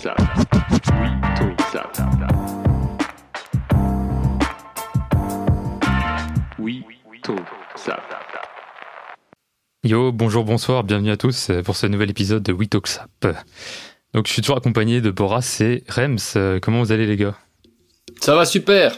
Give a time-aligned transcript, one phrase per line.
[0.00, 0.14] ça.
[0.18, 1.90] Oui, tout ça.
[6.58, 6.84] Oui,
[7.22, 7.36] tout
[7.76, 7.98] ça.
[9.84, 13.10] Yo, bonjour, bonsoir, bienvenue à tous pour ce nouvel épisode de We Talk Sap.
[14.14, 16.60] Donc je suis toujours accompagné de Boras et Rems.
[16.62, 17.36] Comment vous allez les gars?
[18.20, 18.96] Ça va super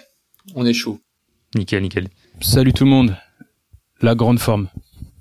[0.55, 1.01] On est chaud.
[1.57, 2.09] Nickel, nickel.
[2.41, 3.17] Salut tout le monde.
[4.03, 4.69] La grande forme.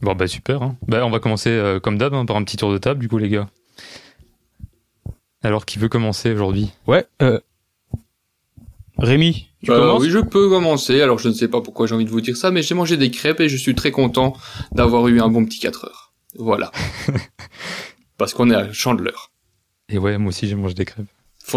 [0.01, 0.61] Bon bah super.
[0.61, 0.77] Hein.
[0.87, 3.07] Bah, on va commencer euh, comme d'hab hein, par un petit tour de table du
[3.07, 3.49] coup les gars.
[5.43, 6.69] Alors qui veut commencer aujourd'hui?
[6.87, 7.05] Ouais.
[7.21, 7.39] Euh...
[8.97, 10.01] Rémi, tu Euh, commences?
[10.03, 11.01] oui, je peux commencer.
[11.01, 12.97] Alors, je ne sais pas pourquoi j'ai envie de vous dire ça, mais j'ai mangé
[12.97, 14.35] des crêpes et je suis très content
[14.73, 16.13] d'avoir eu un bon petit 4 heures.
[16.37, 16.71] Voilà.
[18.17, 19.31] Parce qu'on est à Chandeleur.
[19.89, 21.07] Et ouais, moi aussi j'ai mangé des crêpes.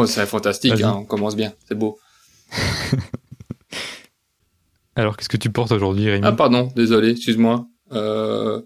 [0.07, 1.99] C'est fantastique, hein, on commence bien, c'est beau.
[4.97, 6.25] Alors qu'est-ce que tu portes aujourd'hui Rémi?
[6.27, 7.67] Ah, pardon, désolé, excuse-moi.
[7.93, 8.63] Euh,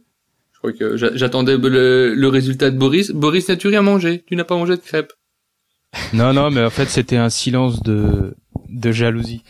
[0.62, 3.10] je crois que j'a- j'attendais le, le résultat de Boris.
[3.12, 4.24] Boris, n'as-tu rien mangé?
[4.26, 5.12] Tu n'as pas mangé de crêpes?
[6.12, 8.34] Non, non, mais en fait, c'était un silence de,
[8.68, 9.42] de jalousie.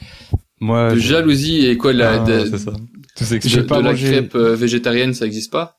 [0.60, 2.72] Moi, De je- jalousie et quoi, la, Ah, de, c'est ça.
[2.72, 5.76] Tout de, pas de la crêpe euh, végétarienne, ça existe pas?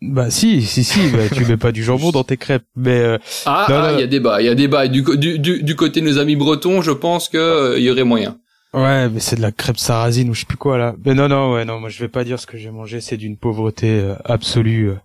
[0.00, 2.64] Bah si, si, si, bah, tu mets pas du jambon dans tes crêpes.
[2.76, 4.86] Mais euh, Ah, ah, il y a débat, il y a débat.
[4.88, 7.90] Du, du, du, du côté de nos amis bretons, je pense que euh, il y
[7.90, 8.38] aurait moyen.
[8.74, 10.94] Ouais, mais c'est de la crêpe sarrasine ou je sais plus quoi là.
[11.04, 13.16] Mais non, non, ouais, non, moi je vais pas dire ce que j'ai mangé, c'est
[13.16, 14.90] d'une pauvreté euh, absolue.
[14.90, 14.96] euh.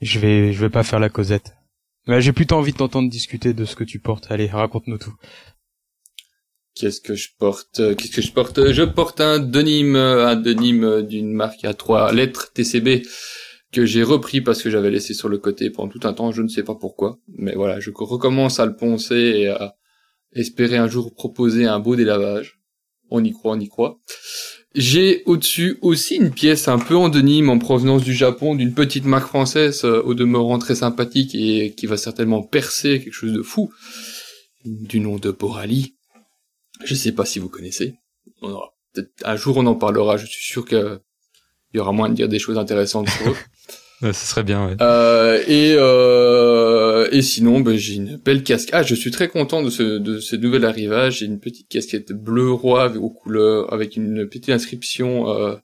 [0.00, 1.54] Je vais, je vais pas faire la causette.
[2.08, 4.26] Ouais, j'ai plutôt envie de t'entendre discuter de ce que tu portes.
[4.30, 5.14] Allez, raconte-nous tout.
[6.74, 10.36] Qu'est-ce que je porte euh, Qu'est-ce que je porte Je porte un denim, euh, un
[10.36, 13.02] denim euh, d'une marque à trois lettres TCB
[13.72, 16.32] que j'ai repris parce que j'avais laissé sur le côté pendant tout un temps.
[16.32, 19.76] Je ne sais pas pourquoi, mais voilà, je recommence à le poncer et à
[20.32, 22.59] espérer un jour proposer un beau délavage.
[23.10, 23.98] On y croit, on y croit.
[24.74, 29.04] J'ai au-dessus aussi une pièce un peu en denim en provenance du Japon, d'une petite
[29.04, 33.42] marque française euh, au demeurant très sympathique et qui va certainement percer quelque chose de
[33.42, 33.72] fou,
[34.64, 35.96] du nom de Borali.
[36.84, 37.94] Je sais pas si vous connaissez.
[38.42, 38.60] On
[39.24, 40.16] un jour on en parlera.
[40.16, 41.00] Je suis sûr que
[41.72, 43.08] il y aura moyen de dire des choses intéressantes.
[44.02, 44.76] Ouais, ce serait bien, ouais.
[44.80, 48.74] Euh, et euh, et sinon, ben, j'ai une belle casquette.
[48.74, 51.18] Ah, je suis très content de ce de ce nouvel arrivage.
[51.18, 55.54] J'ai une petite casquette bleu roi avec- aux couleurs avec une petite inscription euh,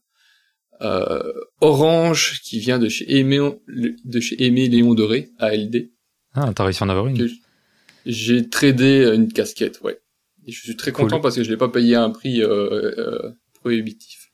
[0.83, 1.23] euh,
[1.63, 3.39] orange qui vient de chez Aimé
[3.69, 5.91] de chez Aimé Léon Doré ALD.
[6.35, 7.29] Ah, t'as réussi à en avoir une
[8.05, 9.99] J'ai tradé une casquette, ouais.
[10.47, 11.07] Et je suis très Cool.
[11.07, 14.26] content parce que je l'ai pas payé à un prix euh, euh, prohibitif.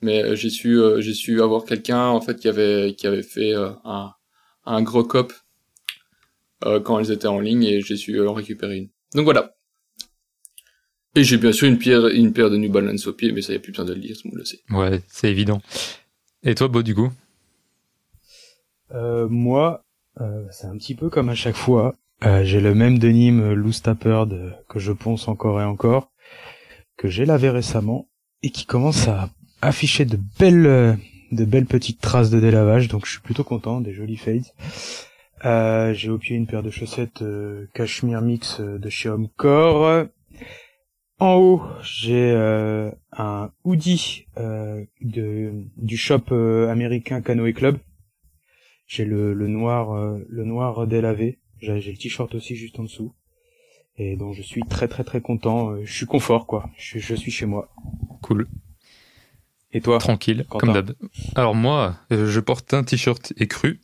[0.00, 3.22] Mais euh, j'ai su euh, j'ai su avoir quelqu'un en fait qui avait qui avait
[3.22, 4.12] fait euh, un
[4.64, 5.32] un gros cop
[6.64, 8.88] euh, quand elles étaient en ligne et j'ai su en récupérer une.
[9.14, 9.54] Donc voilà.
[11.14, 13.52] Et j'ai bien sûr une pierre une paire de New Balance au pied, mais ça
[13.52, 14.60] y a plus besoin de le dire, tout le monde le sait.
[14.70, 15.60] Ouais, c'est évident.
[16.44, 17.10] Et toi, Beau, du coup?
[18.92, 19.84] Euh, moi,
[20.20, 21.94] euh, c'est un petit peu comme à chaque fois.
[22.24, 26.10] Euh, j'ai le même denim loose tapered euh, que je ponce encore et encore,
[26.96, 28.08] que j'ai lavé récemment
[28.42, 29.30] et qui commence à
[29.62, 30.94] afficher de belles, euh,
[31.32, 32.88] de belles petites traces de délavage.
[32.88, 34.44] Donc je suis plutôt content, des jolis fades.
[35.44, 40.06] Euh, j'ai au pied une paire de chaussettes euh, cachemire mix euh, de chez Homecore.
[41.20, 46.32] En haut, j'ai euh, un hoodie euh, de, du shop
[46.68, 47.78] américain Canoë Club.
[48.86, 51.38] J'ai le, le noir le noir délavé.
[51.60, 53.14] J'ai j'ai le t-shirt aussi juste en dessous.
[53.96, 55.74] Et donc je suis très très très content.
[55.82, 56.70] Je suis confort quoi.
[56.78, 57.68] Je, je suis chez moi.
[58.22, 58.46] Cool.
[59.72, 60.66] Et toi Tranquille, Quentin.
[60.66, 60.94] comme d'hab.
[61.34, 63.80] Alors moi, euh, je porte un t-shirt écru,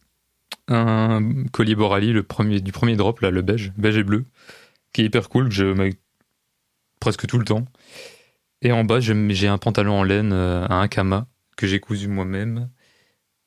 [0.69, 4.25] un collier Borali, le premier du premier drop là, le beige, beige et bleu,
[4.93, 5.95] qui est hyper cool que je mets
[7.01, 7.67] presque tout le temps.
[8.63, 12.71] Et en bas, j'ai un pantalon en laine, euh, un Akama que j'ai cousu moi-même.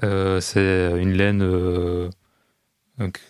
[0.03, 2.09] Euh, c'est une laine euh,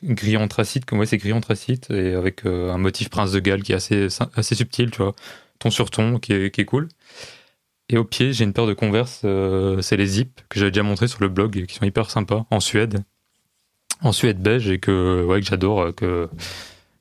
[0.04, 3.72] gris anthracite, comme ouais, c'est gris anthracite et avec un motif prince de Galles qui
[3.72, 5.16] est assez assez subtil, tu vois,
[5.60, 6.90] ton sur ton, qui est qui est cool.
[7.90, 10.84] Et au pied, j'ai une paire de Converse, euh, c'est les Zip, que j'avais déjà
[10.84, 13.06] montré sur le blog, qui sont hyper sympas, en Suède.
[14.02, 16.30] En Suède beige, et que, ouais, que j'adore, euh, que,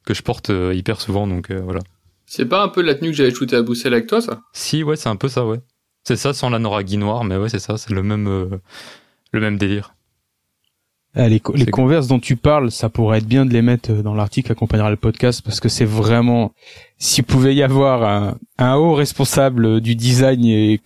[0.05, 1.81] que je porte euh, hyper souvent, donc euh, voilà.
[2.25, 4.43] C'est pas un peu la tenue que j'avais shooté à Bruxelles avec toi, ça?
[4.53, 5.59] Si, ouais, c'est un peu ça, ouais.
[6.05, 8.61] C'est ça sans la Noragui noire, mais ouais, c'est ça, c'est le même, euh,
[9.33, 9.96] le même délire.
[11.19, 13.63] Ah, les, co- les C'est- converses dont tu parles, ça pourrait être bien de les
[13.63, 16.53] mettre euh, dans l'article accompagnera le podcast parce que c'est vraiment
[16.99, 20.79] s'il pouvait y avoir un, un haut responsable du design et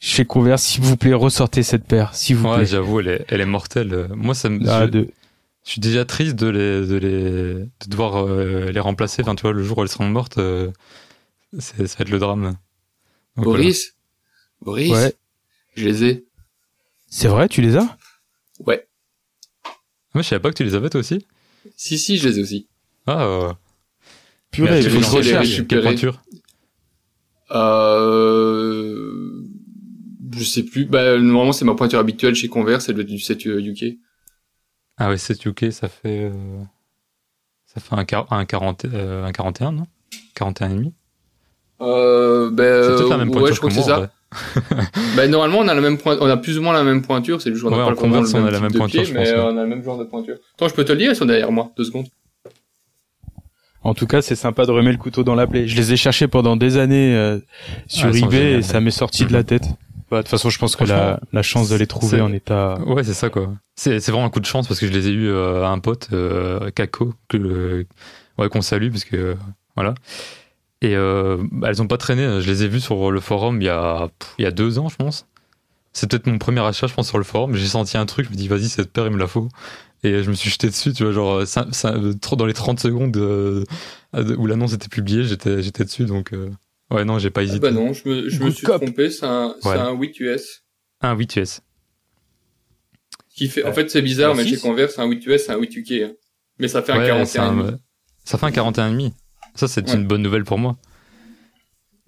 [0.00, 2.66] chez Converse, s'il vous plaît, ressortez cette paire, s'il vous Ouais, plaît.
[2.66, 3.92] j'avoue, elle est, elle est mortelle.
[3.92, 5.08] Euh, Moi, ça me, Ah, je, de-
[5.64, 9.20] je suis déjà triste de les, de les, de devoir euh, les remplacer.
[9.22, 10.70] Enfin, tu vois, le jour où elles seront mortes, euh,
[11.58, 12.56] c'est, ça va être le drame.
[13.36, 13.94] Donc, Boris?
[14.62, 14.90] Boris?
[14.90, 15.12] Ouais.
[15.76, 16.24] Je les ai.
[17.08, 17.96] C'est vrai, tu les as?
[18.66, 18.86] Ouais.
[20.12, 20.14] Voilà.
[20.14, 21.26] Moi, je savais pas que tu les avais toi aussi.
[21.76, 22.68] Si, si, je les ai aussi.
[23.06, 23.52] Ah, euh,
[24.50, 25.66] Purée, il faut que je recherche.
[25.66, 25.80] Quelle
[27.52, 29.42] Euh,
[30.36, 30.86] je sais plus.
[30.86, 33.98] Bah, normalement, c'est ma pointure habituelle chez Converse, elle doit être du 7 UK.
[34.98, 36.24] Ah ouais, 7 UK, ça fait.
[36.24, 36.62] euh,
[37.66, 39.86] Ça fait un, quar- un, 40, euh, un 41, non?
[40.34, 40.94] 41 et demi?
[41.80, 43.98] Euh, bah, C'est peut-être la même ouais, pointure je crois que que c'est moi.
[43.98, 44.12] en ça.
[45.16, 47.40] Bah, normalement, on a la même point, on a plus ou moins la même pointure,
[47.40, 49.38] c'est juste qu'on Ouais, pas on même a la même pointure, pied, mais pense, ouais.
[49.38, 50.36] euh, on a le même genre de pointure.
[50.54, 52.06] Attends, je peux te le dire, elles sont derrière moi, deux secondes.
[53.84, 55.66] En tout cas, c'est sympa de remettre le couteau dans la plaie.
[55.66, 57.38] Je les ai cherchés pendant des années euh,
[57.88, 59.64] sur Ah, eBay et ça m'est sorti de la tête.
[60.08, 62.78] Bah, de toute façon, je pense que la, la chance de les trouver en état.
[62.86, 63.50] Ouais, c'est ça quoi.
[63.74, 65.78] C'est c'est vraiment un coup de chance parce que je les ai eu à un
[65.78, 67.84] pote, euh, Kako, que euh,
[68.38, 69.34] ouais, qu'on salue parce que euh,
[69.74, 69.94] voilà.
[70.82, 72.40] Et euh, bah, elles ont pas traîné.
[72.40, 74.78] Je les ai vues sur le forum il y a pff, il y a deux
[74.78, 75.26] ans, je pense.
[75.94, 77.54] C'est peut-être mon premier achat, je pense, sur le forum.
[77.54, 79.48] J'ai senti un truc, je me dis vas-y cette paire il me la faut.
[80.04, 81.66] Et je me suis jeté dessus, tu vois, genre ça-
[82.20, 83.64] trop dans les 30 secondes euh,
[84.12, 86.50] où l'annonce était publiée, j'étais j'étais dessus donc euh,
[86.90, 87.60] ouais non j'ai pas Ah hésité.
[87.60, 88.82] bah non, je me, je me suis cop.
[88.82, 89.76] trompé, c'est un, c'est Ouais.
[89.78, 90.64] un 8 US.
[91.00, 91.44] Ah oui tu es.
[93.34, 94.58] Qui fait, en fait, c'est bizarre, Un mais chez.
[94.58, 95.92] Converse, c'est un 8 US, c'est un 8 UK.
[96.02, 96.12] hein.
[96.58, 97.24] Mais ça fait un Ouais, 41.
[97.26, 97.78] c'est un-
[98.24, 99.12] ça fait un 41 et demi.
[99.54, 99.96] Ça c'est Ouais.
[99.96, 100.76] une bonne nouvelle pour moi.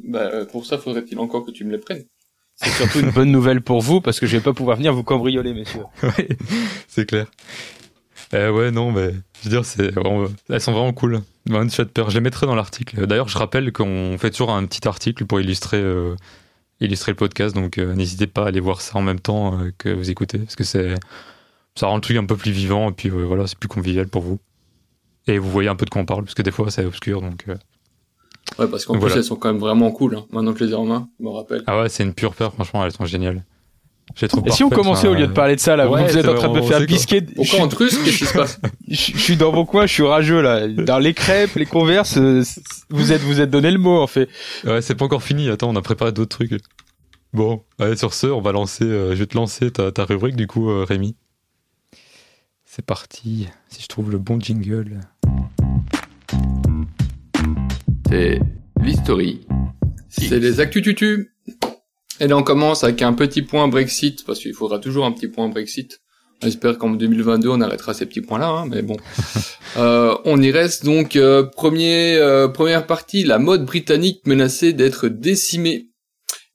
[0.02, 2.05] Bah, euh, pour ça, faudrait-il encore que tu me les prennes.
[2.56, 5.05] C'est surtout une bonne nouvelle pour vous parce que je vais pas pouvoir venir vous
[5.05, 5.85] cambrioler, messieurs.
[6.02, 6.29] Ouais,
[6.88, 7.26] c'est clair.
[8.32, 11.20] Euh, ouais, non, mais je veux dire, c'est, vraiment- elles sont vraiment cool.
[11.50, 13.06] One Shot Pair, je les mettrai dans l'article.
[13.06, 16.17] D'ailleurs, je rappelle qu'on fait toujours un petit article pour illustrer, euh,
[16.81, 19.91] illustrer le podcast, donc euh, n'hésitez pas à aller voir ça en même temps que
[19.91, 20.94] vous écoutez, parce que c'est,
[21.76, 24.23] ça rend le truc un peu plus vivant, et puis voilà, c'est plus convivial pour
[24.23, 24.38] vous.
[25.26, 27.21] Et vous voyez un peu de quoi on parle, parce que des fois c'est obscur,
[27.23, 27.44] donc.
[27.49, 27.55] euh,
[28.59, 29.17] Ouais, parce qu'en plus, voilà.
[29.17, 30.26] elles sont quand même vraiment cool, hein.
[30.31, 31.62] Maintenant que je les ai en main, je me rappelle.
[31.67, 33.43] Ah ouais, c'est une pure paire, franchement, elles sont géniales.
[34.17, 36.19] J'ai trop Et si on commençait au lieu de parler de ça là, Ouais, vous
[36.19, 37.21] êtes en train de me faire bisquer.
[37.26, 38.61] Je Pourquoi suis- en trusse, qu'est-ce qui se passe?
[38.87, 40.69] Je, je suis dans mon coin, je suis rageux là.
[40.69, 42.43] Dans les crêpes, les converses, euh,
[42.91, 44.29] vous êtes vous êtes donné le mot en fait.
[44.65, 45.49] Ouais, c'est pas encore fini.
[45.49, 46.53] Attends, on a préparé d'autres trucs.
[47.32, 48.85] Bon, allez, sur ce, on va lancer.
[48.85, 51.17] euh, je vais te lancer ta, ta rubrique, du coup, euh, Rémi.
[52.67, 53.49] C'est parti.
[53.69, 55.00] Si je trouve le bon jingle.
[58.14, 58.38] C'est
[58.81, 59.40] l'history.
[60.08, 61.32] C'est les actus tutu.
[62.20, 65.26] Et là, on commence avec un petit point Brexit, parce qu'il faudra toujours un petit
[65.26, 66.00] point Brexit.
[66.40, 68.96] J'espère qu'en 2022, on arrêtera ces petits points-là, hein, mais bon.
[69.76, 71.16] Euh, on y reste donc.
[71.16, 75.88] euh, premier, euh, première partie, la mode britannique menacée d'être décimée.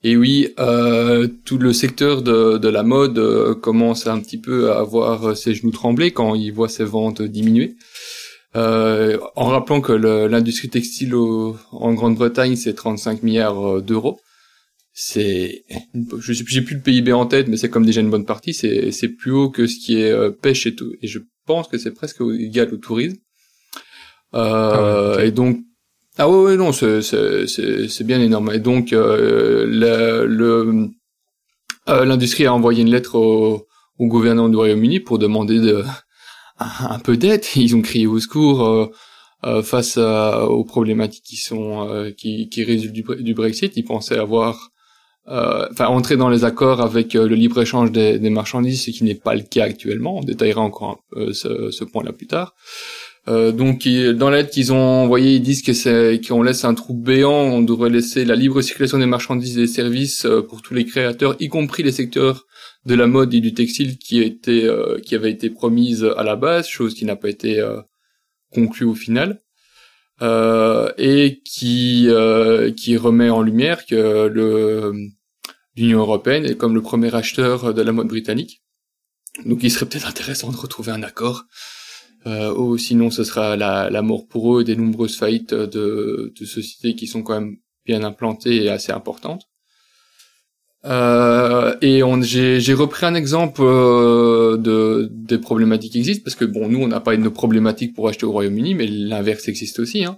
[0.05, 4.71] Et oui, euh, tout le secteur de, de la mode euh, commence un petit peu
[4.71, 7.75] à avoir ses genoux trembler quand il voit ses ventes diminuer.
[8.56, 14.19] Euh, en rappelant que l'industrie textile au- en Grande-Bretagne, c'est 35 milliards euh, d'euros.
[14.94, 15.63] C'est,
[16.19, 18.54] je j'ai plus le PIB en tête, mais c'est comme déjà une bonne partie.
[18.54, 20.92] C'est, c'est plus haut que ce qui est euh, pêche et tout.
[21.01, 23.18] Et je pense que c'est presque égal au tourisme.
[24.34, 25.28] Euh, Ah ouais.
[25.28, 25.60] Et donc,
[26.18, 28.51] ah ouais, ouais, non, c'est, bien énorme.
[28.54, 30.90] Et donc, euh, le, le-
[31.88, 33.66] euh, l'industrie a envoyé une lettre au,
[34.00, 35.84] au gouvernement du Royaume-Uni pour demander de,
[36.59, 37.44] un, peu d'aide.
[37.56, 38.88] Ils ont crié au secours euh,
[39.45, 43.75] euh, face aux problématiques qui sont euh, qui, résultent du, Bre- du Brexit.
[43.75, 44.71] Ils pensaient avoir
[45.31, 49.36] enfin entrer dans les accords avec le libre échange des, marchandises, ce qui n'est pas
[49.36, 50.17] le cas actuellement.
[50.17, 52.55] On détaillera encore ce, point-là plus tard.
[53.27, 57.43] Donc dans l'aide qu'ils ont envoyée, ils disent que c'est qu'on laisse un trou béant,
[57.43, 61.36] on devrait laisser la libre circulation des marchandises et des services pour tous les créateurs,
[61.39, 62.48] y compris les secteurs
[62.86, 66.36] de la mode et du textile qui était euh, qui avait été promise à la
[66.36, 67.81] base, chose qui n'a pas été euh,
[68.53, 69.41] conclue au final.
[70.21, 74.27] Euh, et qui euh, qui remet en lumière que
[75.77, 78.62] l'Union européenne est comme le premier acheteur de la mode britannique.
[79.45, 81.45] Donc il serait peut-être intéressant de retrouver un accord.
[82.25, 86.95] Ou sinon ce sera la, la mort pour eux des nombreuses faillites de, de sociétés
[86.95, 87.55] qui sont quand même
[87.86, 89.50] bien implantées et assez importantes.
[90.86, 96.36] Euh, et on, j'ai, j'ai repris un exemple euh, de des problématiques qui existent parce
[96.36, 99.79] que bon, nous on n'a pas une problématique pour acheter au Royaume-Uni, mais l'inverse existe
[99.79, 100.05] aussi.
[100.05, 100.17] Hein.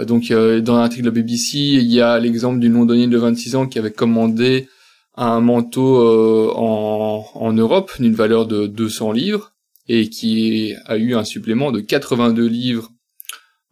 [0.00, 3.54] Donc euh, dans l'article de la BBC, il y a l'exemple d'une londonienne de 26
[3.56, 4.68] ans qui avait commandé
[5.14, 9.52] un manteau euh, en, en Europe d'une valeur de 200 livres
[9.88, 12.90] et qui a eu un supplément de 82 livres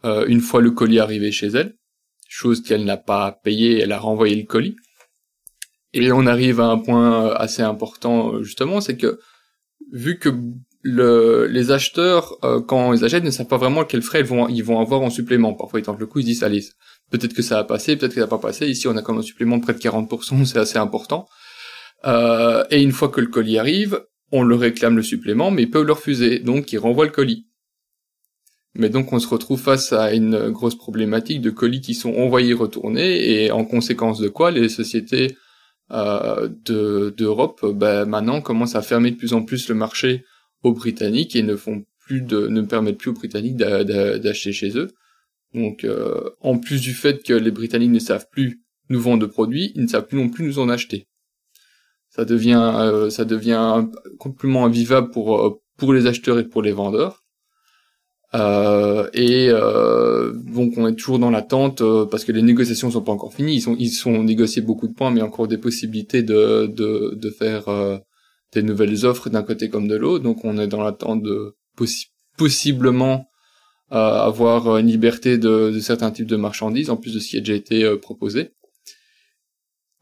[0.05, 1.75] euh, une fois le colis arrivé chez elle,
[2.29, 4.77] chose qu'elle n'a pas payé, elle a renvoyé le colis.
[5.93, 9.19] Et on arrive à un point euh, assez important euh, justement, c'est que
[9.93, 10.31] vu que
[10.83, 14.49] le, les acheteurs, euh, quand ils achètent, ne savent pas vraiment quels frais ils vont,
[14.49, 15.53] ils vont avoir en supplément.
[15.55, 16.65] Parfois ils tentent le coup, ils se disent allez,
[17.11, 18.67] peut-être que ça va passer, peut-être que ça va pas passer.
[18.69, 21.27] Ici on a comme un supplément de près de 40%, c'est assez important.
[22.07, 25.71] Euh, et une fois que le colis arrive, on leur réclame le supplément, mais ils
[25.71, 27.47] peuvent le refuser, donc ils renvoient le colis.
[28.75, 32.55] Mais donc on se retrouve face à une grosse problématique de colis qui sont envoyés
[32.55, 35.37] retournés et en conséquence de quoi les sociétés
[35.93, 40.25] euh, de d'Europe ben, maintenant commencent à fermer de plus en plus le marché
[40.63, 44.89] aux Britanniques et ne font plus de ne permettent plus aux Britanniques d'acheter chez eux.
[45.55, 49.27] Donc euh, en plus du fait que les Britanniques ne savent plus nous vendre de
[49.27, 51.09] produits, ils ne savent plus non plus nous en acheter.
[52.09, 53.87] Ça devient euh, ça devient
[54.19, 57.25] complètement invivable pour euh, pour les acheteurs et pour les vendeurs.
[58.35, 63.03] Euh, et euh, donc on est toujours dans l'attente euh, parce que les négociations sont
[63.03, 63.57] pas encore finies.
[63.57, 67.31] Ils sont ils sont négociés beaucoup de points, mais encore des possibilités de de, de
[67.31, 67.99] faire euh,
[68.53, 70.23] des nouvelles offres d'un côté comme de l'autre.
[70.23, 71.57] Donc on est dans l'attente de
[72.37, 73.27] possiblement
[73.91, 77.41] avoir une liberté de, de, certains types de marchandises en plus de ce qui a
[77.41, 78.53] déjà été proposé.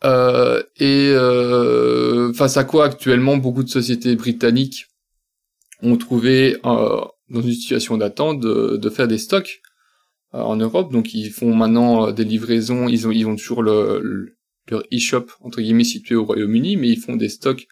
[0.04, 1.12] et
[2.35, 4.88] face à quoi actuellement beaucoup de sociétés britanniques
[5.82, 9.61] ont trouvé euh, dans une situation d'attente de, de, faire des stocks
[10.35, 10.92] euh, en Europe.
[10.92, 14.37] Donc ils font maintenant euh, des livraisons, ils ont, ils ont toujours le,
[14.68, 17.66] leur e-shop entre guillemets situé au Royaume-Uni, mais ils font des stocks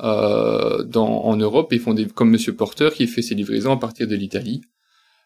[0.00, 1.72] euh, dans, en Europe.
[1.72, 4.62] Ils font des comme Monsieur Porter qui fait ses livraisons à partir de l'Italie.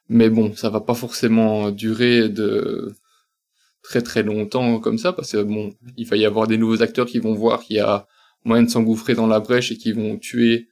[0.09, 2.93] Mais bon, ça va pas forcément durer de
[3.83, 7.07] très très longtemps comme ça parce que bon, il va y avoir des nouveaux acteurs
[7.07, 8.07] qui vont voir qu'il y a
[8.45, 10.69] moyen de s'engouffrer dans la brèche et qui vont tuer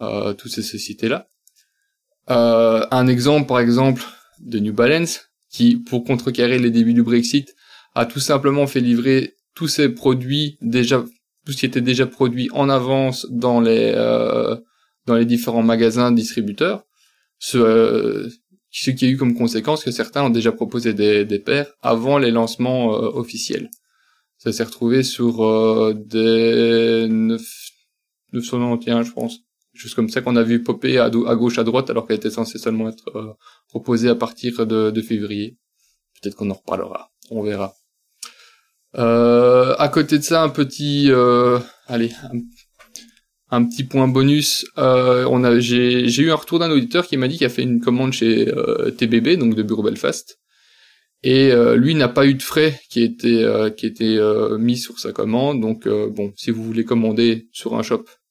[0.00, 1.28] euh, toutes ces sociétés-là.
[2.30, 4.02] Euh, un exemple, par exemple,
[4.40, 7.54] de New Balance, qui, pour contrecarrer les débuts du Brexit,
[7.94, 11.04] a tout simplement fait livrer tous ses produits déjà,
[11.44, 14.56] tout ce qui était déjà produit en avance dans les euh,
[15.06, 16.84] dans les différents magasins distributeurs.
[17.38, 18.28] Ce, euh,
[18.70, 22.18] ce qui a eu comme conséquence que certains ont déjà proposé des, des paires avant
[22.18, 23.68] les lancements euh, officiels.
[24.38, 27.42] Ça s'est retrouvé sur euh, des 9,
[28.32, 29.40] 991, je pense
[29.72, 32.58] juste comme ça qu'on a vu popper à, gauche à droite alors qu'elle était censée
[32.58, 33.32] seulement être euh,
[33.68, 35.56] proposée à partir de, de février.
[36.20, 37.74] Peut-être qu'on en reparlera, on verra.
[38.98, 42.12] Euh, à côté de ça, un petit, euh, allez,
[43.50, 44.66] un, petit point bonus.
[44.78, 47.50] Euh, on a, j'ai, j'ai eu un retour d'un auditeur qui m'a dit qu'il a
[47.50, 50.38] fait une commande chez euh, TBB, donc de Bureau Belfast,
[51.22, 53.44] et lui n'a pas eu de frais qui étaient
[53.76, 54.18] qui étaient
[54.58, 55.60] mis sur sa commande.
[55.60, 58.21] Donc bon, si vous voulez commander sur un shop euh,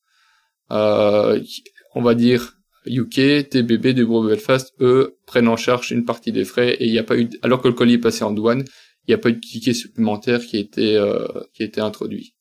[0.71, 6.73] on va dire UK, TBB de Belfast, eux prennent en charge une partie des frais
[6.73, 8.63] et il n'y a pas eu, alors que le colis est passé en douane,
[9.07, 11.81] il n'y a pas eu de ticket supplémentaire qui a été euh, qui a été
[11.81, 12.33] introduit.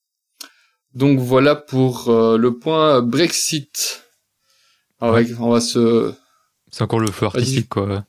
[0.95, 4.05] Donc voilà pour euh, le point Brexit.
[5.01, 5.27] Ah ouais.
[5.39, 6.13] on va se.
[6.71, 8.07] C'est encore le feu artistique quoi.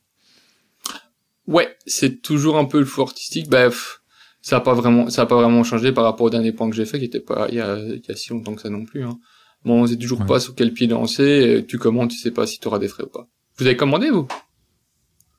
[1.47, 3.49] Ouais, c'est toujours un peu le feu artistique.
[3.49, 4.01] Bref,
[4.41, 6.75] ça a pas vraiment, ça a pas vraiment changé par rapport au dernier point que
[6.75, 8.69] j'ai fait, qui était pas il y a, il y a si longtemps que ça
[8.69, 9.03] non plus.
[9.03, 9.19] Hein.
[9.63, 11.65] Bon, on sait toujours pas sur quel pied lancer.
[11.67, 13.27] Tu commandes, tu sais pas si tu auras des frais ou pas.
[13.57, 14.27] Vous avez commandé, vous?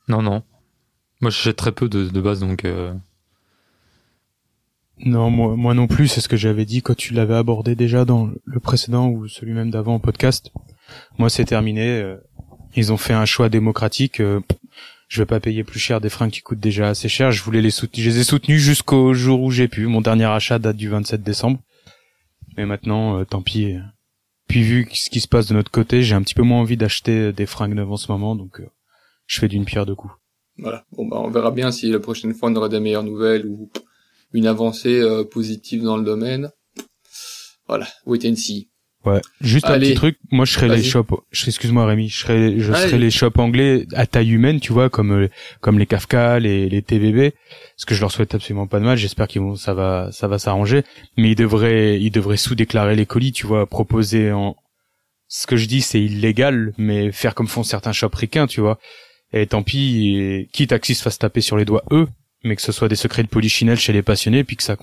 [0.09, 0.43] Non, non.
[1.21, 2.65] Moi, j'achète très peu de, de base, donc...
[2.65, 2.93] Euh...
[5.05, 8.05] Non, moi, moi non plus, c'est ce que j'avais dit quand tu l'avais abordé déjà
[8.05, 10.53] dans le précédent ou celui même d'avant en podcast.
[11.19, 11.89] Moi, c'est terminé.
[11.89, 12.17] Euh,
[12.77, 14.21] ils ont fait un choix démocratique.
[14.21, 14.41] Euh,
[15.09, 17.33] je vais pas payer plus cher des fringues qui coûtent déjà assez cher.
[17.33, 18.05] Je voulais les soutenir.
[18.05, 19.87] Je les ai soutenus jusqu'au jour où j'ai pu.
[19.87, 21.59] Mon dernier achat date du 27 décembre.
[22.57, 23.77] Mais maintenant, euh, tant pis.
[24.53, 26.77] Puis vu ce qui se passe de notre côté, j'ai un petit peu moins envie
[26.77, 28.69] d'acheter des fringues neuves en ce moment, donc euh,
[29.27, 30.13] je fais d'une pierre deux coups.
[30.59, 30.85] Voilà.
[30.93, 33.71] Bon bah on verra bien si la prochaine fois on aura des meilleures nouvelles ou
[34.35, 36.51] une avancée euh, positive dans le domaine.
[37.67, 38.69] Voilà, wait and see.
[39.05, 39.21] Ouais.
[39.41, 40.17] Juste un petit truc.
[40.31, 41.13] Moi, je serais les shops.
[41.33, 42.09] Excuse-moi, Rémi.
[42.09, 45.29] Je serais, je serais les shops anglais à taille humaine, tu vois, comme euh,
[45.61, 47.33] comme les Kafka, les les TVB.
[47.77, 48.97] Parce que je leur souhaite absolument pas de mal.
[48.97, 50.85] J'espère qu'ils vont, ça va, ça va s'arranger.
[51.17, 54.57] Mais ils devraient, ils devraient sous-déclarer les colis, tu vois, proposer en.
[55.27, 58.79] Ce que je dis, c'est illégal, mais faire comme font certains shops ricains, tu vois.
[59.33, 62.07] Et tant pis, quitte à qu'ils se fassent taper sur les doigts eux,
[62.45, 64.77] mais que ce soit des secrets de polichinelle chez les passionnés, puis que ça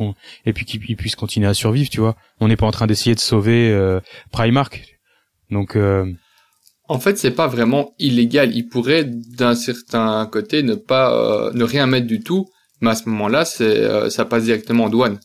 [0.46, 2.16] et puis qu'ils puissent continuer à survivre, tu vois.
[2.40, 4.00] On n'est pas en train d'essayer de sauver euh,
[4.32, 4.84] Primark,
[5.52, 5.76] donc.
[5.76, 6.12] Euh...
[6.88, 8.56] En fait, c'est pas vraiment illégal.
[8.56, 12.50] Il pourrait, d'un certain côté, ne pas, euh, ne rien mettre du tout,
[12.82, 15.20] mais à ce moment-là, c'est, euh, ça passe directement en douane.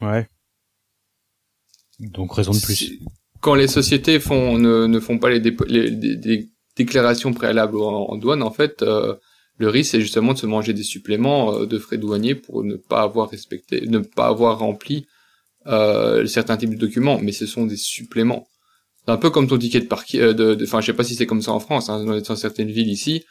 [0.00, 0.26] Ouais.
[2.00, 2.94] Donc raison de plus.
[3.40, 8.42] Quand les sociétés font, ne, ne font pas les, les, déclarations préalables en, en douane,
[8.42, 8.82] en fait
[9.58, 12.76] le risque, c'est justement de se manger des suppléments euh, de frais douaniers pour ne
[12.76, 15.06] pas avoir respecté, ne pas avoir rempli
[15.66, 18.48] euh, certains types de documents, mais ce sont des suppléments.
[19.04, 20.20] C'est un peu comme ton ticket de parking.
[20.20, 21.88] Euh, de, enfin, je sais pas si c'est comme ça en France.
[21.90, 23.24] Hein, dans, certaines villes ici,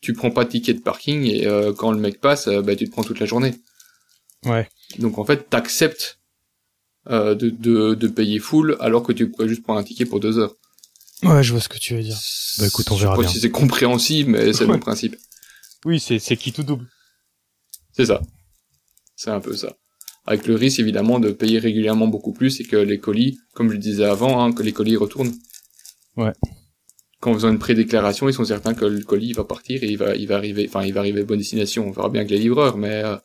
[0.00, 2.86] tu prends pas de ticket de parking et euh, quand le mec passe, bah, tu
[2.86, 3.54] te prends toute la journée.
[4.46, 4.68] Ouais.
[4.98, 6.18] Donc en fait, t'acceptes
[7.10, 10.38] de, de, de payer full alors que tu pourrais juste prendre un ticket pour deux
[10.38, 10.54] heures.
[11.22, 12.18] Ouais, je vois ce que tu veux dire.
[12.58, 13.28] Bah, écoute, on verra Je sais bien.
[13.28, 14.78] pas si c'est compréhensible, mais c'est le Ouais.
[14.78, 15.16] principe.
[15.84, 16.86] Oui, c'est c'est qui tout double.
[17.92, 18.20] C'est ça.
[19.16, 19.74] C'est un peu ça.
[20.26, 23.74] Avec le risque, évidemment, de payer régulièrement beaucoup plus et que les colis, comme je
[23.74, 25.34] le disais avant, hein, que les colis retournent.
[26.16, 26.32] Ouais.
[27.20, 30.16] Quand faisant une prédéclaration, ils sont certains que le colis va partir et il va,
[30.16, 31.86] il va arriver, enfin, il va arriver à bonne destination.
[31.86, 33.16] On verra bien avec les livreurs, mais euh,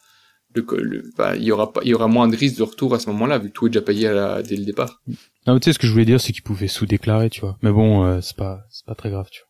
[0.54, 2.94] le, le- enfin, il y aura pas, il y aura moins de risques de retour
[2.94, 5.02] à ce moment-là, vu que tout est déjà payé à la- dès le départ.
[5.48, 7.58] Non, mais tu sais, ce que je voulais dire, c'est qu'ils pouvaient sous-déclarer, tu vois.
[7.62, 9.42] Mais bon, euh, c'est pas, c'est pas très grave, tu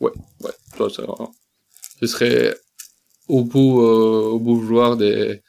[0.00, 0.10] vois.
[0.40, 1.02] Ouais, ça, ça,
[2.00, 2.54] ce serait
[3.28, 5.40] au beau, euh, au beau vouloir des,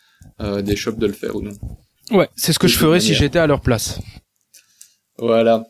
[0.41, 1.51] euh, des shops de le faire ou non.
[2.11, 3.99] Ouais, c'est ce que De je ferais si j'étais à leur place.
[5.17, 5.63] Voilà.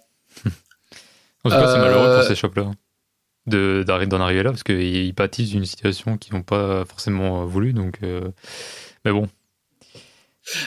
[1.43, 2.63] En tout cas, c'est Euh, malheureux pour ces shops-là.
[2.63, 2.73] hein,
[3.45, 7.45] De, d'en arriver là, parce qu'ils ils pâtissent d'une situation qu'ils n'ont pas forcément euh,
[7.45, 7.71] voulu.
[7.73, 8.31] Donc, euh,
[9.05, 9.27] mais bon,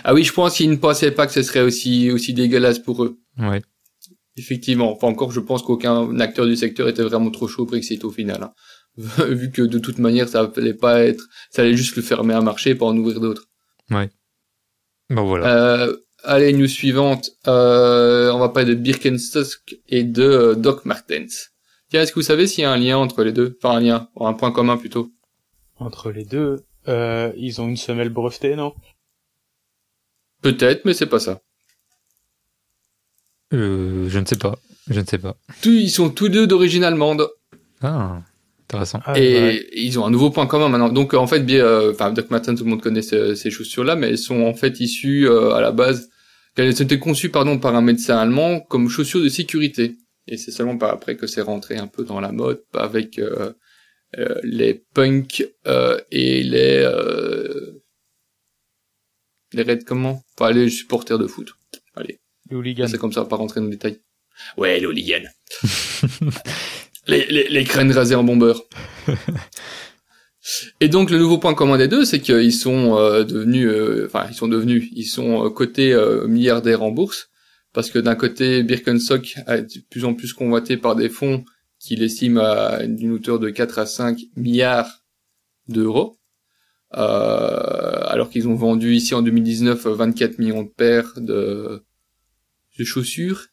[0.05, 3.03] Ah oui, je pense qu'ils ne pensaient pas que ce serait aussi, aussi dégueulasse pour
[3.05, 3.19] eux.
[3.39, 3.61] ouais.
[4.37, 4.93] Effectivement.
[4.93, 8.13] Enfin, encore, je pense qu'aucun acteur du secteur était vraiment trop chaud au Brexit au
[8.13, 8.41] final.
[8.45, 8.53] hein.
[9.29, 12.43] Vu que de toute manière, ça allait pas être, ça allait juste le fermer un
[12.43, 13.49] marché pas en ouvrir d'autres.
[13.91, 15.85] Bon, voilà.
[15.87, 17.31] Euh, allez, news suivante.
[17.47, 21.53] Euh, on va parler de Birkenstock et de euh, Doc Martens.
[21.91, 23.57] Tiens, est-ce que vous savez s'il y a un lien entre les deux?
[23.63, 25.11] Enfin, un lien, un point commun plutôt.
[25.77, 26.57] Entre les deux,
[26.89, 28.75] euh, ils ont une semelle brevetée, non?
[30.43, 31.41] Peut-être, mais c'est pas ça.
[33.53, 34.59] Euh, je ne sais pas.
[34.89, 35.37] Je ne sais pas.
[35.63, 37.29] Tous, ils sont tous deux d'origine allemande.
[37.81, 38.23] Ah,
[38.69, 39.01] intéressant.
[39.05, 39.67] ah, et ouais.
[39.75, 40.89] ils ont un nouveau point commun maintenant.
[40.89, 43.97] Donc en fait, bien, euh, enfin Doc Martens, tout le monde connaît ces, ces chaussures-là,
[43.97, 46.11] mais elles sont en fait issues euh, à la base,
[46.55, 49.97] qu'elles étaient conçues pardon par un médecin allemand comme chaussures de sécurité.
[50.27, 53.53] Et c'est seulement par après que c'est rentré un peu dans la mode avec euh,
[54.19, 57.83] euh, les punks euh, et les euh,
[59.53, 60.23] les raids comment?
[60.39, 61.55] Enfin les supporters de foot.
[61.95, 62.21] Allez.
[62.51, 62.89] Les hooligans.
[62.89, 64.01] C'est comme ça, pas rentrer dans le détail.
[64.57, 65.27] Ouais, les hooligans.
[67.09, 68.63] les, les, les crânes rasées en bombeur.
[70.81, 74.27] Et donc le nouveau point commun des deux, c'est qu'ils sont euh, devenus, euh, enfin
[74.31, 77.29] ils sont devenus, ils sont euh, cotés euh, milliardaires en bourse,
[77.73, 81.45] parce que d'un côté Birkenstock est de plus en plus convoité par des fonds
[81.79, 85.05] qui l'estiment à une hauteur de 4 à 5 milliards
[85.69, 86.19] d'euros,
[86.95, 91.83] euh, alors qu'ils ont vendu ici en 2019 24 millions de paires de,
[92.79, 93.49] de chaussures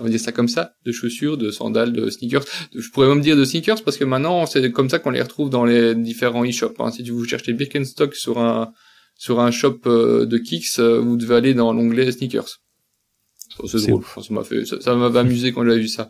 [0.00, 2.44] on va dire ça comme ça, de chaussures, de sandales, de sneakers.
[2.74, 5.50] Je pourrais même dire de sneakers parce que maintenant c'est comme ça qu'on les retrouve
[5.50, 6.74] dans les différents e-shops.
[6.78, 6.90] hein.
[6.90, 8.72] Si vous cherchez Birkenstock sur un
[9.16, 12.58] sur un shop euh, de kicks, euh, vous devez aller dans l'onglet sneakers.
[13.58, 14.02] Oh, c'est drôle.
[14.16, 16.08] Ça m'a fait, ça ça m'avait amusé quand j'avais vu ça.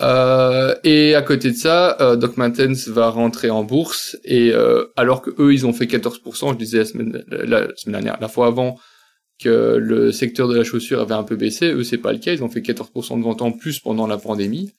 [0.00, 4.84] Euh, et à côté de ça, euh, Doc Martens va rentrer en bourse et euh,
[4.96, 8.16] alors que eux ils ont fait 14%, je disais la semaine, la, la semaine dernière,
[8.20, 8.78] la fois avant,
[9.38, 11.66] que le secteur de la chaussure avait un peu baissé.
[11.70, 12.32] Eux, c'est pas le cas.
[12.32, 14.74] Ils ont fait 14% de ventes en plus pendant la pandémie.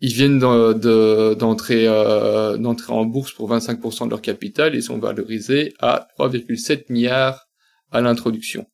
[0.00, 4.74] Ils viennent de- de- d'entrer euh, d'entrer en bourse pour 25% de leur capital.
[4.74, 7.46] Ils sont valorisés à 3,7 milliards
[7.92, 8.66] à l'introduction.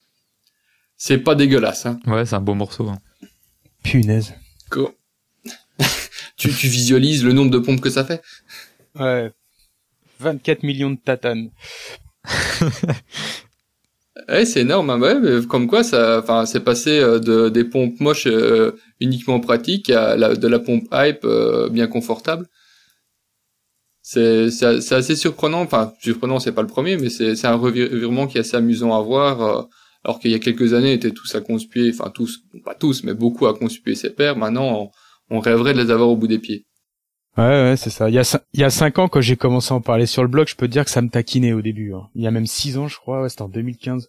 [0.96, 2.00] C'est pas dégueulasse, hein.
[2.06, 2.88] Ouais, c'est un beau morceau.
[2.88, 2.98] hein.
[3.84, 4.32] Punaise.
[4.70, 4.94] Co-
[6.36, 8.22] tu, tu visualises le nombre de pompes que ça fait?
[8.98, 9.30] Ouais.
[10.20, 11.50] 24 millions de tatanes.
[14.26, 18.00] Ouais, c'est énorme, hein, mais comme quoi ça, enfin, c'est passé euh, de des pompes
[18.00, 22.46] moches euh, uniquement pratiques à de la pompe hype euh, bien confortable.
[24.02, 28.38] C'est c'est assez surprenant, enfin surprenant, c'est pas le premier, mais c'est un revirement qui
[28.38, 29.42] est assez amusant à voir.
[29.42, 29.62] euh,
[30.04, 33.14] alors qu'il y a quelques années, étaient tous à conspuer, enfin tous, pas tous, mais
[33.14, 34.36] beaucoup à conspuer ces paires.
[34.36, 34.90] Maintenant,
[35.28, 36.66] on rêverait de les avoir au bout des pieds.
[37.38, 38.08] Ouais, ouais, c'est ça.
[38.08, 40.22] Il y a il y a cinq ans, quand j'ai commencé à en parler sur
[40.22, 41.94] le blog, je peux te dire que ça me taquinait au début.
[41.94, 42.08] hein.
[42.16, 43.22] Il y a même six ans, je crois.
[43.22, 44.08] Ouais, c'était en 2015.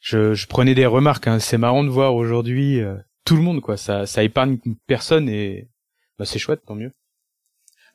[0.00, 1.26] Je, je prenais des remarques.
[1.26, 1.38] Hein.
[1.38, 3.76] C'est marrant de voir aujourd'hui euh, tout le monde, quoi.
[3.76, 5.68] Ça, ça épargne personne et
[6.18, 6.92] bah, c'est chouette, tant mieux.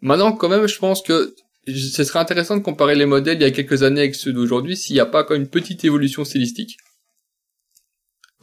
[0.02, 1.34] Maintenant, quand même, je pense que
[1.66, 4.78] ce serait intéressant de comparer les modèles il y a quelques années avec ceux d'aujourd'hui
[4.78, 6.78] s'il n'y a pas quand même une petite évolution stylistique.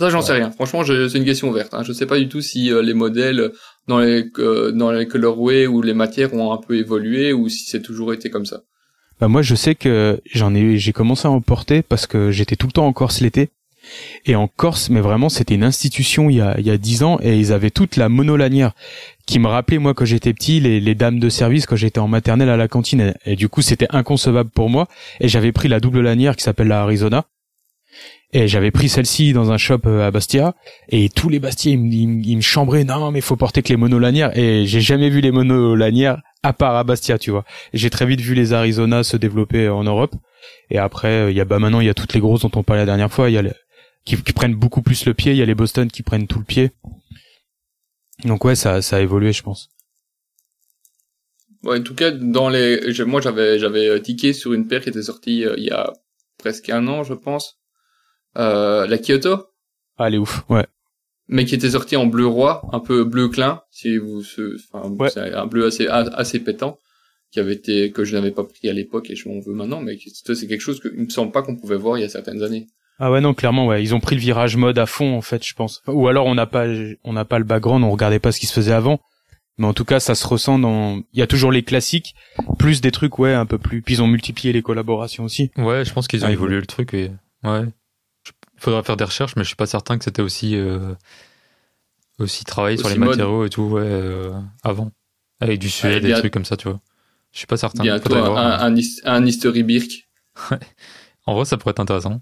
[0.00, 0.50] Ça, j'en sais rien.
[0.50, 1.72] Franchement, c'est une question ouverte.
[1.74, 1.84] Hein.
[1.84, 3.52] Je sais pas du tout si euh, les modèles
[3.88, 7.82] dans les euh, dans les ou les matières ont un peu évolué ou si c'est
[7.82, 8.60] toujours été comme ça?
[9.20, 12.56] Bah moi je sais que j'en ai j'ai commencé à en porter parce que j'étais
[12.56, 13.50] tout le temps en Corse l'été.
[14.24, 17.02] Et en Corse mais vraiment c'était une institution il y a il y a dix
[17.02, 18.72] ans et ils avaient toute la monolanière
[19.26, 22.08] qui me rappelait moi quand j'étais petit les, les dames de service quand j'étais en
[22.08, 23.14] maternelle à la cantine.
[23.26, 24.88] Et du coup c'était inconcevable pour moi
[25.20, 27.26] et j'avais pris la double lanière qui s'appelle la Arizona
[28.34, 30.54] et j'avais pris celle-ci dans un shop euh, à Bastia
[30.90, 33.70] et tous les Bastiais ils, me- ils, ils me chambraient non mais faut porter que
[33.70, 37.90] les monolanières et j'ai jamais vu les monolanières à part à Bastia tu vois J'ai
[37.90, 40.14] très vite vu les Arizona se développer en Europe.
[40.70, 42.50] Et après, euh, il y a bah maintenant il y a toutes les grosses dont
[42.54, 43.30] on parlait la dernière fois.
[43.30, 43.52] Il y a les,
[44.04, 45.32] qui, qui prennent beaucoup plus le pied.
[45.32, 46.70] Il y a les Boston qui prennent tout le pied.
[48.24, 49.70] Donc ouais, ça, ça a évolué, je pense.
[51.62, 54.90] Ouais, en tout cas, dans les, moi j'avais j'avais euh, tiqué sur une paire qui
[54.90, 55.92] était sortie il y a
[56.38, 57.58] presque un an, je pense,
[58.36, 59.46] euh, la Kyoto,
[59.98, 60.66] Ah, elle est ouf, ouais.
[61.28, 64.22] mais qui était sortie en bleu roi, un peu bleu clin, si vous,
[64.72, 65.10] enfin, Ouais.
[65.10, 66.78] c'est un bleu assez a- assez pétant,
[67.32, 69.80] qui avait été que je n'avais pas pris à l'époque et je m'en veux maintenant,
[69.80, 72.08] mais c'est quelque chose que il me semble pas qu'on pouvait voir il y a
[72.08, 72.66] certaines années.
[73.00, 73.82] Ah ouais, non, clairement, ouais.
[73.82, 75.82] Ils ont pris le virage mode à fond, en fait, je pense.
[75.88, 76.66] Ou alors on n'a pas,
[77.02, 79.00] on n'a pas le background, on regardait pas ce qui se faisait avant.
[79.58, 82.14] Mais en tout cas, ça se ressent dans, il y a toujours les classiques,
[82.58, 85.50] plus des trucs, ouais, un peu plus, puis ils ont multiplié les collaborations aussi.
[85.56, 87.10] Ouais, je pense qu'ils ont Ah, évolué le truc et
[87.44, 87.62] ouais.
[88.64, 90.94] Faudra faire des recherches, mais je suis pas certain que c'était aussi euh,
[92.18, 93.10] aussi travaillé sur les mode.
[93.10, 94.90] matériaux et tout ouais euh, avant
[95.40, 96.80] avec du suède et des trucs comme ça, tu vois.
[97.32, 97.82] Je suis pas certain.
[97.82, 98.38] Bientôt un, voir.
[98.62, 100.08] un, un, his- un history birk.
[101.26, 102.20] En vrai, ça pourrait être intéressant.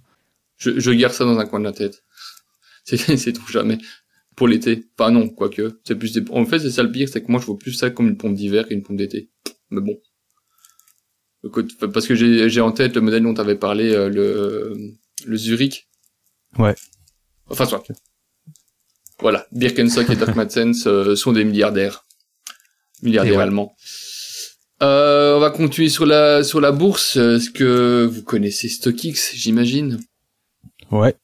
[0.58, 2.04] Je, je garde ça dans un coin de la tête.
[2.84, 3.78] C'est tout jamais.
[4.36, 4.84] Pour l'été.
[4.96, 5.80] Pas non, quoique.
[5.84, 6.22] C'est plus des...
[6.30, 8.16] En fait, c'est ça le pire, c'est que moi, je vois plus ça comme une
[8.16, 9.28] pompe d'hiver qu'une pompe d'été.
[9.70, 9.98] Mais bon.
[11.92, 14.94] Parce que j'ai en tête le modèle dont tu avais parlé, euh, le,
[15.26, 15.88] le Zurich.
[16.58, 16.74] Ouais.
[17.48, 17.82] Enfin, soit.
[19.20, 19.46] Voilà.
[19.52, 22.04] Birkenstock et Doc Madsen euh, sont des milliardaires.
[23.02, 23.42] Milliardaires ouais.
[23.42, 23.74] allemands.
[24.82, 27.16] Euh, on va continuer sur la, sur la bourse.
[27.16, 30.00] Est-ce que vous connaissez StockX, j'imagine?
[30.90, 31.14] Ouais.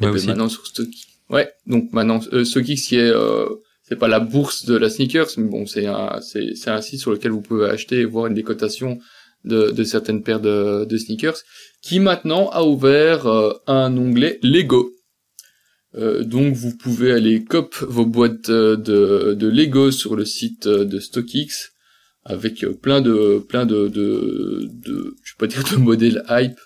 [0.00, 0.26] Et puis aussi.
[0.26, 0.88] maintenant sur Stock.
[1.28, 3.46] Ouais, donc maintenant euh, StockX qui est euh,
[3.82, 7.00] c'est pas la bourse de la sneakers, mais bon, c'est un c'est c'est un site
[7.00, 8.98] sur lequel vous pouvez acheter et voir une décotation
[9.44, 11.38] de de certaines paires de de sneakers
[11.82, 14.92] qui maintenant a ouvert euh, un onglet Lego.
[15.94, 20.66] Euh, donc vous pouvez aller cop vos boîtes euh, de de Lego sur le site
[20.66, 21.72] euh, de StockX
[22.24, 26.58] avec plein de plein de de, de je vais pas dire de modèles hype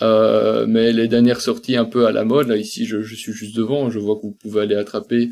[0.00, 3.32] euh, mais les dernières sorties un peu à la mode, là ici je, je suis
[3.32, 5.30] juste devant, je vois que vous pouvez aller attraper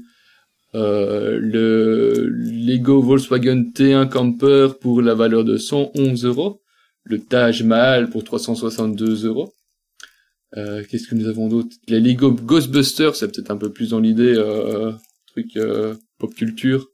[0.76, 6.62] euh, le Lego Volkswagen T1 Camper pour la valeur de 111 euros,
[7.04, 9.52] le Taj Mahal pour 362 euros.
[10.56, 11.74] Euh, Qu'est-ce que nous avons d'autre?
[11.88, 14.92] Les Lego Ghostbusters, c'est peut-être un peu plus dans l'idée, euh,
[15.26, 16.86] truc euh, pop culture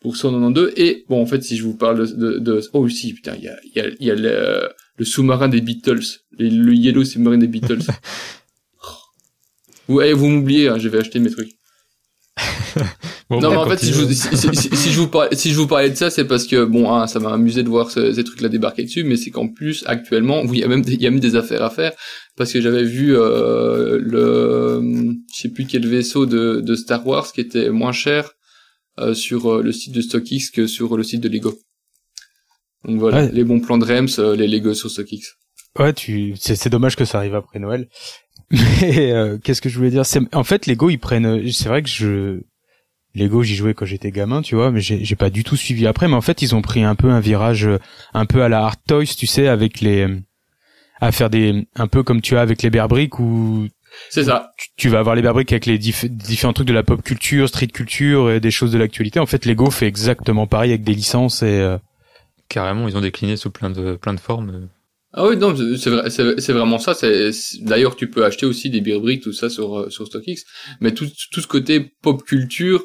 [0.00, 0.72] pour 192.
[0.76, 3.44] Et bon, en fait, si je vous parle de, de, de- oh si, putain, il
[3.44, 6.00] y a, y a, y a le, le sous-marin des Beatles,
[6.38, 7.80] les- le Yellow Submarine des Beatles.
[9.88, 11.55] vous, vous m'oubliez, hein, je vais acheter mes trucs.
[13.28, 15.34] Bon, non, bah, mais en fait, si je, vous, si, si- si je vous parlais,
[15.34, 17.68] si je vous parlais de ça, c'est parce que bon, hein, ça m'a amusé de
[17.68, 20.68] voir ce- ces trucs-là débarquer dessus, mais c'est qu'en plus, actuellement, oui, il y a
[20.68, 21.92] même, des, il y a même des affaires à faire,
[22.36, 24.80] parce que j'avais vu euh, le,
[25.34, 28.30] je sais plus quel vaisseau de, de Star Wars qui était moins cher
[29.00, 31.58] euh, sur euh, le site de StockX que sur le site de Lego.
[32.84, 33.30] Donc voilà, Ouais.
[33.32, 35.34] les bons plans de Rems, euh, les Lego sur StockX.
[35.78, 37.88] Ouais, tu, c'est dommage que ça arrive après Noël.
[38.50, 40.06] Mais euh, qu'est-ce que je voulais dire?
[40.06, 41.50] C'est en fait Lego ils prennent.
[41.50, 42.40] C'est vrai que je
[43.14, 45.86] Lego j'y jouais quand j'étais gamin, tu vois, mais j'ai, j'ai pas du tout suivi
[45.86, 46.06] après.
[46.06, 47.78] Mais en fait ils ont pris un peu un virage euh,
[48.14, 50.06] un peu à la Art Toys, tu sais, avec les
[51.00, 53.66] à faire des un peu comme tu as avec les Bear Bricks où
[54.10, 54.52] C'est ça.
[54.58, 57.02] tu, tu vas avoir les Bear Bricks avec les diff- différents trucs de la pop
[57.02, 59.18] culture, street culture et des choses de l'actualité.
[59.18, 61.78] En fait Lego fait exactement pareil avec des licences et euh,
[62.48, 64.68] Carrément, ils ont décliné sous plein de plein de formes.
[65.12, 66.94] Ah oui, non, c'est vrai, c'est vraiment ça.
[67.60, 70.44] D'ailleurs tu peux acheter aussi des beer bricks tout ça sur euh, sur StockX,
[70.80, 72.84] mais tout tout ce côté pop culture.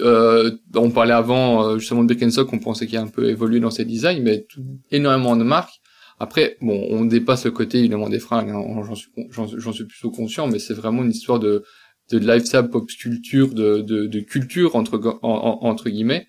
[0.00, 3.60] Euh, on parlait avant euh, justement de Birkenstock, on pensait qu'il a un peu évolué
[3.60, 4.46] dans ses designs, mais
[4.90, 5.74] énormément de marques.
[6.18, 10.10] Après, bon, on dépasse le côté évidemment des fringues, hein, j'en suis j'en suis plutôt
[10.10, 11.64] conscient, mais c'est vraiment une histoire de
[12.10, 16.28] de lifestyle pop culture, de de, de culture entre entre guillemets,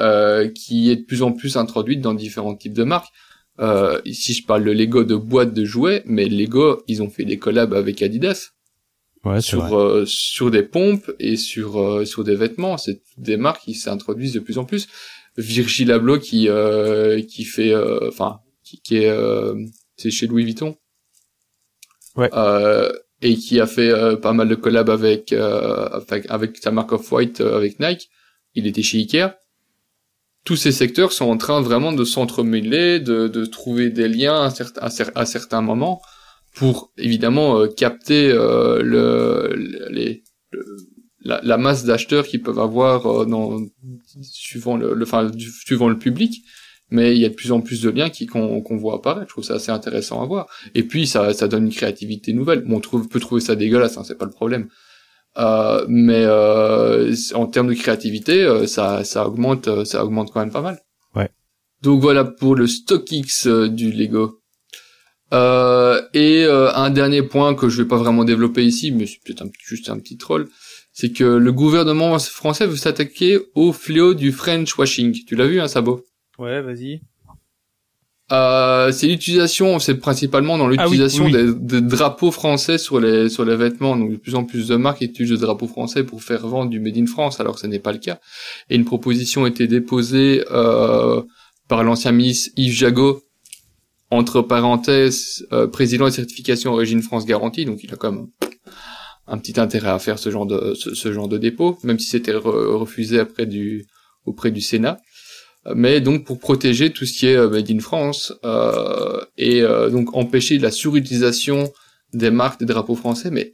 [0.00, 3.12] euh, qui est de plus en plus introduite dans différents types de marques.
[3.60, 7.24] Euh, ici, je parle de Lego de boîtes de jouets, mais Lego, ils ont fait
[7.24, 8.52] des collabs avec Adidas
[9.24, 12.78] ouais, sur euh, sur des pompes et sur euh, sur des vêtements.
[12.78, 14.88] C'est des marques qui s'introduisent de plus en plus.
[15.36, 19.54] Virgil Abloh qui euh, qui fait, euh, enfin, qui, qui est, euh,
[19.96, 20.76] c'est chez Louis Vuitton.
[22.16, 22.30] Ouais.
[22.34, 22.90] Euh,
[23.22, 23.92] et qui a fait
[24.22, 28.08] pas mal de collabs avec euh, avec, avec sa marque of white euh, avec Nike.
[28.54, 29.36] Il était chez Ikea
[30.44, 34.50] tous ces secteurs sont en train vraiment de s'entremêler, de, de trouver des liens à
[34.50, 36.00] certains, à, cer- à certains moments
[36.54, 39.54] pour évidemment euh, capter euh, le,
[41.22, 43.60] la, la masse d'acheteurs qu'ils peuvent avoir euh, dans,
[44.22, 46.42] suivant le, public.
[46.92, 49.28] Mais il y a de plus en plus de liens qu'on qu'on voit apparaître.
[49.28, 50.48] Je trouve ça assez intéressant à voir.
[50.74, 52.64] Et puis ça, ça donne une créativité nouvelle.
[52.68, 54.68] On trouve, peut trouver ça dégueulasse, hein, c'est pas le problème.
[55.38, 60.40] Euh, mais euh, en termes de créativité, euh, ça, ça augmente, euh, ça augmente quand
[60.40, 60.80] même pas mal.
[61.14, 61.28] Ouais.
[61.82, 64.40] Donc voilà pour le StockX euh, du Lego.
[65.32, 69.20] Euh, et euh, un dernier point que je vais pas vraiment développer ici, mais c'est
[69.24, 70.48] peut-être un, juste un petit troll,
[70.92, 75.16] c'est que le gouvernement français veut s'attaquer au fléau du French washing.
[75.26, 76.04] Tu l'as vu, hein, Sabo?
[76.38, 77.02] Ouais, vas-y.
[78.32, 83.00] Euh, c'est l'utilisation, c'est principalement dans l'utilisation Ah oui, oui, des, des drapeaux français sur
[83.00, 83.96] les sur les vêtements.
[83.96, 86.78] Donc de plus en plus de marques utilisent le drapeau français pour faire vendre du
[86.80, 88.18] made in France, alors que ce n'est pas le cas.
[88.68, 91.22] Et une proposition a été déposée euh,
[91.66, 93.22] par l'ancien ministre Yves Jagot,
[94.10, 97.64] entre parenthèses, euh, président de certification Origine France Garantie.
[97.64, 98.26] Donc il a quand même
[99.26, 102.08] un petit intérêt à faire ce genre de ce, ce genre de dépôt, même si
[102.08, 103.86] c'était re- refusé après du
[104.26, 104.98] auprès du Sénat
[105.74, 109.90] mais donc pour protéger tout ce qui est euh, made in France euh, et euh,
[109.90, 111.72] donc empêcher la surutilisation
[112.12, 113.30] des marques des drapeaux français.
[113.30, 113.52] Mais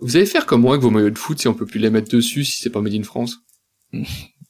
[0.00, 1.90] vous allez faire comme moi avec vos maillots de foot si on peut plus les
[1.90, 3.38] mettre dessus si c'est pas made in France?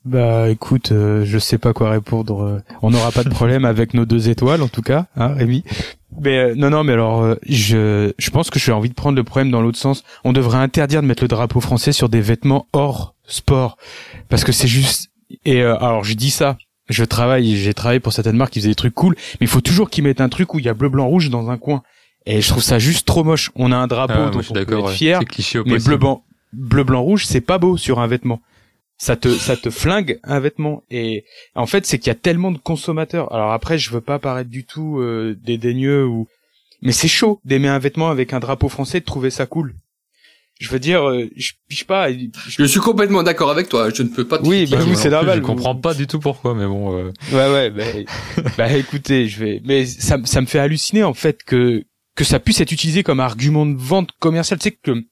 [0.05, 2.61] Bah écoute, euh, je sais pas quoi répondre.
[2.83, 5.65] On n'aura pas de problème avec nos deux étoiles en tout cas, hein, Rémi.
[6.21, 9.25] Mais non, non, mais alors euh, je je pense que j'ai envie de prendre le
[9.25, 10.05] problème dans l'autre sens.
[10.23, 13.79] On devrait interdire de mettre le drapeau français sur des vêtements hors sport
[14.29, 15.11] parce que c'est juste.
[15.45, 16.57] Et euh, alors je dis ça.
[16.91, 19.63] Je travaille, j'ai travaillé pour certaines marques qui faisaient des trucs cool, mais il faut
[19.63, 21.83] toujours qu'ils mettent un truc où il y a bleu, blanc, rouge dans un coin.
[22.27, 23.51] Et je trouve ça juste trop moche.
[23.55, 26.25] On a un drapeau Ah, dont on peut être fier, cliché au mais bleu blanc,
[26.53, 28.41] bleu blanc rouge, c'est pas beau sur un vêtement.
[28.97, 31.25] Ça te ça te flingue un vêtement et
[31.57, 33.33] en fait c'est qu'il y a tellement de consommateurs.
[33.35, 36.29] Alors après je veux pas paraître du tout euh, dédaigneux ou
[36.81, 39.75] mais c'est chaud d'aimer un vêtement avec un drapeau français de trouver ça cool.
[40.61, 43.91] Je veux dire euh, je piche pas je- Je suis complètement d'accord avec toi.
[43.91, 44.39] Je ne peux pas.
[44.39, 45.39] te Oui, bah oui, c'est normal.
[45.39, 46.97] Je comprends pas du tout pourquoi, mais bon.
[46.97, 47.85] euh, Ouais ouais bah,
[48.59, 52.39] bah écoutez, je vais mais ça ça me fait halluciner en fait que que ça
[52.39, 55.05] puisse être utilisé comme argument de vente commerciale, tu sais que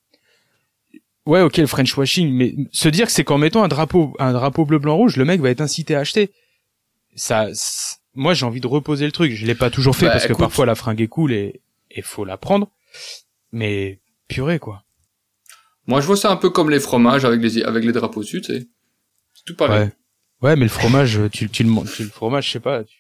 [1.24, 4.32] Ouais, ok, le French washing, mais se dire que c'est qu'en mettant un drapeau, un
[4.32, 6.32] drapeau bleu, blanc, rouge, le mec va être incité à acheter.
[7.14, 7.46] Ça,
[8.14, 9.32] moi, j'ai envie de reposer le truc.
[9.32, 11.60] Je l'ai pas toujours fait Bah, parce que parfois la fringue est cool et,
[11.92, 12.70] et faut la prendre.
[13.52, 14.82] Mais, purée, quoi.
[15.86, 18.40] Moi, je vois ça un peu comme les fromages avec les avec les drapeaux dessus,
[18.40, 18.66] tu sais.
[19.34, 19.86] C'est tout pareil.
[19.86, 19.92] Ouais.
[20.42, 22.82] Ouais, mais le fromage, tu, tu le, tu, le fromage, je sais pas.
[22.84, 22.96] tu-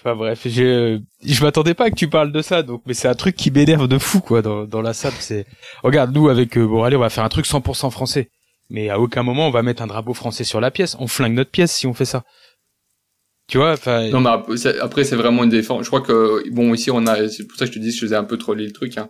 [0.00, 3.08] Enfin bref, j'ai, euh, je m'attendais pas que tu parles de ça, donc, mais c'est
[3.08, 5.46] un truc qui m'énerve de fou, quoi, dans, dans la salle, c'est,
[5.82, 8.28] regarde, nous, avec, euh, bon, allez, on va faire un truc 100% français.
[8.70, 10.96] Mais à aucun moment, on va mettre un drapeau français sur la pièce.
[10.98, 12.24] On flingue notre pièce si on fait ça.
[13.46, 14.28] Tu vois, enfin, Non, mais
[14.80, 15.84] après, c'est vraiment une défense.
[15.84, 17.94] Je crois que, bon, ici, on a, c'est pour ça que je te dis que
[17.94, 19.08] je faisais un peu troller le truc, hein.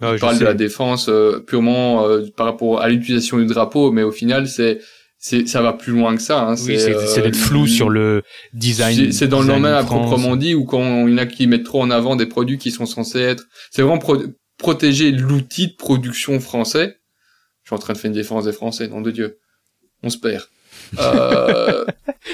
[0.00, 0.40] Non, Je parle sais.
[0.40, 4.46] de la défense euh, purement euh, par rapport à l'utilisation du drapeau, mais au final,
[4.48, 4.80] c'est,
[5.18, 6.40] c'est, ça va plus loin que ça.
[6.42, 6.54] Hein.
[6.66, 9.10] oui, c'est, c'est euh, d'être flou sur le design.
[9.12, 11.64] C'est, dans le domaine à proprement dit, ou quand il y en a qui mettent
[11.64, 14.22] trop en avant des produits qui sont censés être, c'est vraiment pro-
[14.58, 16.96] protéger l'outil de production français.
[17.64, 19.38] Je suis en train de faire une défense des Français, nom de Dieu.
[20.02, 20.44] On se perd.
[21.00, 21.84] Euh,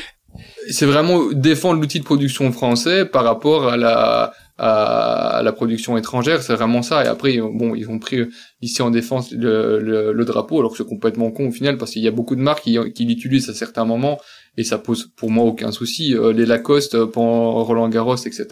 [0.71, 6.43] c'est vraiment défendre l'outil de production français par rapport à la à la production étrangère,
[6.43, 7.05] c'est vraiment ça.
[7.05, 8.21] Et après, bon, ils ont pris
[8.61, 11.91] ici en défense le, le, le drapeau, alors que c'est complètement con au final, parce
[11.91, 14.21] qu'il y a beaucoup de marques qui, qui l'utilisent à certains moments,
[14.57, 16.15] et ça pose pour moi aucun souci.
[16.15, 18.47] Euh, les Lacoste, euh, pendant Roland Garros, etc.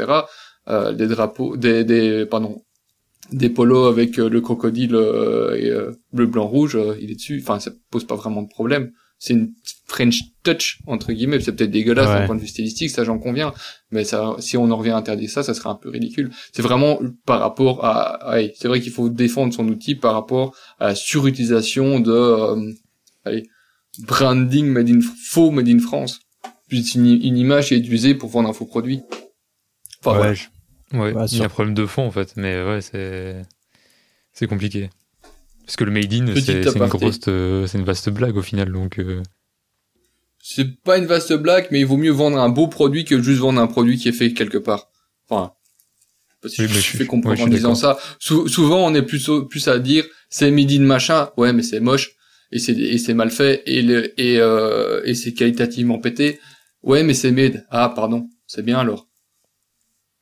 [0.68, 2.62] Euh, des drapeaux, des, des pardon,
[3.30, 4.90] des polos avec euh, le crocodile
[6.12, 7.40] bleu, blanc, rouge, il est dessus.
[7.42, 8.90] Enfin, ça pose pas vraiment de problème.
[9.24, 9.52] C'est une
[9.86, 11.38] French touch entre guillemets.
[11.40, 12.18] C'est peut-être dégueulasse Ouais.
[12.20, 13.54] d'un point de vue stylistique, ça j'en conviens.
[13.92, 16.32] Mais ça, si on en revient à interdire ça, ça serait un peu ridicule.
[16.52, 20.56] C'est vraiment par rapport à, ouais, c'est vrai qu'il faut défendre son outil par rapport
[20.80, 22.72] à la surutilisation de, euh,
[23.24, 23.44] allez,
[24.00, 26.18] branding made in faux made in France.
[26.68, 29.02] Puis une, une image qui est utilisée pour vendre un faux produit.
[30.04, 30.48] Enfin, Ouais, je-
[30.98, 33.40] Ouais, Bah, il y a un problème de fond en fait, mais ouais, c'est
[34.32, 34.90] c'est compliqué.
[35.64, 38.72] Parce que le made in, c'est une grosse, euh, c'est une vaste blague au final,
[38.72, 39.22] donc euh,
[40.42, 43.40] C'est pas une vaste blague, mais il vaut mieux vendre un beau produit que juste
[43.40, 44.88] vendre un produit qui est fait quelque part.
[45.28, 45.52] Enfin,
[46.42, 47.96] parce que Oui, mais je je suis suis- fait comprendre ouais, en disant ça.
[48.18, 51.30] Sou- souvent, on est plus plus à dire c'est made in machin.
[51.36, 52.10] Ouais, mais c'est moche
[52.50, 56.40] et c'est et c'est mal fait et le et euh, et c'est qualitativement pété.
[56.82, 57.64] Ouais, mais c'est made.
[57.70, 58.28] Ah, pardon.
[58.48, 59.06] C'est bien alors.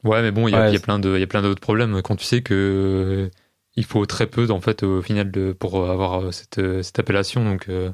[0.04, 1.22] ouais, mais bon, il y a, Ouais, il y a c'est- plein de, il y
[1.22, 3.30] a plein d'autres problèmes quand tu sais que euh,
[3.76, 6.98] il faut très peu en fait au final de, pour avoir euh, cette, euh, cette
[6.98, 7.90] appellation, donc euh,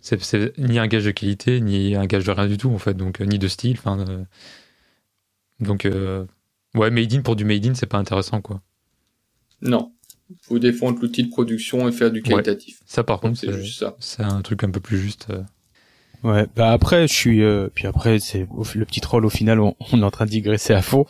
[0.00, 2.78] c'est c'est ni un gage de qualité ni un gage de rien du tout en
[2.78, 4.24] fait, donc euh, ni de style, enfin euh,
[5.60, 6.24] donc euh,
[6.74, 8.60] ouais, made in pour du made in, c'est pas intéressant quoi.
[9.62, 9.92] Non.
[10.42, 12.80] Faut défendre l'outil de production et faire du qualitatif.
[12.84, 13.96] Ça par contre, c'est juste ça.
[14.00, 15.28] c'est un truc un peu plus juste.
[15.30, 15.42] euh.
[16.24, 19.76] Ouais, bah après je suis euh, puis après c'est le petit troll au final on,
[19.92, 21.06] on est en train de digresser à fond.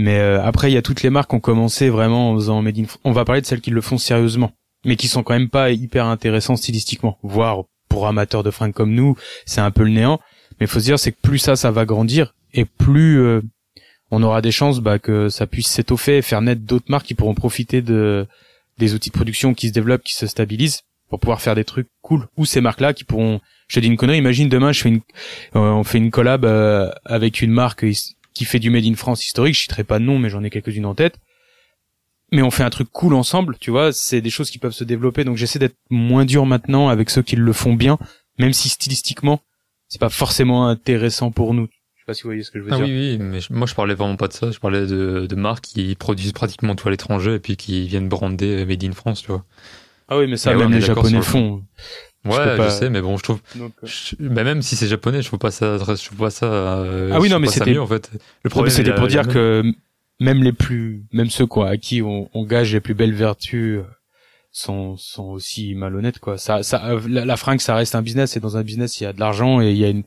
[0.00, 2.62] Mais euh, après il y a toutes les marques qui ont commencé vraiment en faisant
[2.62, 4.52] made in on va parler de celles qui le font sérieusement
[4.84, 8.94] mais qui sont quand même pas hyper intéressantes stylistiquement, voire pour amateurs de fringues comme
[8.94, 10.20] nous, c'est un peu le néant,
[10.58, 13.42] mais faut se dire c'est que plus ça ça va grandir et plus euh,
[14.10, 17.14] on aura des chances bah, que ça puisse s'étoffer et faire naître d'autres marques qui
[17.14, 18.26] pourront profiter de
[18.78, 21.88] des outils de production qui se développent, qui se stabilisent pour pouvoir faire des trucs
[22.00, 22.26] cool.
[22.38, 25.00] Ou ces marques-là qui pourront, je te dis une connerie, imagine demain je fais une,
[25.56, 27.84] euh, on fait une collab euh, avec une marque
[28.34, 30.50] qui fait du made in France historique, je citerai pas de nom, mais j'en ai
[30.50, 31.18] quelques-unes en tête.
[32.32, 34.84] Mais on fait un truc cool ensemble, tu vois, c'est des choses qui peuvent se
[34.84, 35.24] développer.
[35.24, 37.98] Donc j'essaie d'être moins dur maintenant avec ceux qui le font bien,
[38.38, 39.40] même si stylistiquement,
[39.88, 41.66] c'est pas forcément intéressant pour nous.
[41.96, 42.86] Je sais pas si vous voyez ce que je veux ah dire.
[42.86, 44.52] Oui, oui, mais moi je parlais vraiment pas de ça.
[44.52, 48.08] Je parlais de, de marques qui produisent pratiquement tout à l'étranger et puis qui viennent
[48.08, 49.44] brander Made in France, tu vois.
[50.08, 51.64] Ah oui, mais ça, même les Japonais le font.
[52.24, 53.40] Ouais, je, sais, mais bon, je trouve.
[53.54, 54.28] Donc, euh.
[54.28, 56.46] même si c'est japonais, je trouve pas ça, je trouve pas ça.
[56.46, 58.10] Euh, ah oui, non, mais c'était en fait.
[58.42, 59.62] Le problème, c'était pour dire que
[60.18, 63.78] même les plus, même ceux quoi, à qui on, on gage les plus belles vertus,
[63.78, 63.84] euh,
[64.52, 66.36] sont sont aussi malhonnêtes quoi.
[66.36, 69.06] Ça, ça, la, la fringue, ça reste un business et dans un business, il y
[69.06, 70.02] a de l'argent et il y a une,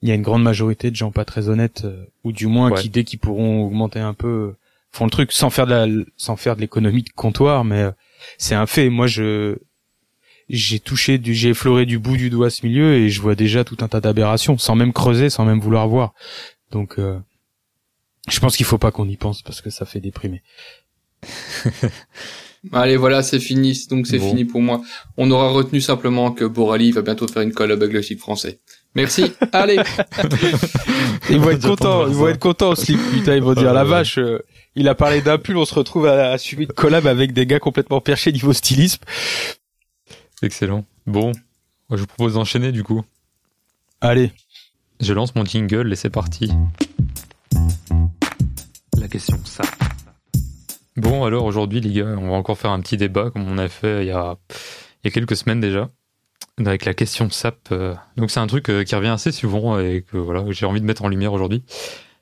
[0.00, 1.86] il y a une grande majorité de gens pas très honnêtes
[2.24, 4.54] ou du moins qui dès qu'ils pourront augmenter un peu
[4.90, 7.84] font le truc sans faire de la, sans faire de l'économie de comptoir, mais
[8.36, 8.88] c'est un fait.
[8.90, 9.58] Moi, je
[10.48, 13.64] j'ai touché du, j'ai effleuré du bout du doigt ce milieu et je vois déjà
[13.64, 16.14] tout un tas d'aberrations, sans même creuser, sans même vouloir voir.
[16.70, 17.18] Donc, euh,
[18.28, 20.42] je pense qu'il faut pas qu'on y pense parce que ça fait déprimer.
[22.72, 23.86] Allez, voilà, c'est fini.
[23.90, 24.82] Donc c'est fini pour moi.
[25.16, 28.60] On aura retenu simplement que Borali va bientôt faire une collab avec le slip français.
[28.94, 29.32] Merci.
[29.52, 29.80] Allez.
[31.28, 32.06] ils vont être contents.
[32.06, 33.00] Ils vont être contents, slip.
[33.12, 34.18] Putain, ils vont dire la vache.
[34.18, 34.38] Euh,
[34.76, 37.46] il a parlé d'un pull, on se retrouve à, à suivre une collab avec des
[37.46, 39.02] gars complètement perchés niveau stylisme.
[40.42, 40.84] Excellent.
[41.06, 41.30] Bon,
[41.90, 43.02] je vous propose d'enchaîner du coup.
[44.00, 44.32] Allez.
[44.98, 46.52] Je lance mon jingle et c'est parti.
[48.98, 49.62] La question ça.
[50.96, 53.68] Bon alors aujourd'hui les gars, on va encore faire un petit débat comme on a
[53.68, 55.88] fait il y a, il y a quelques semaines déjà
[56.58, 57.68] avec la question SAP.
[57.70, 57.94] Euh.
[58.16, 60.86] Donc c'est un truc euh, qui revient assez souvent et que voilà, j'ai envie de
[60.86, 61.62] mettre en lumière aujourd'hui.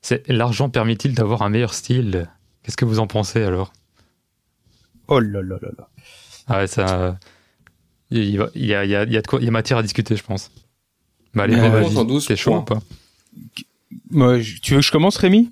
[0.03, 2.29] C'est l'argent permet-il d'avoir un meilleur style?
[2.63, 3.73] Qu'est-ce que vous en pensez alors?
[5.09, 5.89] Oh là là là là.
[6.47, 7.19] Ah ouais, ça
[8.11, 9.79] il, y a, il, y a, il, y a, de quoi, il y a matière
[9.79, 10.51] à discuter, je pense.
[11.35, 12.21] Bah, allez, vas-y.
[12.21, 12.81] C'est chaud ou pas
[14.11, 15.51] Moi, Tu veux que je commence, Rémi?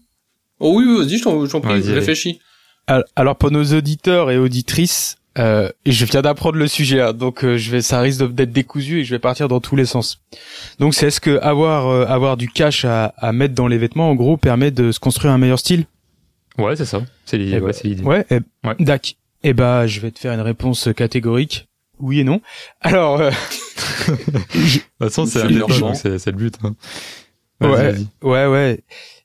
[0.61, 2.41] Oh oui, vas-y, je t'en prie, réfléchis.
[3.17, 7.57] Alors, pour nos auditeurs et auditrices, euh, je viens d'apprendre le sujet, hein, donc euh,
[7.59, 10.21] je vais, ça risque d'être décousu et je vais partir dans tous les sens.
[10.81, 14.11] Donc, c'est est-ce que avoir euh, avoir du cash à, à mettre dans les vêtements,
[14.11, 15.85] en gros, permet de se construire un meilleur style?
[16.57, 17.03] Ouais, c'est ça.
[17.25, 17.59] C'est l'idée.
[17.59, 18.75] Eh ouais, ben, ouais, eh, ouais.
[18.81, 19.17] Dac.
[19.45, 21.68] Eh bah, je vais te faire une réponse catégorique
[22.01, 22.41] oui et non.
[22.81, 23.31] Alors, euh...
[24.09, 26.55] de toute façon, c'est le but.
[26.63, 26.75] Hein.
[27.61, 28.81] Ouais, ouais, ouais.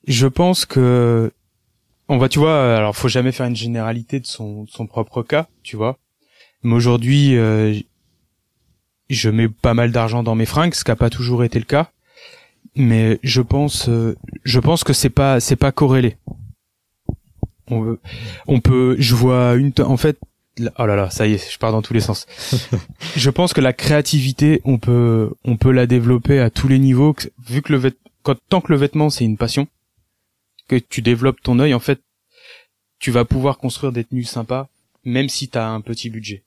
[0.08, 1.32] Je pense que
[2.10, 5.48] on va, tu vois, alors faut jamais faire une généralité de son, son propre cas,
[5.64, 5.98] tu vois.
[6.64, 7.80] Mais aujourd'hui, euh,
[9.10, 11.66] je mets pas mal d'argent dans mes fringues, ce qui a pas toujours été le
[11.66, 11.92] cas.
[12.76, 16.18] Mais je pense, euh, je pense que c'est pas, c'est pas corrélé.
[17.68, 18.00] On, veut,
[18.48, 20.18] on peut, je vois une, en fait,
[20.60, 22.26] oh là là, ça y est, je pars dans tous les sens.
[23.16, 27.16] je pense que la créativité, on peut, on peut la développer à tous les niveaux.
[27.48, 27.92] Vu que le
[28.50, 29.68] tant que le vêtement c'est une passion,
[30.68, 32.02] que tu développes ton œil, en fait,
[33.00, 34.70] tu vas pouvoir construire des tenues sympas,
[35.04, 36.44] même si t'as un petit budget,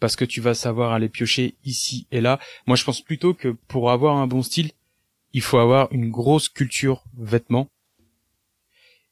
[0.00, 2.40] parce que tu vas savoir aller piocher ici et là.
[2.66, 4.72] Moi, je pense plutôt que pour avoir un bon style,
[5.32, 7.68] il faut avoir une grosse culture vêtements.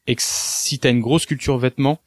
[0.07, 2.01] Et que si t'as une grosse culture vêtements,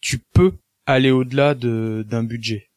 [0.00, 0.54] tu peux
[0.86, 2.70] aller au-delà de d'un budget.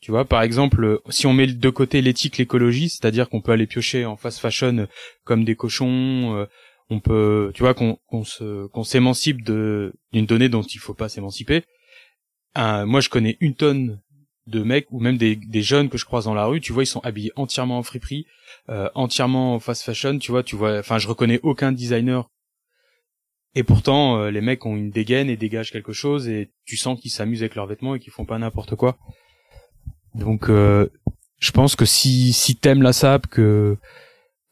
[0.00, 3.66] Tu vois, par exemple, si on met de côté l'éthique, l'écologie, c'est-à-dire qu'on peut aller
[3.66, 4.88] piocher en fast fashion
[5.24, 6.46] comme des cochons, euh,
[6.88, 10.94] on peut, tu vois, qu'on qu'on se qu'on s'émancipe de d'une donnée dont il faut
[10.94, 11.62] pas s'émanciper.
[12.56, 14.00] moi, je connais une tonne
[14.50, 16.82] de mecs ou même des, des jeunes que je croise dans la rue, tu vois,
[16.82, 18.26] ils sont habillés entièrement en friperie,
[18.68, 22.28] euh, entièrement en fast fashion, tu vois, tu vois, enfin, je reconnais aucun designer
[23.54, 27.00] et pourtant, euh, les mecs ont une dégaine et dégagent quelque chose et tu sens
[27.00, 28.96] qu'ils s'amusent avec leurs vêtements et qu'ils font pas n'importe quoi.
[30.14, 30.88] Donc, euh,
[31.38, 33.76] je pense que si si t'aimes la sap, que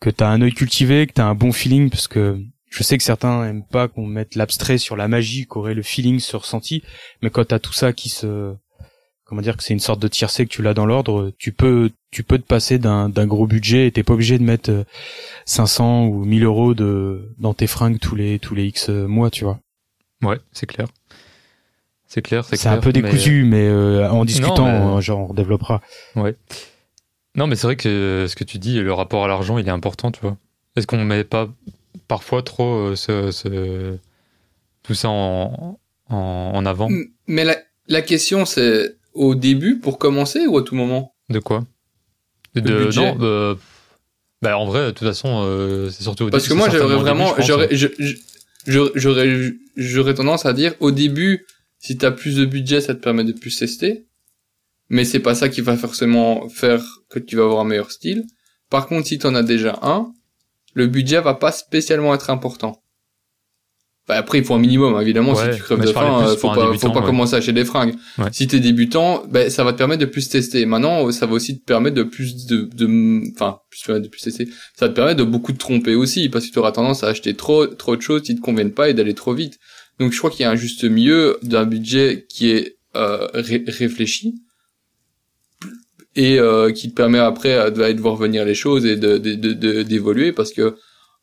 [0.01, 3.05] que t'as un œil cultivé, que t'as un bon feeling, parce que je sais que
[3.05, 6.83] certains aiment pas qu'on mette l'abstrait sur la magie, qu'aurait le feeling se ressenti,
[7.23, 8.55] mais quand t'as tout ça qui se
[9.29, 11.91] comment dire que c'est une sorte de tiercé que tu l'as dans l'ordre, tu peux
[12.11, 14.85] tu peux te passer d'un d'un gros budget et t'es pas obligé de mettre
[15.45, 19.07] 500 euh, ou 1000 euros de dans tes fringues tous les tous les X euh,
[19.07, 19.61] mois, tu vois.
[20.23, 20.89] Ouais, c'est clair.
[22.07, 25.83] C'est clair, c'est C'est un peu décousu, mais, euh, en discutant, genre, on redéveloppera.
[26.17, 26.35] Ouais.
[27.35, 29.71] Non, mais c'est vrai que ce que tu dis, le rapport à l'argent, il est
[29.71, 30.39] important, tu vois.
[30.75, 31.51] Est-ce qu'on met pas
[32.09, 33.99] parfois trop ce, ce,
[34.83, 36.89] tout ça en, en, en avant?
[37.27, 37.59] Mais la,
[37.89, 41.15] la question, c'est au début pour commencer ou à tout moment?
[41.29, 41.67] De quoi?
[42.55, 43.15] De, budget.
[43.15, 43.55] non, euh,
[44.43, 47.35] bah, en vrai, de toute façon, euh, c'est surtout au Parce que moi, j'aurais vraiment,
[47.39, 47.69] j'aurais,
[48.67, 51.47] j'aurais, j'aurais tendance à dire au début,
[51.79, 54.07] si t'as plus de budget, ça te permet de plus tester.
[54.89, 58.25] mais c'est pas ça qui va forcément faire que tu vas avoir un meilleur style.
[58.71, 60.13] Par contre, si tu en as déjà un,
[60.75, 62.83] le budget va pas spécialement être important.
[64.09, 65.35] Bah, après, il faut un minimum, hein, évidemment.
[65.35, 67.07] Ouais, si tu crèves de faim, euh, pour faut pas, faut pas ouais.
[67.07, 67.95] commencer à acheter des fringues.
[68.17, 68.29] Ouais.
[68.33, 70.65] Si t'es débutant, ben, ça va te permettre de plus tester.
[70.65, 74.47] Maintenant, ça va aussi te permettre de plus de, de, enfin, plus de plus tester.
[74.75, 77.09] Ça va te permettre de beaucoup te tromper aussi, parce que tu auras tendance à
[77.09, 79.59] acheter trop, trop de choses qui te conviennent pas et d'aller trop vite.
[80.01, 83.65] Donc, je crois qu'il y a un juste milieu d'un budget qui est euh, ré-
[83.67, 84.37] réfléchi
[86.17, 89.19] et euh, qui te permet après euh, de, de voir venir les choses et de
[89.19, 90.77] de- de- de- d'évoluer parce que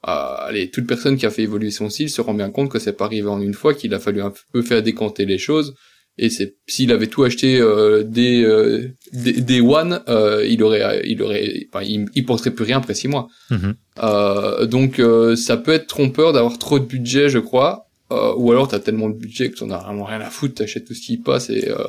[0.08, 2.80] euh, allez, toute personne qui a fait évoluer son style se rend bien compte que
[2.80, 5.74] c'est pas arrivé en une fois, qu'il a fallu un peu faire décanter les choses.
[6.18, 11.02] Et c'est s'il avait tout acheté euh, des, euh, des des one, euh, il aurait
[11.06, 13.28] il aurait enfin, il, il porterait plus rien après six mois.
[13.50, 13.76] Mhm.
[14.02, 17.88] Euh, donc euh, ça peut être trompeur d'avoir trop de budget, je crois.
[18.12, 20.86] Euh, ou alors t'as tellement de budget que t'en as vraiment rien à foutre, t'achètes
[20.86, 21.84] tout ce qui passe et euh,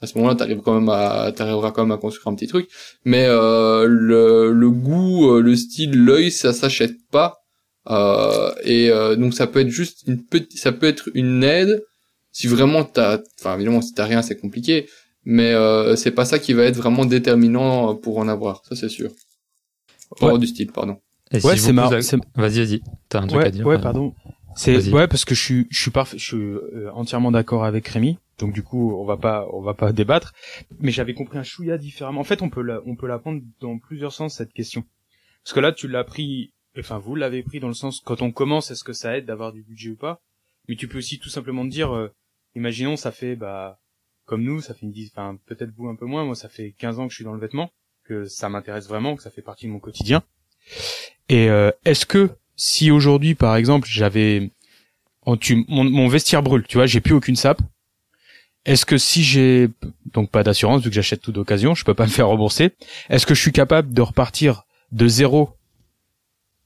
[0.00, 2.68] à ce moment-là t'arrives quand même à t'arriveras quand même à construire un petit truc.
[3.04, 7.41] Mais euh, le, le goût, le style, l'œil, ça s'achète pas.
[7.88, 11.84] Euh, et euh, donc ça peut être juste une petite, ça peut être une aide
[12.30, 14.88] si vraiment t'as, enfin évidemment si t'as rien c'est compliqué,
[15.24, 18.88] mais euh, c'est pas ça qui va être vraiment déterminant pour en avoir, ça c'est
[18.88, 19.10] sûr.
[20.16, 20.38] Pour Ouais.
[20.38, 20.98] du style, pardon.
[21.32, 21.90] Et Ouais, c'est marrant.
[21.90, 22.82] Vas-y, vas-y.
[23.08, 23.66] T'as un truc ouais, à dire.
[23.66, 24.14] ouais, euh, pardon.
[24.54, 24.92] C'est Vas-y.
[24.92, 28.18] ouais parce que je suis je suis parfait, je suis euh, entièrement d'accord avec Rémi.
[28.38, 30.32] Donc du coup, on va pas on va pas débattre.
[30.80, 32.20] Mais j'avais compris un chouïa différemment.
[32.20, 34.84] En fait, on peut la, on peut la prendre dans plusieurs sens cette question.
[35.42, 38.32] Parce que là, tu l'as pris, enfin vous l'avez pris dans le sens quand on
[38.32, 40.20] commence, est-ce que ça aide d'avoir du budget ou pas?
[40.68, 42.12] Mais tu peux aussi tout simplement dire, euh,
[42.54, 43.78] imaginons ça fait bah
[44.24, 46.24] comme nous, ça fait une enfin peut-être vous un peu moins.
[46.24, 47.70] Moi, ça fait 15 ans que je suis dans le vêtement,
[48.04, 50.22] que ça m'intéresse vraiment, que ça fait partie de mon quotidien.
[51.28, 54.50] Et euh, est-ce que si aujourd'hui, par exemple, j'avais
[55.40, 57.60] tu, mon, mon vestiaire brûle, tu vois, j'ai plus aucune sape.
[58.64, 59.68] Est-ce que si j'ai
[60.12, 62.70] donc pas d'assurance vu que j'achète tout d'occasion, je peux pas me faire rembourser.
[63.08, 65.50] Est-ce que je suis capable de repartir de zéro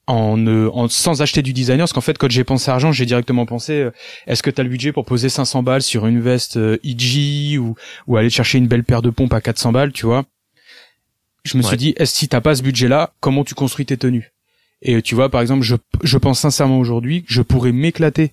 [0.06, 3.06] en, ne- en sans acheter du designer Parce qu'en fait, quand j'ai pensé argent, j'ai
[3.06, 3.90] directement pensé euh,
[4.26, 7.58] est-ce que tu as le budget pour poser 500 balles sur une veste euh, IG
[7.58, 7.74] ou
[8.06, 10.24] ou aller chercher une belle paire de pompes à 400 balles, tu vois?
[11.44, 11.68] Je me Ouais.
[11.68, 14.32] suis dit est-ce si t'as pas ce budget-là, comment tu construis tes tenues?
[14.82, 18.32] Et tu vois, par exemple, je je pense sincèrement aujourd'hui que je pourrais m'éclater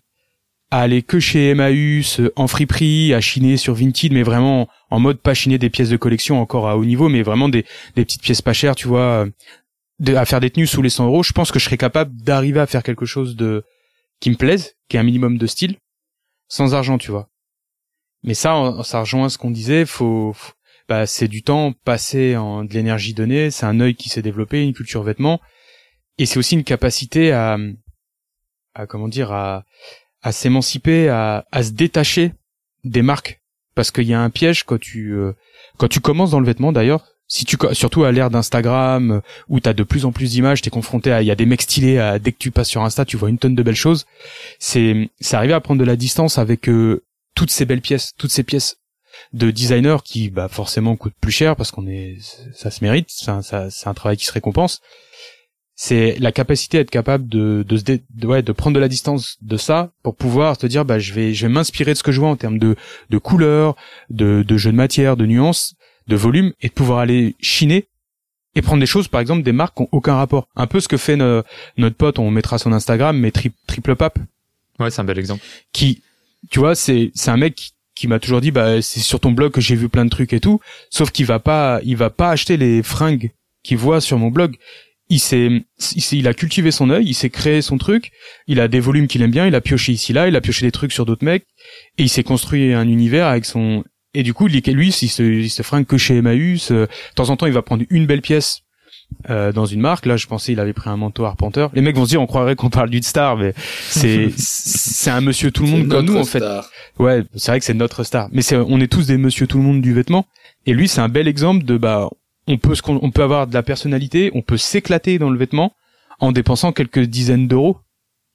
[0.72, 5.00] à aller que chez Emmaüs, euh, en friperie, à chiner sur Vinted, mais vraiment en
[5.00, 7.64] mode pas chiner des pièces de collection encore à haut niveau, mais vraiment des,
[7.96, 9.30] des petites pièces pas chères, tu vois, euh,
[10.04, 11.24] de, à faire des tenues sous les 100 euros.
[11.24, 13.64] Je pense que je serais capable d'arriver à faire quelque chose de
[14.20, 15.78] qui me plaise, qui est un minimum de style,
[16.48, 17.30] sans argent, tu vois.
[18.24, 20.54] Mais ça, ça rejoint ce qu'on disait, faut, faut-
[20.88, 24.64] bah, c'est du temps passé en de l'énergie donnée, c'est un œil qui s'est développé,
[24.64, 25.42] une culture vêtements,
[26.18, 27.58] et c'est aussi une capacité à,
[28.76, 29.64] à comment dire, à,
[30.22, 32.34] à s'émanciper, à, à se détacher
[32.84, 33.42] des marques,
[33.76, 35.34] parce qu'il y a un piège quand tu, euh,
[35.78, 37.08] quand tu commences dans le vêtement d'ailleurs.
[37.28, 40.70] Si tu, surtout à l'ère d'Instagram, euh, où t'as de plus en plus d'images, t'es
[40.70, 43.06] confronté à, il y a des mecs stylés, à, dès que tu passes sur Insta,
[43.06, 44.06] tu vois une tonne de belles choses.
[44.60, 47.04] C'est, c'est arriver à prendre de la distance avec euh,
[47.36, 48.78] toutes ces belles pièces, toutes ces pièces
[49.32, 52.18] de designers qui, bah, forcément coûtent plus cher parce qu'on est,
[52.54, 54.82] ça se mérite, un, ça- c'est un travail qui se récompense.
[55.76, 58.80] C'est la capacité à être capable de, de se dé- de, ouais, de prendre de
[58.80, 61.98] la distance de ça pour pouvoir te dire, bah, je vais, je vais m'inspirer de
[61.98, 62.76] ce que je vois en termes de,
[63.10, 63.76] de couleurs,
[64.12, 65.74] de, de jeux de matière, de nuances,
[66.08, 67.88] de volume et de pouvoir aller chiner
[68.56, 70.48] et prendre des choses, par exemple, des marques qui ont aucun rapport.
[70.56, 71.42] Un peu ce que fait no-
[71.78, 74.20] notre pote, on mettra son Instagram, mais tri- Triple Pap,
[74.80, 75.44] Ouais, c'est un bel exemple.
[75.72, 76.02] qui,
[76.52, 79.32] tu vois, c'est c'est un mec qui, qui m'a toujours dit, bah c'est sur ton
[79.32, 82.10] blog que j'ai vu plein de trucs et tout, sauf qu'il va pas, il va
[82.10, 83.32] pas acheter les fringues
[83.64, 84.56] qu'il voit sur mon blog.
[85.10, 85.64] Il s'est,
[85.96, 88.12] il, s'est- il a cultivé son œil, il s'est créé son truc,
[88.48, 90.66] il a des volumes qu'il aime bien, il a pioché ici là, il a pioché
[90.66, 91.46] des trucs sur d'autres mecs,
[91.98, 93.84] et il s'est construit un univers avec son.
[94.14, 96.72] Et du coup, lui, lui, il se, il se fringue que chez Emmaüs.
[96.72, 98.60] euh, de temps en temps, il va prendre une belle pièce
[99.30, 100.06] euh, dans une marque.
[100.06, 101.72] Là, je pensais il avait pris un manteau arpenteur.
[101.74, 103.54] Les mecs vont se dire, on croirait qu'on parle d'une star, mais
[103.90, 106.40] c'est c'est un monsieur tout le monde comme nous en fait.
[106.40, 106.70] star.
[107.00, 108.30] Ouais, c'est vrai que c'est notre star.
[108.32, 110.26] Mais c'est, on est tous des monsieur tout le monde du vêtement.
[110.66, 112.10] Et lui, c'est un bel exemple de, bah,
[112.48, 115.38] on peut, se con- on peut avoir de la personnalité, on peut s'éclater dans le
[115.40, 115.74] vêtement
[116.20, 117.78] en dépensant quelques dizaines d'euros.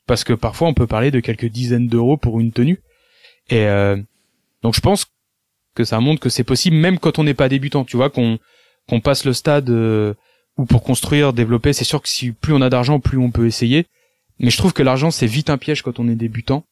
[0.07, 2.81] Parce que parfois, on peut parler de quelques dizaines d'euros pour une tenue.
[3.51, 3.97] Et, euh,
[4.63, 5.07] donc je pense
[5.79, 7.85] que ça montre que c'est possible, même quand on n'est pas débutant.
[7.85, 8.39] Tu vois, qu'on,
[8.89, 10.15] qu'on passe le stade euh,
[10.57, 13.47] où pour construire, développer, c'est sûr que si plus on a d'argent, plus on peut
[13.47, 13.87] essayer.
[14.41, 16.65] Mais je trouve que l'argent, c'est vite un piège quand on est débutant.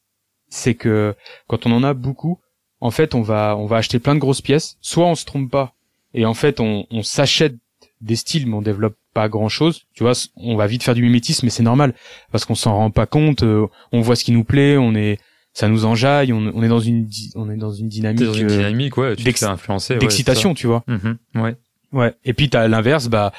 [0.49, 1.15] C'est que
[1.47, 2.39] quand on en a beaucoup,
[2.81, 4.77] en fait, on va, on va acheter plein de grosses pièces.
[4.81, 5.73] Soit on se trompe pas,
[6.13, 7.55] et en fait, on, on s'achète
[8.01, 9.83] des styles, mais on développe pas grand chose.
[9.95, 11.93] Tu vois, on va vite faire du mimétisme, mais c'est normal
[12.31, 13.43] parce qu'on s'en rend pas compte.
[13.43, 15.17] euh, on voit ce qui nous plaît, on est
[15.57, 18.45] ça nous enjaille, on, on est dans une, on est dans une dynamique, dans une
[18.45, 19.23] euh, dynamique, ouais, tu
[19.97, 20.83] d'excitation, tu vois.
[20.85, 21.55] Mhm, ouais.
[21.91, 22.13] Ouais.
[22.25, 23.33] Et puis t'as l'inverse, bah,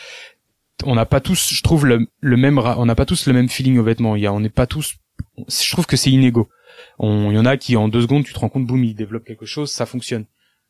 [0.83, 3.49] on n'a pas tous, je trouve le, le même, on n'a pas tous le même
[3.49, 4.17] feeling aux vêtements.
[4.17, 4.97] Il y a, on n'est pas tous,
[5.47, 6.49] je trouve que c'est inégaux.
[6.99, 8.97] On, il y en a qui en deux secondes, tu te rends compte, boum, ils
[8.97, 10.25] développent quelque chose, ça fonctionne.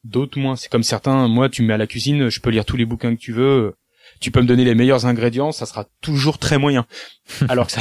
[0.04, 0.54] D'autres moins.
[0.54, 1.28] C'est comme certains.
[1.28, 3.32] Moi, tu me mets à la cuisine, je peux lire tous les bouquins que tu
[3.32, 3.74] veux.
[4.20, 6.84] Tu peux me donner les meilleurs ingrédients, ça sera toujours très moyen.
[7.48, 7.80] Alors que ça,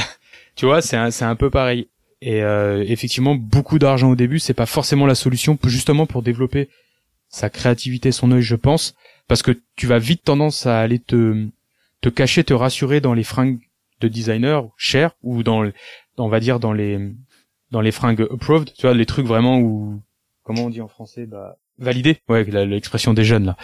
[0.56, 1.88] tu vois, c'est un, c'est un peu pareil.
[2.20, 6.68] Et euh, effectivement, beaucoup d'argent au début, c'est pas forcément la solution, justement pour développer
[7.28, 8.94] sa créativité, son œil, je pense,
[9.28, 11.46] parce que tu vas vite tendance à aller te
[12.00, 13.58] te cacher, te rassurer dans les fringues
[14.00, 15.68] de designer chères ou dans,
[16.16, 16.98] on va dire dans les
[17.70, 20.00] dans les fringues approved, tu vois, les trucs vraiment où
[20.42, 23.56] comment on dit en français, bah validé, ouais, l'expression des jeunes là.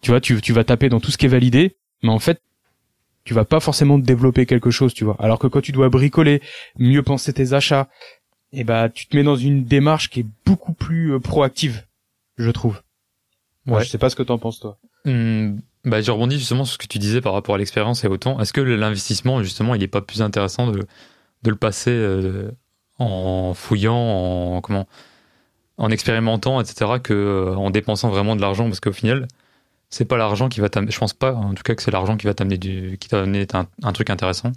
[0.00, 2.40] Tu vois, tu tu vas taper dans tout ce qui est validé, mais en fait
[3.26, 5.16] tu vas pas forcément développer quelque chose, tu vois.
[5.18, 6.40] Alors que quand tu dois bricoler,
[6.78, 7.88] mieux penser tes achats,
[8.52, 11.84] et bah tu te mets dans une démarche qui est beaucoup plus euh, proactive,
[12.38, 12.80] je trouve.
[13.66, 13.74] Ouais.
[13.74, 13.84] Ouais.
[13.84, 14.78] Je sais pas ce que t'en penses toi.
[15.04, 18.08] Hum, bah, je rebondis justement sur ce que tu disais par rapport à l'expérience et
[18.08, 18.40] au temps.
[18.40, 20.86] Est-ce que l'investissement, justement, il est pas plus intéressant de,
[21.42, 22.50] de le passer euh,
[22.98, 24.86] en fouillant, en comment,
[25.78, 29.28] en expérimentant, etc., que euh, en dépensant vraiment de l'argent, parce qu'au final,
[29.90, 30.90] c'est pas l'argent qui va t'amener.
[30.92, 33.46] Je pense pas, en tout cas, que c'est l'argent qui va t'amener du, qui t'amener
[33.54, 34.52] un, un truc intéressant,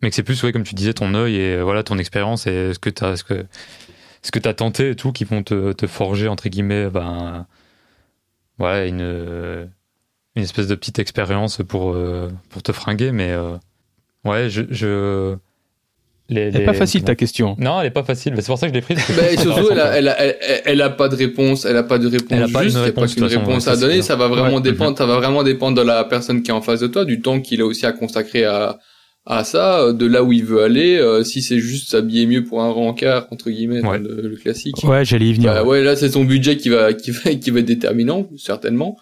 [0.00, 2.46] mais que c'est plus, ouais, comme tu disais, ton œil et euh, voilà ton expérience
[2.46, 3.46] et ce que t'as, ce que,
[4.22, 7.46] ce que t'as tenté et tout, qui vont te, te forger entre guillemets, ben,
[8.58, 9.66] voilà, une euh,
[10.36, 13.36] une espèce de petite expérience pour euh, pour te fringuer, mais
[14.24, 15.36] ouais, je
[16.32, 17.54] les, C'est les- pas facile ta question.
[17.58, 18.34] Non, elle est pas facile.
[18.36, 18.98] C'est pour ça que je l'ai prise.
[19.04, 21.76] que Bah, surtout, elle a, intéressant, elle, a, elle, elle a pas de réponse, elle
[21.76, 23.76] a pas de réponse Elle a pas juste, une il a pas façon, réponse à
[23.76, 24.56] donner, ça va vraiment Ouais.
[24.56, 24.62] Mhm.
[24.62, 27.20] dépendre, ça va vraiment dépendre de la personne qui est en face de toi, du
[27.20, 28.78] temps qu'il a aussi à consacrer à,
[29.24, 32.42] à ça, euh, de là où il veut aller, euh, si c'est juste s'habiller mieux
[32.44, 33.98] pour un rencard, entre guillemets, Ouais.
[33.98, 34.76] le, le classique.
[34.84, 35.52] Ouais, j'allais y venir.
[35.52, 38.96] Bah, ouais, là, c'est son budget qui va, qui va, qui va être déterminant, certainement.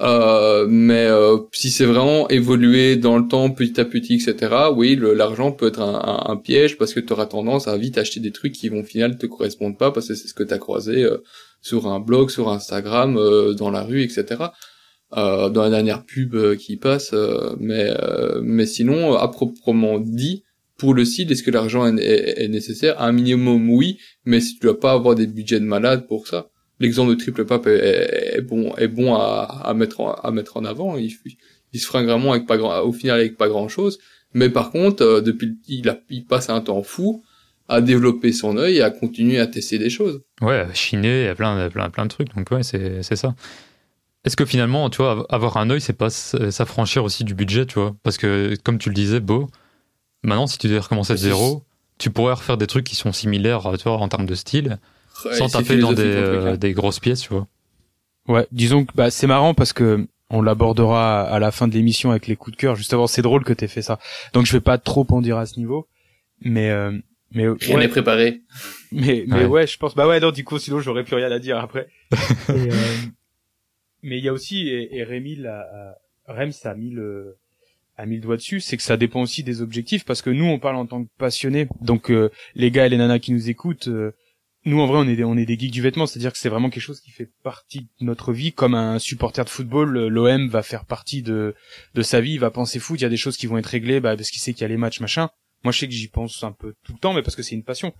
[0.00, 4.98] Euh, mais euh, si c'est vraiment évoluer dans le temps petit à petit, etc., oui,
[4.98, 8.52] l'argent peut être un, piège parce que tu auras tendance à vite acheter des trucs
[8.54, 11.02] qui vont au final te correspondent pas parce que c'est ce que tu as croisé
[11.04, 11.18] euh,
[11.60, 14.44] sur un blog, sur Instagram, euh, dans la rue, etc.
[15.14, 17.14] Dans la dernière pub qui passe.
[17.60, 17.90] mais,
[18.42, 20.42] mais sinon, à proprement dit,
[20.78, 22.98] pour le site, est-ce que l'argent est, est- est nécessaire?
[22.98, 26.48] Un minimum, oui, mais si tu dois pas avoir des budgets de malade pour ça.
[26.82, 30.30] L'exemple de Triple Pape est, est- est bon, est bon à, à mettre en, à
[30.32, 30.96] mettre en avant.
[30.96, 31.10] Il,
[31.72, 33.98] il se fringue vraiment avec pas grand, au final avec pas grand chose.
[34.34, 37.22] Mais par contre, euh, depuis, il, a, il passe un temps fou
[37.68, 40.20] à développer son œil et à continuer à tester des choses.
[40.40, 42.34] Ouais, chiner, il y a plein, plein, plein de trucs.
[42.34, 43.34] Donc ouais, c'est c'est ça.
[44.24, 47.78] Est-ce que finalement, tu vois, avoir un œil, c'est pas s'affranchir aussi du budget, tu
[47.78, 47.94] vois?
[48.02, 49.48] Parce que comme tu le disais, Beau,
[50.22, 51.62] maintenant si tu devais recommencer de zéro,
[51.98, 54.78] tu pourrais refaire des trucs qui sont similaires, tu vois, en termes de style,
[55.24, 56.56] Ouais, sans taper dans des, euh, hein.
[56.56, 57.46] des grosses pièces, tu vois.
[58.28, 62.10] Ouais, disons que bah, c'est marrant parce que on l'abordera à la fin de l'émission
[62.10, 62.74] avec les coups de cœur.
[62.76, 63.98] Justement, c'est drôle que t'aies fait ça.
[64.32, 65.88] Donc je vais pas trop en dire à ce niveau,
[66.40, 66.92] mais euh,
[67.32, 68.40] mais Rien ouais, n'est préparé.
[68.92, 69.44] mais mais Ouais.
[69.46, 71.88] ouais, je pense bah ouais non du coup sinon j'aurais plus rien à dire après.
[72.48, 72.74] Et, euh,
[74.02, 75.96] mais il y a aussi et, et Rémi l'a-
[76.26, 77.36] Rems a mis le
[77.96, 80.44] a mis le doigt dessus, c'est que ça dépend aussi des objectifs parce que nous
[80.46, 81.68] on parle en tant que passionnés.
[81.80, 84.12] Donc euh, les gars et les nanas qui nous écoutent euh,
[84.64, 86.70] nous en vrai on est des, on des geeks du vêtement, c'est-à-dire que c'est vraiment
[86.70, 90.62] quelque chose qui fait partie de notre vie comme un supporter de football, l'OM va
[90.62, 91.54] faire partie de
[92.02, 94.00] sa vie, il va penser foot, il y a des choses qui vont être réglées
[94.00, 95.30] bah, parce qu'il sait qu'il y a les matchs machin.
[95.64, 97.54] Moi je sais que j'y pense un peu tout le temps mais parce que c'est
[97.54, 97.92] une passion.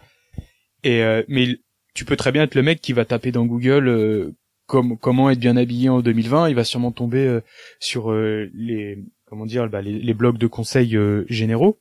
[0.84, 1.58] Et euh, mais
[1.94, 4.34] tu peux très bien être le mec qui va taper dans Google euh,
[4.66, 7.40] comme comment être bien habillé en 2020, il va sûrement tomber euh,
[7.80, 10.96] sur les comment dire bah, les, les blogs de conseils
[11.28, 11.78] généraux.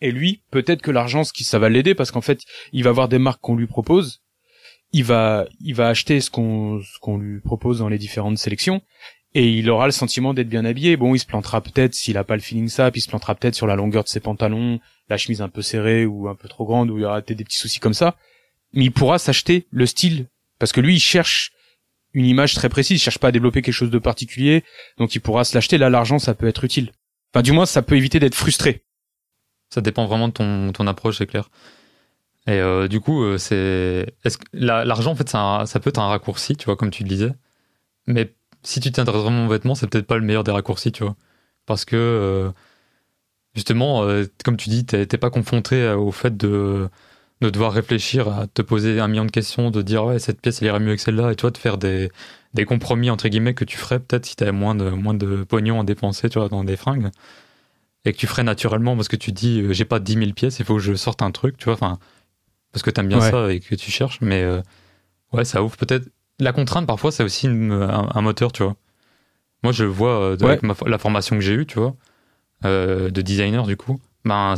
[0.00, 2.40] Et lui, peut-être que l'argent, ça va l'aider parce qu'en fait,
[2.72, 4.22] il va voir des marques qu'on lui propose,
[4.92, 8.82] il va il va acheter ce qu'on ce qu'on lui propose dans les différentes sélections
[9.34, 10.96] et il aura le sentiment d'être bien habillé.
[10.96, 13.34] Bon, il se plantera peut-être s'il a pas le feeling ça, puis il se plantera
[13.34, 14.78] peut-être sur la longueur de ses pantalons,
[15.08, 17.38] la chemise un peu serrée ou un peu trop grande où il y aura peut-être
[17.38, 18.16] des petits soucis comme ça.
[18.72, 20.28] Mais il pourra s'acheter le style
[20.58, 21.52] parce que lui, il cherche
[22.12, 24.62] une image très précise, il cherche pas à développer quelque chose de particulier,
[24.98, 25.78] donc il pourra se l'acheter.
[25.78, 26.92] Là, l'argent, ça peut être utile.
[27.32, 28.83] Enfin, du moins, ça peut éviter d'être frustré.
[29.74, 30.32] Ça dépend vraiment de
[30.72, 31.50] ton, approche, c'est clair.
[32.46, 34.06] Et euh, du coup, euh, c'est
[34.52, 37.08] la- l'argent en fait, un- ça peut être un raccourci, tu vois, comme tu le
[37.08, 37.32] disais.
[38.06, 41.04] Mais si tu t'intéresses vraiment aux vêtements, c'est peut-être pas le meilleur des raccourcis, tu
[41.04, 41.16] vois,
[41.66, 42.50] parce que euh,
[43.54, 44.04] justement,
[44.44, 46.88] comme tu dis, t'es pas confronté au fait de
[47.40, 50.62] de devoir réfléchir à te poser un million de questions, de dire ouais cette pièce
[50.62, 52.10] elle irait mieux que celle-là, et tu vois, de faire des
[52.54, 55.80] des compromis entre guillemets que tu ferais peut-être si t'avais moins de moins de pognon
[55.80, 57.10] à dépenser, tu vois, dans des fringues
[58.04, 60.58] et que tu ferais naturellement parce que tu dis euh, j'ai pas 10 000 pièces,
[60.58, 61.74] il faut que je sorte un truc, tu vois.
[61.74, 61.98] Enfin,
[62.72, 63.30] parce que t'aimes bien Ouais.
[63.30, 64.60] ça et que tu cherches, mais euh,
[65.32, 66.08] ouais, ça ouvre peut-être.
[66.40, 68.74] La contrainte, parfois, c'est aussi une- un, un moteur, tu vois.
[69.62, 70.50] Moi, je le vois euh, de- Ouais.
[70.52, 71.94] avec ma, la formation que j'ai eue, tu vois,
[72.64, 74.00] euh, de designer, du coup.
[74.24, 74.54] Ben,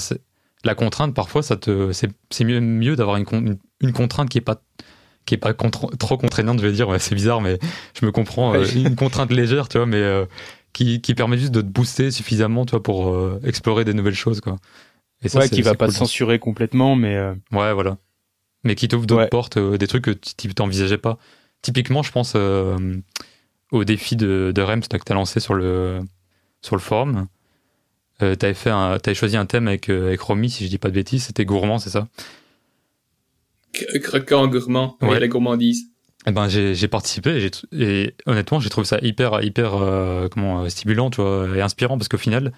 [0.65, 4.39] la contrainte, parfois, ça te, c'est, c'est mieux, mieux d'avoir une, une, une contrainte qui
[4.39, 4.63] est pas,
[5.27, 6.89] qui est pas trop contraignante, je vais dire.
[6.89, 7.59] Ouais, c'est bizarre, mais
[8.01, 8.55] je me comprends.
[8.65, 10.03] une contrainte légère, tu vois, mais
[10.77, 14.14] qui, qui permet juste de te booster suffisamment, tu vois, pour euh, explorer des nouvelles
[14.14, 14.57] choses, quoi.
[15.22, 15.95] Et ça, ouais, qui va pas cool.
[15.95, 17.97] te censurer complètement, mais euh, Ouais, voilà.
[18.64, 19.29] Mais qui t'ouvre d'autres Ouais.
[19.29, 21.18] portes, euh, des trucs que tu tu t'envisageais pas.
[21.62, 22.77] Typiquement, je pense euh,
[23.72, 26.01] au défi de, de Rems que tu as lancé sur le,
[26.62, 27.27] sur le forum.
[28.22, 30.79] Euh, t'avais fait un- t'avais choisi un thème avec, euh, avec Romy, si je dis
[30.79, 32.09] pas de bêtises, c'était gourmand, c'est ça?
[33.72, 34.97] Cro- Croquant gourmand.
[35.03, 35.09] Ouais.
[35.09, 35.20] Ouais.
[35.20, 35.87] la gourmandise.
[36.29, 41.09] Eh ben, j'ai participé et, honnêtement, j'ai trouvé ça hyper, hyper euh, comment, euh, stimulant
[41.55, 42.53] et inspirant parce qu'au final,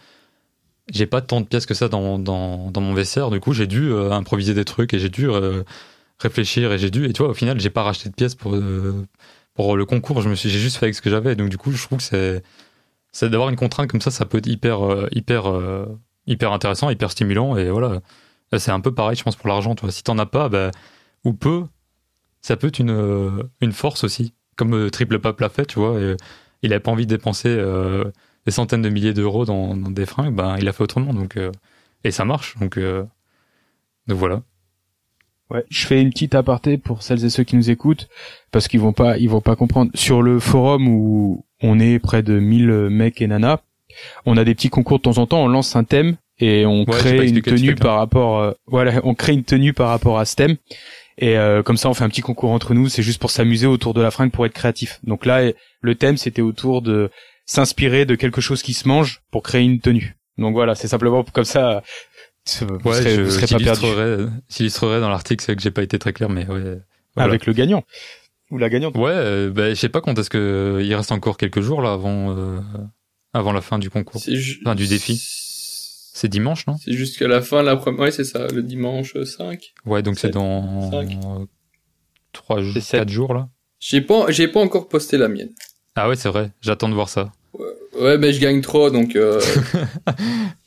[0.90, 3.30] j'ai pas tant de pièces que ça dans, dans, mon VCR.
[3.30, 5.28] Du coup, j'ai dû euh, improviser des trucs et j'ai dû
[6.18, 7.04] réfléchir et j'ai dû.
[7.04, 8.56] Et tu vois, au final, j'ai pas racheté de pièces pour,
[9.52, 10.22] pour le concours.
[10.22, 11.36] Je me suis, j'ai juste fait avec ce que j'avais.
[11.36, 12.42] Donc, du coup, je trouve que c'est,
[13.12, 14.78] c'est d'avoir une contrainte comme ça, ça peut être hyper,
[15.12, 15.44] hyper,
[16.26, 17.58] hyper intéressant, hyper stimulant.
[17.58, 18.00] Et voilà,
[18.56, 19.74] c'est un peu pareil, je pense, pour l'argent.
[19.74, 20.70] Tu vois, si t'en as pas, bah,
[21.24, 21.64] ou peu,
[22.48, 24.32] ça peut être une, euh, une force aussi.
[24.56, 26.00] Comme euh, Triple Pape l'a fait, tu vois.
[26.00, 26.16] et
[26.62, 28.04] il avait pas envie de dépenser euh,
[28.46, 31.12] des centaines de milliers d'euros dans, dans des fringues, ben, il a fait autrement.
[31.14, 31.52] Donc, euh,
[32.04, 32.56] et ça marche.
[32.58, 33.04] Donc, euh,
[34.06, 34.42] donc voilà.
[35.50, 38.08] Ouais, je fais une petite aparté pour celles et ceux qui nous écoutent
[38.50, 42.22] parce qu'ils vont pas ils vont pas comprendre sur le forum où on est près
[42.22, 43.60] de 1000 mecs et nanas,
[44.26, 46.84] on a des petits concours de temps en temps, on lance un thème et on
[46.84, 47.76] crée une tenue là.
[47.76, 50.56] par rapport euh, voilà, on crée une tenue par rapport à ce thème
[51.18, 53.66] et euh, comme ça on fait un petit concours entre nous, c'est juste pour s'amuser
[53.66, 55.00] autour de la fringue pour être créatif.
[55.04, 55.50] Donc là
[55.80, 57.10] le thème c'était autour de
[57.44, 60.16] s'inspirer de quelque chose qui se mange pour créer une tenue.
[60.38, 61.82] Donc voilà, c'est simplement comme ça
[62.62, 65.82] vous Ouais, serez, je, vous serez pas perdu j'illustrerai, dans l'article, c'est que j'ai pas
[65.82, 66.78] été très clair, mais ouais.
[67.14, 67.28] voilà.
[67.28, 67.84] avec le gagnant
[68.50, 68.96] ou la gagnante.
[68.96, 71.92] Ouais, euh, bah, je sais pas quand est-ce que il reste encore quelques jours là
[71.92, 72.60] avant, euh,
[73.34, 74.22] avant la fin du concours.
[74.62, 75.20] Enfin, du défi.
[76.20, 76.74] C'est dimanche, non?
[76.84, 78.00] C'est jusqu'à la fin, la première.
[78.00, 79.72] Ouais, c'est ça, le dimanche 5.
[79.86, 81.16] Ouais, donc c'est dans cinq.
[82.32, 83.00] trois, C'est sept.
[83.02, 83.48] quatre jours là.
[83.78, 85.50] J'ai pas, j'ai pas encore posté la mienne.
[85.94, 86.50] Ah ouais, c'est vrai.
[86.60, 87.30] J'attends de voir ça.
[88.00, 89.40] Ouais, mais je gagne trop, donc euh,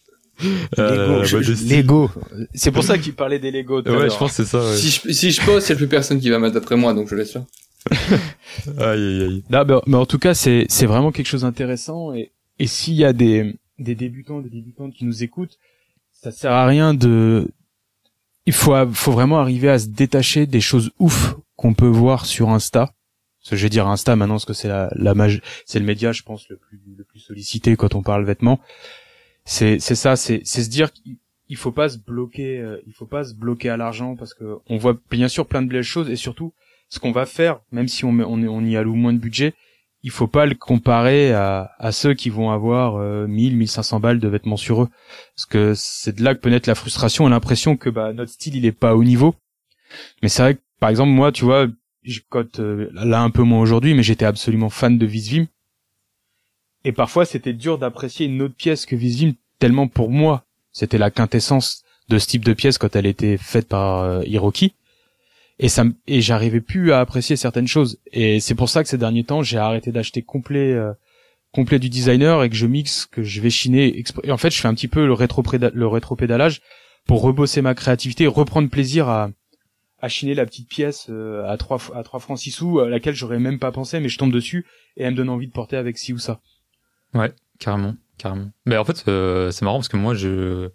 [0.80, 1.26] Euh,
[1.68, 2.38] Lego, bah.
[2.54, 3.82] C'est pour ça qu'il parlait des Lego.
[3.82, 4.60] Ouais, je pense que c'est ça.
[4.64, 4.78] Ouais.
[4.78, 6.93] si je, si je poste, il y a plus personne qui va mettre après moi,
[6.93, 7.45] donc je laisse là.
[8.78, 9.43] Aïe aïe aïe.
[9.49, 12.93] Non, mais, mais en tout cas, c'est c'est vraiment quelque chose d'intéressant et et s'il
[12.93, 15.58] y a des des débutants, des débutantes qui nous écoutent,
[16.12, 17.52] ça sert à rien de.
[18.46, 22.50] Il faut faut vraiment arriver à se détacher des choses ouf qu'on peut voir sur
[22.50, 22.94] Insta.
[23.40, 25.14] Parce que je vais dire Insta maintenant parce que c'est la la
[25.66, 28.60] c'est le média, je pense le plus le plus sollicité quand on parle vêtements.
[29.46, 31.18] C'est c'est ça, c'est c'est se dire qu'il
[31.50, 34.60] il faut pas se bloquer, euh, il faut pas se bloquer à l'argent parce que
[34.68, 36.54] on voit bien sûr plein de belles choses et surtout
[36.88, 39.54] ce qu'on va faire, même si on on, on y alloue moins de budget,
[40.04, 44.20] il faut pas le comparer à, à ceux qui vont avoir euh, 1000, 1500 balles
[44.20, 44.89] de vêtements sur eux,
[45.36, 48.32] parce que c'est de là que peut naître la frustration et l'impression que bah notre
[48.32, 49.36] style il est pas au niveau.
[50.22, 51.68] Mais c'est vrai que par exemple moi, tu vois,
[52.04, 55.45] je cote euh, là un peu moins aujourd'hui, mais j'étais absolument fan de Visvim.
[56.84, 61.12] Et parfois c'était dur d'apprécier une autre pièce que Visvim tellement pour moi c'était la
[61.12, 64.74] quintessence de ce type de pièce quand elle était faite par euh, Hiroki
[65.62, 68.97] et ça et j'arrivais plus à apprécier certaines choses et c'est pour ça que ces
[68.97, 70.91] derniers temps j'ai arrêté d'acheter complet euh,
[71.53, 74.68] complet du designer et que je mixe que je vais chiner en fait je fais
[74.68, 75.43] un petit peu le rétro
[75.74, 76.62] le rétropédalage
[77.05, 79.30] pour rebosser ma créativité reprendre plaisir à
[80.01, 83.16] à chiner la petite pièce euh, à 3 à 3 francs 6 sous à laquelle
[83.16, 84.66] j'aurais même pas pensé mais je tombe dessus
[84.97, 86.41] et elle me donne envie de porter avec ci ou ça
[87.59, 88.49] Carrément, carrément.
[88.66, 90.70] Mais en fait, euh, c'est marrant parce que moi, je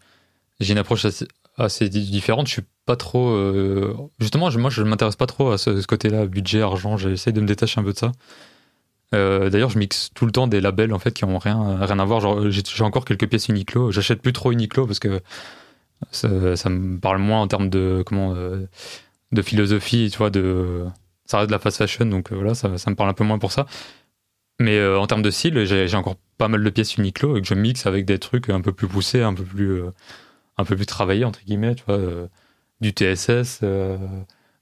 [0.61, 1.26] j'ai une approche assez,
[1.59, 2.47] assez di- différente.
[2.47, 3.31] Je suis pas trop.
[3.31, 6.97] euh, Justement, moi, je m'intéresse pas trop à ce, côté-là, budget, argent.
[6.97, 8.13] J'essaie de me détacher un peu de ça.
[9.15, 11.99] Euh, D'ailleurs, je mixe tout le temps des labels en fait qui ont rien, rien
[11.99, 12.51] à voir.
[12.51, 13.91] J'ai encore quelques pièces Uniqlo.
[13.93, 15.21] J'achète plus trop Uniqlo parce que
[16.11, 18.67] ça, me parle moins en termes de comment euh,
[19.33, 20.09] de philosophie.
[20.11, 20.85] Tu vois, de
[21.25, 23.51] ça reste de la fast fashion, donc voilà, ça, me parle un peu moins pour
[23.51, 23.67] ça.
[24.61, 27.55] Mais en termes de style, j'ai encore pas mal de pièces Uniqlo et que je
[27.55, 29.83] mixe avec des trucs un peu plus poussés, un peu plus,
[30.57, 32.27] un peu plus travaillés entre guillemets, tu vois, euh,
[32.81, 33.97] du TSS, euh,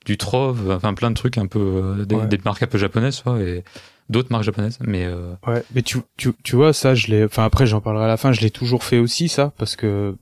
[0.04, 2.26] du Trove, enfin plein de trucs un peu, euh, des, Ouais.
[2.26, 3.64] des marques un peu japonaises, tu vois, et
[4.10, 4.78] d'autres marques japonaises.
[4.80, 8.04] Mais euh, Ouais, mais tu, tu, tu vois, ça, je l'ai, enfin après, j'en parlerai
[8.04, 10.16] à la fin, je l'ai toujours fait aussi, ça, parce que,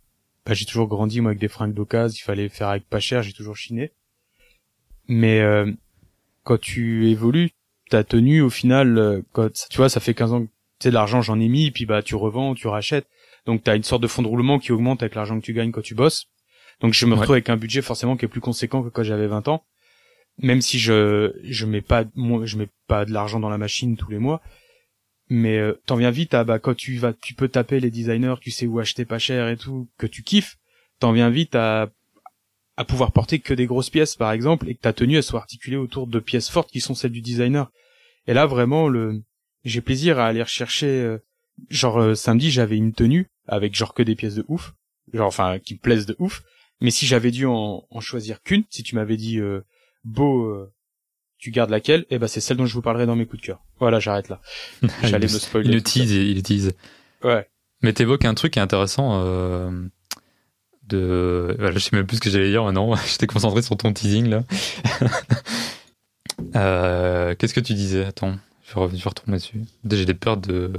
[0.47, 3.23] bah, j'ai toujours grandi, moi, avec des fringues d'occasion, il fallait faire avec pas cher,
[3.23, 3.93] j'ai toujours chiné.
[5.09, 5.71] Mais, euh,
[6.45, 7.51] quand tu évolues,
[7.91, 10.89] ta tenue, au final, euh, quand, tu vois, ça fait 15 ans que, tu sais,
[10.91, 13.07] de l'argent, j'en ai mis, puis bah, tu revends, tu rachètes.
[13.47, 15.73] Donc, t'as une sorte de fond de roulement qui augmente avec l'argent que tu gagnes
[15.73, 16.27] quand tu bosses.
[16.81, 17.19] Donc je me Ouais.
[17.21, 19.65] retrouve avec un budget forcément qui est plus conséquent que quand j'avais 20 ans.
[20.39, 23.97] Même si je je mets pas moi, je mets pas de l'argent dans la machine
[23.97, 24.41] tous les mois,
[25.29, 28.35] mais euh, t'en viens vite à bah quand tu vas tu peux taper les designers,
[28.41, 30.57] tu sais où acheter pas cher et tout, que tu kiffes,
[30.99, 31.91] t'en viens vite à
[32.79, 35.39] à pouvoir porter que des grosses pièces par exemple et que ta tenue elle soit
[35.41, 37.71] articulée autour de pièces fortes qui sont celles du designer.
[38.27, 39.23] Et là vraiment le
[39.65, 41.19] j'ai plaisir à aller rechercher euh,
[41.69, 44.75] genre euh, samedi j'avais une tenue avec genre que des pièces de ouf,
[45.13, 46.43] genre enfin qui me plaisent de ouf,
[46.81, 49.61] mais si j'avais dû en, en choisir qu'une, si tu m'avais dit euh,
[50.05, 50.73] beau euh,
[51.39, 53.47] tu gardes laquelle, eh ben c'est celle dont je vous parlerai dans mes coups de
[53.47, 53.65] cœur.
[53.81, 54.41] Voilà, j'arrête là.
[55.03, 55.71] J'allais me spoiler.
[55.75, 56.73] Il tease, il tease.
[57.25, 57.49] Ouais.
[57.83, 59.71] Mais t'évoques un truc qui est intéressant euh,
[60.87, 61.57] de.
[61.59, 62.95] Voilà, je sais même plus ce que j'allais dire maintenant.
[63.07, 64.45] J'étais concentré sur ton teasing là.
[66.57, 68.05] Euh, Qu'est-ce que tu disais?
[68.05, 68.37] Attends,
[68.69, 69.63] je, re- je retourne dessus.
[69.89, 70.73] J'ai des peurs de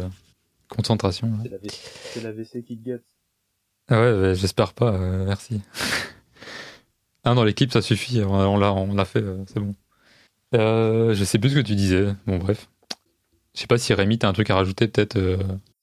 [0.76, 1.32] concentration.
[1.43, 1.71] C'est la, WC
[2.13, 3.03] c'est la WC qui te gâte.
[3.89, 4.93] Ah ouais, j'espère pas.
[4.93, 5.61] euh, merci.
[7.24, 8.21] ah dans l'équipe ça suffit.
[8.21, 9.21] On on l'a, on l'a fait.
[9.21, 9.76] euh, c'est bon.
[10.55, 12.07] Euh, je sais plus ce que tu disais.
[12.28, 12.69] Bon bref.
[13.55, 15.15] Je sais pas si Rémi t'as un truc à rajouter peut-être.
[15.17, 15.38] euh,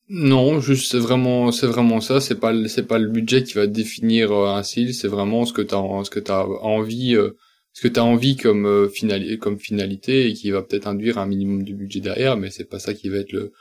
[0.09, 2.20] Non, juste c'est vraiment c'est vraiment ça.
[2.20, 4.95] C'est pas le- c'est pas le budget qui va définir un style.
[4.95, 7.36] C'est vraiment ce que t'as ce que t'as envie euh,
[7.72, 11.26] ce que t'as envie comme euh, finali- comme finalité et qui va peut-être induire un
[11.26, 12.36] minimum de budget derrière.
[12.36, 13.53] Mais c'est pas ça qui va être le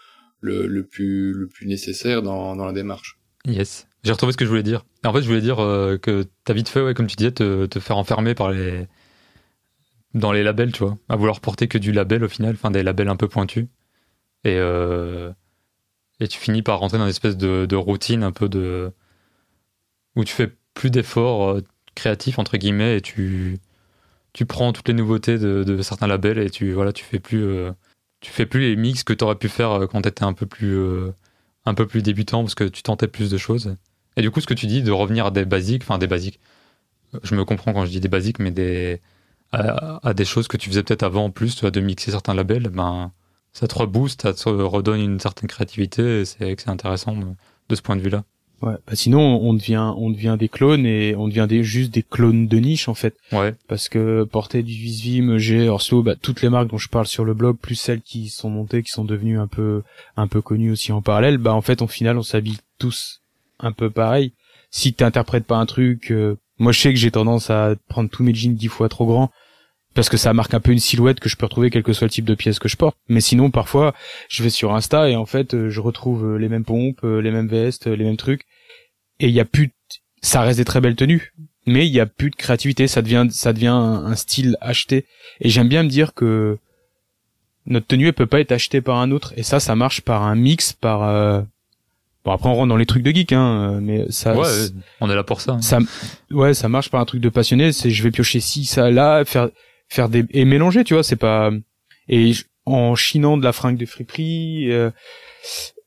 [0.41, 3.19] le, le plus le plus nécessaire dans dans la démarche.
[3.45, 3.87] Yes.
[4.03, 4.85] J'ai retrouvé ce que je voulais dire.
[5.03, 7.65] En fait, je voulais dire euh, que t'as vite fait, ouais, comme tu disais, te,
[7.65, 8.87] te faire enfermer par les
[10.13, 12.81] dans les labels, tu vois, à vouloir porter que du label au final, enfin des
[12.83, 13.67] labels un peu pointus.
[14.45, 15.31] Et euh...
[16.19, 18.91] et tu finis par rentrer dans une espèce de, de routine un peu de
[20.15, 21.61] où tu fais plus d'efforts euh,
[21.95, 23.57] créatifs entre guillemets et tu
[24.33, 27.43] tu prends toutes les nouveautés de, de certains labels et tu voilà, tu fais plus
[27.43, 27.71] euh,
[28.21, 30.77] tu fais plus les mix que t'aurais pu faire euh, quand t'étais un peu plus
[30.77, 31.11] euh,
[31.65, 33.75] un peu plus débutant parce que tu tentais plus de choses.
[34.17, 36.39] Et du coup, ce que tu dis de revenir à des basiques, enfin des basiques,
[37.15, 39.01] euh, je me comprends quand je dis des basiques, mais des
[39.51, 42.69] à, des choses que tu faisais peut-être avant en plus, tu de mixer certains labels,
[42.69, 43.11] ben
[43.51, 46.21] ça te rebooste, ça te redonne une certaine créativité.
[46.21, 48.23] Et c'est intéressant de ce point de vue-là.
[48.61, 48.75] Ouais.
[48.87, 52.47] Bah sinon, on devient, on devient des clones et on devient des, juste des clones
[52.47, 53.15] de niche en fait.
[53.31, 57.07] Ouais, Parce que porter du Visvim, G, Orso, bah, toutes les marques dont je parle
[57.07, 59.83] sur le blog, plus celles qui sont montées, qui sont devenues un peu,
[60.17, 63.21] un peu connues aussi en parallèle, bah en fait, au final, on s'habille tous
[63.59, 64.33] un peu pareil.
[64.71, 68.23] Si t'interprètes pas un truc, euh, moi je sais que j'ai tendance à prendre tous
[68.23, 69.31] mes jeans dix fois trop grands
[69.95, 72.05] parce que ça marque un peu une silhouette que je peux retrouver quel que soit
[72.05, 72.95] le type de pièce que je porte.
[73.09, 73.93] Mais sinon, parfois,
[74.29, 77.21] je vais sur Insta et en fait, euh, je retrouve euh, les mêmes pompes, euh,
[77.21, 78.43] les mêmes vestes, les mêmes trucs.
[79.19, 79.73] Et il y a plus, de-
[80.21, 81.33] ça reste des très belles tenues,
[81.65, 82.87] mais il y a plus de créativité.
[82.87, 85.05] Ça devient, ça devient un, un style acheté.
[85.41, 86.57] Et j'aime bien me dire que
[87.65, 89.33] notre tenue, elle peut pas être achetée par un autre.
[89.37, 91.03] Et ça, ça marche par un mix, par.
[91.03, 91.41] euh,
[92.25, 94.35] Bon après on rentre dans les trucs de geek, hein, mais ça.
[94.37, 94.45] ouais,
[94.99, 95.53] on est là pour ça.
[95.53, 95.61] hein.
[95.61, 95.79] ça
[96.31, 99.23] ouais ça marche par un truc de passionné c'est je vais piocher ci ça là
[99.23, 99.47] faire
[99.89, 101.51] faire des et mélanger tu vois c'est pas
[102.07, 102.31] et
[102.65, 104.91] en chinant de la fringue de friperie euh,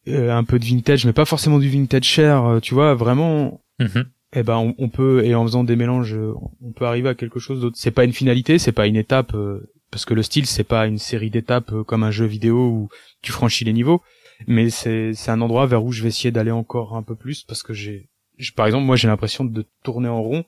[0.08, 3.60] euh, un peu de vintage mais pas forcément du vintage cher euh, tu vois vraiment
[3.78, 4.04] Mhm.
[4.36, 6.16] eh ben on, on peut et en faisant des mélanges
[6.60, 9.34] on peut arriver à quelque chose d'autre c'est pas une finalité c'est pas une étape
[9.34, 12.56] euh, parce que le style c'est pas une série d'étapes euh, comme un jeu vidéo
[12.68, 12.88] où
[13.22, 14.02] tu franchis les niveaux
[14.46, 17.44] mais c'est c'est un endroit vers où je vais essayer d'aller encore un peu plus
[17.44, 18.08] parce que j'ai
[18.56, 20.44] par exemple moi j'ai l'impression de tourner en rond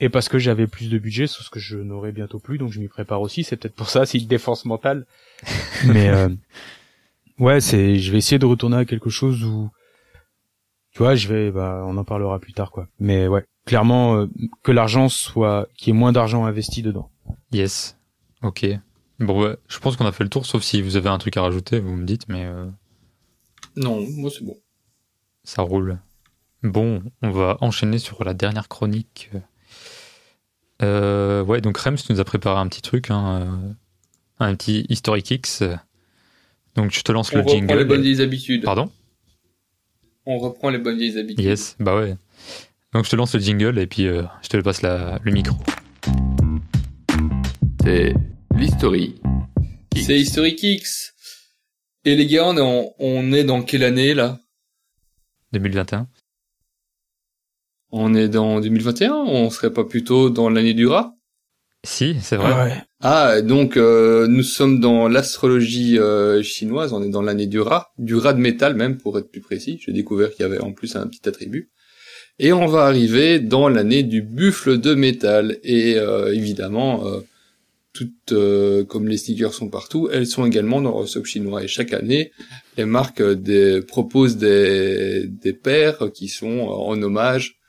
[0.00, 2.80] et parce que j'avais plus de budget ce que je n'aurai bientôt plus donc je
[2.80, 5.06] m'y prépare aussi c'est peut-être pour ça c'est une défense mentale
[5.86, 6.28] mais euh,
[7.38, 9.70] ouais c'est je vais essayer de retourner à quelque chose où
[10.92, 14.26] tu vois je vais bah on en parlera plus tard quoi mais ouais clairement euh,
[14.62, 17.10] que l'argent soit qu'il y ait moins d'argent investi dedans
[17.52, 17.96] Yes.
[18.42, 18.66] Ok.
[19.20, 21.36] Bon, ouais, je pense qu'on a fait le tour, sauf si vous avez un truc
[21.36, 22.66] à rajouter, vous me dites, mais euh,
[23.76, 24.56] Non, moi c'est bon.
[25.44, 26.00] ça roule.
[26.64, 29.30] Bon, on va enchaîner sur la dernière chronique.
[30.82, 33.72] Euh, ouais, donc Rems nous a préparé un petit truc, hein, euh,
[34.40, 35.62] un petit Historic X.
[36.74, 37.78] Donc je te lance On le reprend jingle.
[37.78, 38.64] les bonnes vieilles habitudes.
[38.64, 38.90] Pardon?
[40.26, 41.44] On reprend les bonnes vieilles habitudes.
[41.44, 42.16] Yes, bah ouais.
[42.92, 45.56] Donc je te lance le jingle et puis euh, je te passe la, le micro.
[47.82, 48.14] C'est
[48.54, 49.20] l'historie.
[49.96, 51.12] C'est Historic X.
[52.04, 54.38] Et les gars, on est, en- on est dans quelle année là?
[55.52, 56.08] 2021.
[57.96, 61.14] On est dans 2021 On serait pas plutôt dans l'année du rat
[61.84, 62.52] Si, c'est vrai.
[62.52, 67.60] ouais Ah, donc euh, nous sommes dans l'astrologie euh, chinoise, on est dans l'année du
[67.60, 69.80] rat, du rat de métal même pour être plus précis.
[69.80, 71.70] J'ai découvert qu'il y avait en plus un petit attribut.
[72.40, 75.58] Et on va arriver dans l'année du buffle de métal.
[75.62, 77.20] Et euh, évidemment, euh,
[77.92, 81.62] toutes euh, comme les sneakers sont partout, elles sont également dans le shop chinois.
[81.62, 82.32] Et chaque année,
[82.76, 87.60] les marques des, proposent des, des paires qui sont en hommage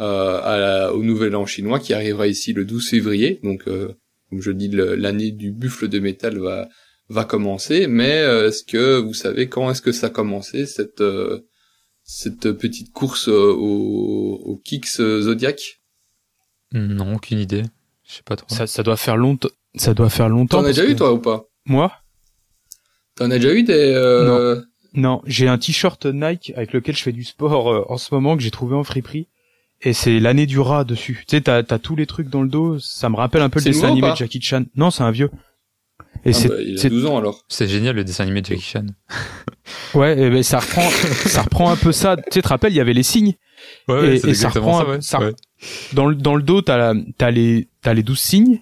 [0.00, 3.40] euh, à la- au Nouvel An chinois qui arrivera ici le 12 février.
[3.42, 3.94] Donc, euh,
[4.30, 6.68] comme je dis, l'année du buffle de métal va
[7.08, 7.86] va commencer.
[7.86, 11.46] Mais euh, est-ce que vous savez quand est-ce que ça a commencé cette euh,
[12.02, 15.80] cette petite course euh, au, au Kicks euh, Zodiac?
[16.72, 17.62] Non, aucune idée.
[18.08, 18.46] Je sais pas trop.
[18.52, 19.48] Ça, ça doit faire longtemps.
[19.76, 20.58] Ça doit faire longtemps.
[20.58, 21.44] T'en as déjà que- eu toi ou pas?
[21.64, 21.92] Moi?
[23.16, 24.60] T'en as déjà eu des euh,
[24.94, 28.36] Non, j'ai un t-shirt Nike avec lequel je fais du sport euh, en ce moment
[28.36, 29.28] que j'ai trouvé en friperie.
[29.82, 31.24] Et c'est l'année du rat dessus.
[31.28, 32.78] Tu sais, t'as, t'as tous les trucs dans le dos.
[32.78, 34.64] Ça me rappelle un peu le C'est dessin animé de Jackie Chan.
[34.74, 35.30] Non, c'est un vieux.
[36.24, 37.42] Et ah c'est, bah, il a c'est- 12 ans alors.
[37.48, 38.86] C'est génial le dessin animé de Jackie Chan.
[39.94, 40.88] ouais, et ben ça reprend,
[41.28, 42.16] ça reprend un peu ça.
[42.16, 43.34] Tu sais, te rappelles, il y avait les signes.
[43.88, 45.00] Ouais, Et- c'est et ça exactement reprend ça, un- ouais.
[45.02, 45.34] ça- Ouais.
[45.94, 48.60] Dans le, dans le dos, t'as la, t'as les, t'as les douze signes.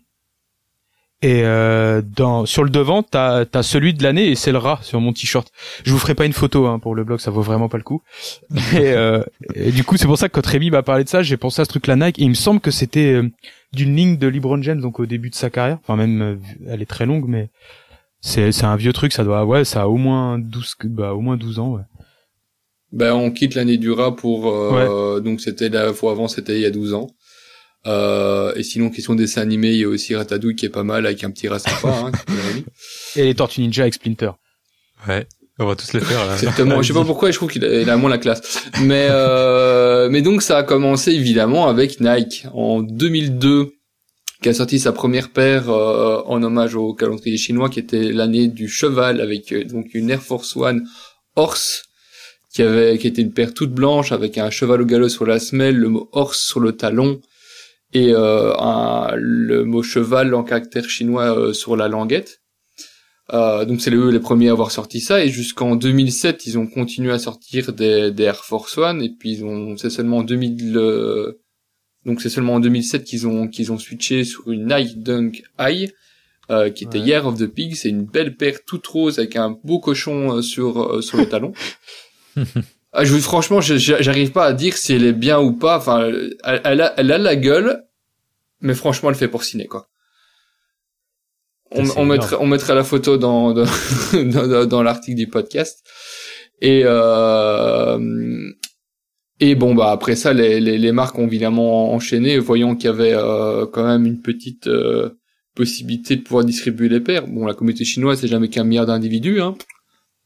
[1.25, 4.81] Et euh, dans, sur le devant, t'as, t'as celui de l'année et c'est le rat
[4.83, 5.51] sur mon t-shirt.
[5.83, 7.83] Je vous ferai pas une photo hein, pour le blog, ça vaut vraiment pas le
[7.83, 8.03] coup.
[8.75, 9.23] Et, euh,
[9.55, 11.63] et du coup, c'est pour ça que quand Rémi m'a parlé de ça, j'ai pensé
[11.63, 12.19] à ce truc-là Nike.
[12.19, 13.31] Et il me semble que c'était euh,
[13.73, 15.79] d'une ligne de LeBron James, donc au début de sa carrière.
[15.81, 16.37] Enfin même, euh,
[16.69, 17.49] elle est très longue, mais
[18.21, 19.15] c'est, c'est un vieux truc.
[19.15, 21.73] Ça doit, ouais, ça a au moins 12, bah au moins 12 ans.
[21.77, 21.83] Ouais.
[22.93, 26.61] Ben on quitte l'année du rat pour euh, donc c'était la fois avant c'était il
[26.61, 27.09] y a 12 ans.
[27.87, 31.05] Euh, et sinon question dessin animé il y a aussi Ratatouille qui est pas mal
[31.05, 32.13] avec un petit rat sympa hein.
[33.17, 34.31] Et les Tortues Ninja avec Splinter.
[35.07, 35.27] Ouais.
[35.59, 36.27] On va tous les faire.
[36.27, 36.35] là.
[36.35, 36.83] Exactement.
[36.83, 38.65] Je sais pas pourquoi je trouve qu'il a, il a moins la classe.
[38.83, 43.73] Mais euh, mais donc ça a commencé évidemment avec Nike en 2002
[44.43, 48.49] qui a sorti sa première paire euh, en hommage au calendrier chinois qui était l'année
[48.49, 50.87] du cheval avec euh, donc une Air Force One
[51.37, 51.85] Horse
[52.53, 55.39] qui avait qui était une paire toute blanche avec un cheval au galop sur la
[55.39, 57.21] semelle, le mot horse sur le talon
[57.95, 62.41] et euh, un- le mot cheval en caractère chinois euh, sur la languette.
[63.33, 66.67] Euh, donc c'est eux les premiers à avoir sorti ça et jusqu'en 2007 ils ont
[66.67, 70.23] continué à sortir des, des Air Force One et puis ils ont c'est seulement en
[70.25, 71.41] 2000 euh,
[72.05, 75.91] donc c'est seulement en 2007 qu'ils ont qu'ils ont switché sur une Nike Dunk High
[76.51, 77.07] euh, qui était Ouais.
[77.07, 80.43] Year of the Pig c'est une belle paire toute rose avec un beau cochon euh,
[80.43, 81.55] sur euh, sur le talon
[82.95, 85.77] ah, je franchement j'arrive pas à dire si elle est bien ou pas.
[85.79, 87.85] Enfin elle, elle a elle a la gueule
[88.61, 89.89] mais franchement elle fait porciner quoi.
[91.71, 93.65] On, on mettrait on mettrait la photo dans dans,
[94.13, 95.85] dans, dans- dans l'article du podcast.
[96.61, 98.51] Et euh,
[99.41, 102.39] et bon bah après ça les, les, les marques ont évidemment enchaîné.
[102.39, 105.11] Voyant qu'il y avait euh, quand même une petite euh,
[105.57, 107.27] possibilité de pouvoir distribuer les paires.
[107.27, 109.57] Bon la communauté chinoise c'est jamais qu'un milliard d'individus hein.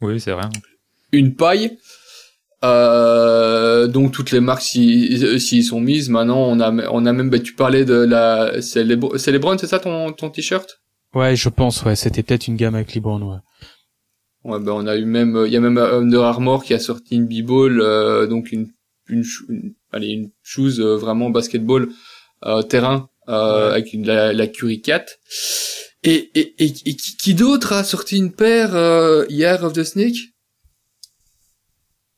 [0.00, 0.44] Oui, c'est vrai.
[1.12, 1.76] une paille.
[2.64, 6.09] Euh, donc toutes les marques s'y s'y sont mises.
[6.09, 9.38] Maintenant, on a on a même bah, tu parlais de la c'est les c'est les
[9.38, 10.80] Browns, c'est ça ton ton t-shirt?
[11.14, 11.84] Ouais, je pense.
[11.84, 13.20] Ouais, c'était peut-être une gamme avec LeBron.
[13.22, 13.38] Ouais.
[14.44, 17.14] Ouais, ben on a eu même il y a même Under Armour qui a sorti
[17.16, 18.68] une b-ball euh, donc une
[19.09, 19.24] une,
[19.92, 21.88] allez une shoes euh, vraiment basketball
[22.44, 23.72] euh, terrain euh, Ouais.
[23.74, 25.12] avec une, la, la Curry 4.
[26.04, 29.84] Et et et, et qui, qui d'autre a sorti une paire euh, Year of the
[29.84, 30.16] Snake?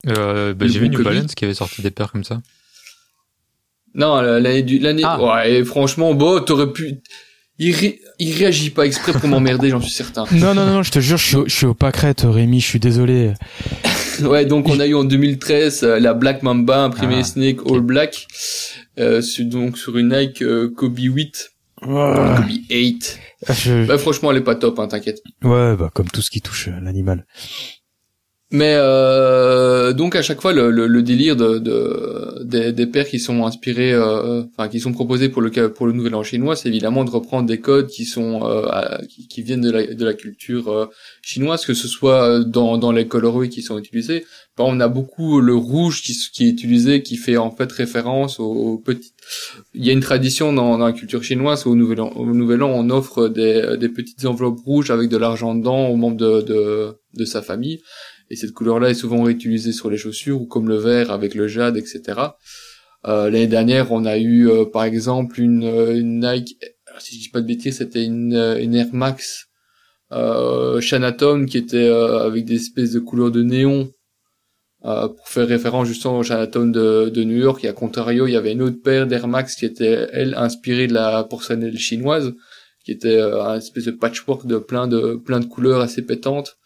[0.09, 1.03] Euh, bah, j'ai vu New.
[1.03, 2.41] Balance qui avait sorti des paires comme ça.
[3.95, 5.03] Non, l'année du l'année.
[5.05, 5.21] Ah.
[5.21, 7.01] Ouais, et franchement, bon, t'aurais pu.
[7.59, 10.25] Il, ré- il réagit pas exprès pour m'emmerder, j'en suis certain.
[10.33, 12.67] Non, non, non, je te jure, je suis, au- je suis au pâquerette, Rémi, je
[12.67, 13.33] suis désolé.
[14.23, 17.61] Ouais, donc on a eu en 2013 euh, la Black Mamba imprimée Ah, Snake.
[17.67, 18.27] All Black,
[18.99, 23.19] euh, sur- donc sur une Nike euh, Kobe 8, Ah, Kobe 8.
[23.49, 25.23] je- Bah franchement, elle est pas top, hein, t'inquiète.
[25.43, 27.25] Ouais, bah, comme tout ce qui touche euh, l'animal.
[28.53, 33.07] Mais euh, donc à chaque fois le, le, le délire de, de des, des paires
[33.07, 36.57] qui sont inspirés, euh, enfin qui sont proposés pour le pour le nouvel an chinois,
[36.57, 38.99] c'est évidemment de reprendre des codes qui sont euh,
[39.29, 40.87] qui, viennent de la de la culture euh,
[41.23, 44.25] chinoise, que ce soit dans dans les colorways qui sont utilisés.
[44.59, 48.41] Exemple, on a beaucoup le rouge qui qui est utilisé, qui fait en fait référence
[48.41, 49.15] aux, aux petites.
[49.75, 52.27] Il y a une tradition dans, dans la culture chinoise où au nouvel an, au
[52.27, 56.17] nouvel an on offre des des petites enveloppes rouges avec de l'argent dedans aux membres
[56.17, 57.81] de de, de sa famille
[58.31, 61.49] et cette couleur-là est souvent réutilisée sur les chaussures ou comme le vert avec le
[61.49, 62.03] jade, etc.
[63.07, 66.57] Euh, L'année dernière, on a eu euh, par exemple une, euh, une Nike,
[67.01, 69.47] si je dis pas de bêtises, c'était une, euh, une Air Max
[70.13, 73.93] euh, Chinatown qui était euh, avec des espèces de couleurs de néon
[74.83, 77.63] pour faire référence justement au Chinatown de, de New York.
[77.65, 80.87] Et à contrario, il y avait une autre paire d'Air Max qui était elle inspirée
[80.87, 82.33] de la porcelaine chinoise,
[82.83, 86.57] qui était un espèce de patchwork de plein de plein de couleurs assez pétantes.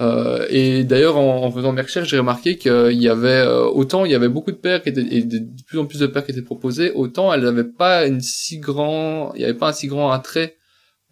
[0.00, 4.06] Euh, et d'ailleurs, en, en faisant mes recherches, j'ai remarqué qu'il y avait euh, autant
[4.06, 6.24] il y avait beaucoup de paires qui étaient et de, plus en plus de paires
[6.24, 9.72] qui étaient proposées, autant elles n'avaient pas une si grand, il y avait pas un
[9.72, 10.56] si grand attrait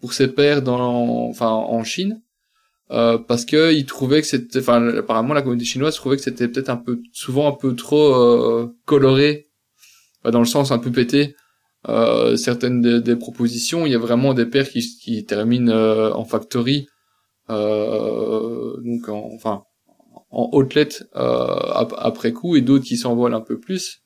[0.01, 2.21] pour ces paires dans, enfin, en Chine,
[2.91, 6.47] euh, parce que ils trouvaient que c'était, enfin, apparemment la communauté chinoise trouvait que c'était
[6.47, 9.49] peut-être un peu, souvent un peu trop euh, coloré
[10.23, 11.35] dans le sens un peu pété.
[11.87, 16.11] Euh, certaines des, des, propositions, il y a vraiment des paires qui, qui terminent euh,
[16.11, 16.98] en factory, euh,
[17.49, 19.63] donc en, enfin
[20.31, 24.01] en outlet après coup, et d'autres qui s'envolent un peu plus.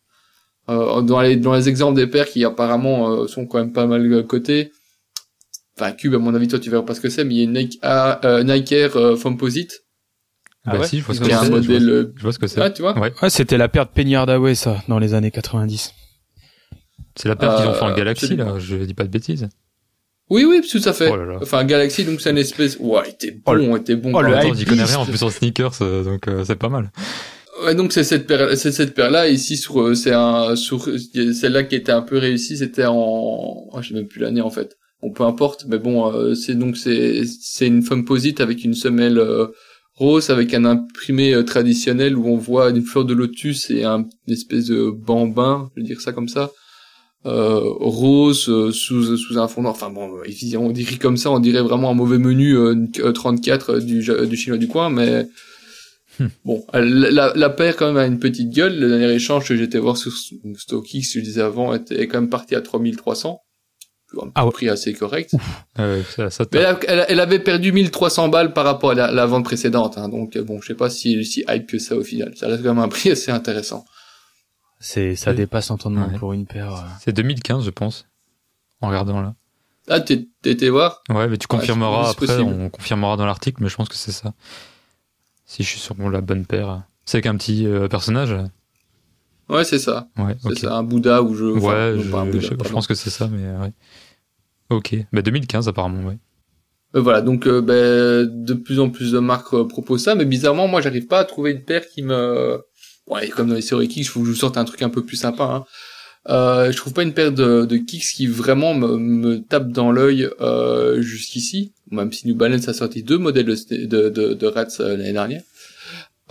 [0.68, 4.72] dans les dans les exemples des paires qui apparemment sont quand même pas mal cotés.
[5.78, 7.42] Enfin, Cube, à mon avis, toi, tu verras pas ce que c'est, mais il y
[7.42, 7.80] a une Nike,
[8.46, 9.84] Nike Air Fomposite
[10.66, 11.50] ah bah ouais, si, je vois ce que c'est.
[11.50, 12.14] modèle.
[12.16, 12.62] Je vois ce que c'est.
[12.62, 12.98] Ah, tu vois.
[12.98, 15.94] Ouais, ouais c'était la paire de Penny Hardaway, ça, dans les années 90.
[17.16, 18.58] C'est la paire qu'ils ont fait en Galaxy, là.
[18.60, 19.50] Je dis pas de bêtises.
[20.30, 21.10] Oui, oui, tout à fait.
[21.12, 21.40] Oh là là.
[21.42, 22.78] Enfin, Galaxy, donc c'est une espèce.
[22.80, 24.12] Ouais, il était bon, il était bon.
[24.14, 26.70] Oh, le temps, j'y connais rien en plus en sneakers, euh, donc euh, c'est pas
[26.70, 26.92] mal.
[27.64, 31.64] Ouais, donc c'est cette paire, c'est cette paire-là ici sur, euh, c'est un, sur celle-là
[31.64, 34.78] qui était un peu réussie, c'était en, oh, je sais même plus l'année en fait.
[35.02, 39.20] Bon, peu importe, mais bon, c'est donc c'est c'est une composite avec une semelle
[39.96, 44.08] rose avec un imprimé euh, traditionnel où on voit une fleur de lotus et un
[44.28, 46.48] une espèce de bambin, je vais dire ça comme ça, euh,
[47.26, 49.74] rose euh, sous sous un fond noir.
[49.74, 50.22] Enfin bon,
[50.58, 52.56] on dirait comme ça, on dirait vraiment un mauvais menu
[53.14, 55.28] 34 du du chinois du coin, mais
[56.20, 56.28] hmm.
[56.46, 58.78] Bon, la, la, paire quand même a une petite gueule.
[58.80, 62.56] Le dernier échange que j'étais voir sur StockX, je disais avant, était quand même parti
[62.56, 63.40] à 3300
[64.22, 65.36] un ah prix assez correct.
[65.80, 69.46] Euh, ça, ça mais elle, elle, avait perdu 1300 balles par rapport à la, vente
[69.46, 72.34] précédente, hein, donc bon, je sais pas si si hype que ça au final.
[72.36, 73.86] Ça reste quand même un prix assez intéressant.
[74.84, 76.76] C'est ça dépasse entendement pour une paire.
[76.76, 76.82] Euh.
[77.00, 78.06] C'est 2015, je pense.
[78.82, 79.34] En regardant là.
[79.88, 81.04] Ah, t'étais voir?
[81.10, 82.38] Ouais, mais tu confirmeras après.
[82.40, 84.34] On confirmera dans l'article, mais je pense que c'est ça.
[85.46, 86.84] Si je suis sur la bonne paire.
[87.06, 88.36] C'est avec un petit euh, personnage?
[89.48, 90.10] Ouais, c'est ça.
[90.18, 91.46] Ouais, c'est ça, un Bouddha ou je.
[91.46, 93.72] Ouais, je, je, pense que c'est ça, mais ouais.
[94.70, 96.18] Ok, bah 2015 apparemment, ouais.
[96.96, 100.26] Euh, voilà, donc euh, bah, de plus en plus de marques euh, proposent ça, mais
[100.26, 102.62] bizarrement, moi, j'arrive pas à trouver une paire qui me.
[103.08, 104.90] Ouais, comme dans les séries Kicks, il faut que je vous sorte un truc un
[104.90, 105.44] peu plus sympa.
[105.44, 105.66] Hein.
[106.30, 109.92] Euh, je trouve pas une paire de, de Kicks qui vraiment me, me tape dans
[109.92, 114.48] l'œil euh, jusqu'ici, même si New Balance a sorti deux modèles de, de, de, de
[114.48, 115.44] Rats l'année dernière.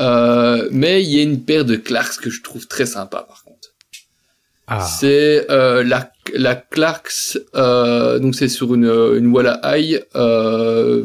[0.00, 3.44] Euh, mais il y a une paire de Clarks que je trouve très sympa par
[3.44, 3.68] contre.
[4.66, 4.80] Ah.
[4.80, 11.02] C'est euh, la la Clarks, euh, donc c'est sur une une Walla High euh,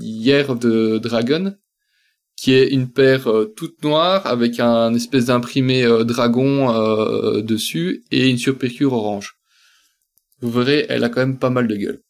[0.00, 1.54] hier de Dragon,
[2.44, 8.04] qui est une paire euh, toute noire avec un espèce d'imprimé euh, dragon euh, dessus
[8.10, 9.38] et une surpiqûre orange.
[10.42, 12.02] Vous verrez, elle a quand même pas mal de gueule.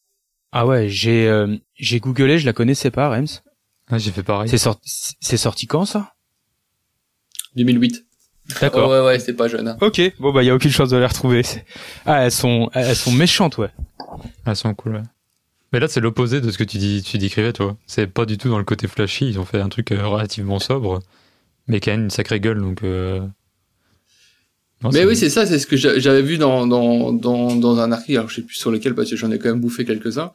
[0.50, 1.30] Ah ouais, j'ai
[1.76, 3.42] j'ai googlé, je la connaissais pas, Rems.
[3.88, 4.48] Ah, j'ai fait pareil.
[4.48, 6.14] C'est sorti, c'est sorti quand ça?
[7.54, 8.04] 2008.
[8.60, 8.90] D'accord.
[8.90, 9.68] ouais, ouais, c'est pas jeune.
[9.68, 9.76] Hein.
[9.82, 11.42] Ok, bon bah y a aucune chance de les retrouver.
[12.06, 13.70] Ah, elles sont, elles sont méchantes, ouais.
[14.46, 15.02] Elles sont cool, ouais.
[15.74, 17.76] Mais là, c'est l'opposé de ce que tu dis, tu décrivais, toi.
[17.88, 19.26] C'est pas du tout dans le côté flashy.
[19.28, 21.02] Ils ont fait un truc euh, relativement sobre,
[21.66, 22.84] mais qui a une sacrée gueule, donc.
[22.84, 23.20] Euh...
[24.92, 28.18] mais oui, c'est ça, c'est ce que j'avais vu dans, dans, dans, dans un article,
[28.18, 30.30] alors je sais plus sur lequel, parce que j'en ai quand même bouffé quelques-uns,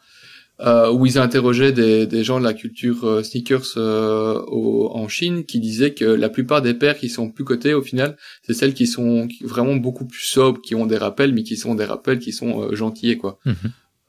[0.60, 5.08] euh, où ils interrogeaient des, des, gens de la culture euh, sneakers euh, au, en
[5.08, 8.54] Chine qui disaient que la plupart des paires qui sont plus cotées au final, c'est
[8.54, 11.86] celles qui sont vraiment beaucoup plus sobres, qui ont des rappels, mais qui sont des
[11.86, 13.40] rappels qui sont gentillés quoi.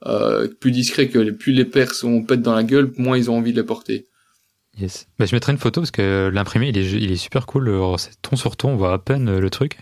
[0.05, 0.49] Mhm.
[0.59, 3.37] plus discrets que les, plus les paires sont pètes dans la gueule, moins ils ont
[3.37, 4.05] envie de les porter.
[4.79, 5.07] Yes.
[5.19, 7.71] Bah, je mettrai une photo parce que l'imprimé il est, il est super cool.
[7.97, 9.77] C'est ton sur ton, on voit à peine le truc.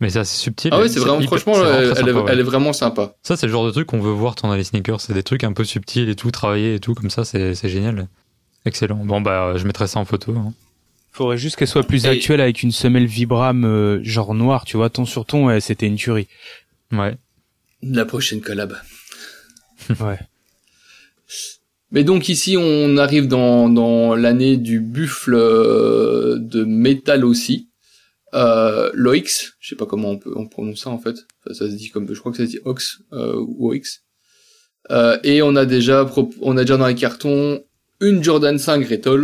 [0.00, 0.70] Mais c'est assez subtil.
[0.72, 3.16] Ah ouais, c'est vraiment, franchement, elle, est, vraiment sympa.
[3.22, 5.00] Ça, c'est le genre de truc qu'on veut voir dans les sneakers.
[5.00, 8.06] C'est des trucs un peu subtils et tout, travaillés et tout, comme ça, c'est génial.
[8.64, 9.04] Excellent.
[9.04, 10.36] Bon, bah, je mettrai ça en photo.
[10.36, 10.52] Hein.
[11.10, 14.88] Faudrait juste qu'elle soit plus actuelle avec une semelle Vibram euh, genre noire, tu vois,
[14.88, 16.28] ton sur ton, c'était une tuerie.
[16.92, 17.16] Ouais.
[17.82, 18.76] La prochaine collab.
[20.00, 20.18] ouais.
[21.90, 27.68] Mais donc ici, on arrive dans, dans l'année du buffle euh, de métal aussi
[28.34, 29.16] euh, Loix,
[29.58, 31.16] je sais pas comment on peut on prononce ça en fait.
[31.46, 34.02] Ça, se dit comme je crois que ça se dit Ox euh, ou Ox.
[34.90, 36.10] Euh, et on a déjà
[36.42, 37.62] on a déjà dans les cartons
[38.00, 39.16] une Jordan 5 Retro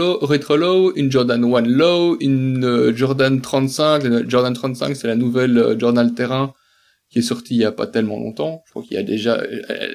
[0.57, 4.03] Low, une Jordan 1 Low, une euh, Jordan 35.
[4.05, 6.55] La Jordan 35, c'est la nouvelle euh, Jordan Terrain
[7.15, 8.65] qui est sortie il y a pas tellement longtemps.
[8.67, 9.41] Je crois qu'il y a déjà,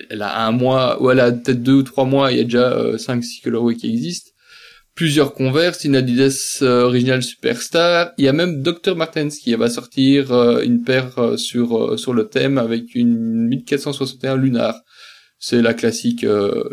[0.10, 2.46] elle, a un mois, ou elle a peut-être deux ou trois mois, il y a
[2.46, 4.32] déjà 5 6 colorways qui existent
[4.96, 8.12] plusieurs Converse, une Adidas euh, Original Superstar.
[8.18, 8.96] Il y a même Dr.
[8.96, 14.38] Martens qui va sortir euh, une paire euh, sur sur le thème avec une 1461
[14.38, 14.82] Lunar.
[15.38, 16.26] C'est la classique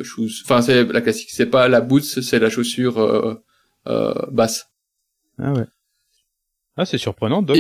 [0.03, 0.43] chose.
[0.45, 1.31] Enfin, c'est la classique.
[1.31, 3.41] C'est pas la boots, c'est la chaussure
[4.33, 4.67] basse.
[5.39, 5.67] Ah ouais.
[6.77, 7.57] Ah, c'est surprenant, Doc.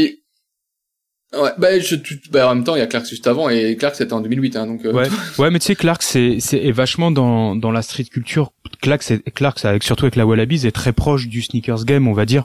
[1.34, 1.96] Ouais, bah, je,
[2.30, 4.56] bah, en même temps, il y a Clark juste avant, et Clark c'était en 2008,
[4.56, 4.84] hein, donc.
[4.84, 4.92] Euh...
[4.92, 5.08] Ouais,
[5.38, 8.52] ouais, mais tu sais, Clark c'est c'est vachement dans dans la street culture.
[8.80, 12.12] Clark, c'est Clark, avec surtout avec la Wallabies, est très proche du sneakers game, on
[12.12, 12.44] va dire.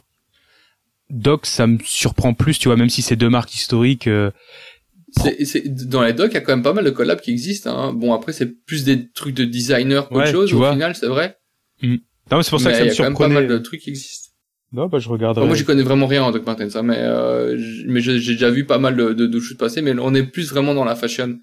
[1.10, 4.08] Doc, ça me surprend plus, tu vois, même si c'est deux marques historiques.
[4.08, 4.32] Euh,
[5.12, 7.32] c'est, c'est, dans les docs, il y a quand même pas mal de collabs qui
[7.32, 7.70] existent.
[7.78, 7.94] Hein.
[7.94, 10.72] Bon, après, c'est plus des trucs de designer qu'autre Ouais, chose, tu au vois.
[10.72, 11.38] final, c'est vrai.
[11.84, 11.98] Non,
[12.38, 13.34] mais c'est pour ça mais que ça il me y a quand même pas surprenait.
[13.34, 14.21] mal de trucs qui existent.
[14.74, 15.42] Non, bah je regarderai.
[15.42, 17.58] Enfin, moi, j'y connais vraiment rien en Doc Martens, hein, mais, euh,
[17.88, 20.74] mais j'ai déjà vu pas mal de, de, choses passer, mais on est plus vraiment
[20.74, 21.40] dans la fashion,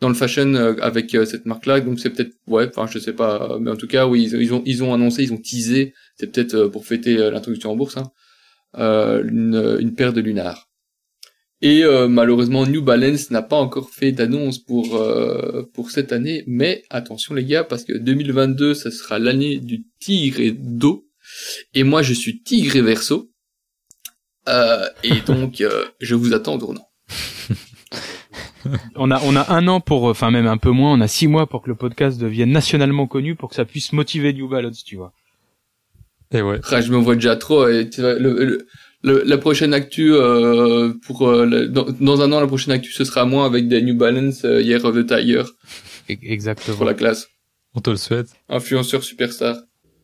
[0.00, 3.12] dans le fashion euh, avec euh, cette marque-là, donc c'est peut-être, ouais, enfin, je sais
[3.12, 6.26] pas, mais en tout cas, oui, ils, ont, ils ont annoncé, ils ont teasé, c'est
[6.32, 8.10] peut-être euh, pour fêter l'introduction en bourse, hein,
[8.74, 10.68] une, une paire de lunars.
[11.62, 15.00] Et malheureusement, New Balance n'a pas encore fait d'annonce pour
[15.72, 20.40] pour cette année, mais attention les gars, parce que 2022, ça sera l'année du tigre
[20.40, 21.03] et d'eau.
[21.74, 23.30] Et moi, je suis tigre et verso.
[24.48, 26.86] Euh, et donc, euh, je vous attends au tournant.
[28.96, 31.28] On a, on a un an pour, enfin même un peu moins, on a six
[31.28, 34.82] mois pour que le podcast devienne nationalement connu pour que ça puisse motiver New Balance,
[34.84, 35.12] tu vois.
[36.32, 36.60] Et ouais.
[36.70, 37.68] Ah, je me vois déjà trop.
[37.68, 38.66] et tu vois, le, le-
[39.02, 43.04] le- la prochaine actu euh, pour euh, dans, dans un an, la prochaine actu, ce
[43.04, 45.42] sera moi avec des New Balance euh, Year of the Tiger
[46.10, 46.76] E- Exactement.
[46.78, 47.28] pour la classe.
[47.74, 48.28] On te le souhaite.
[48.48, 49.56] Influenceur superstar.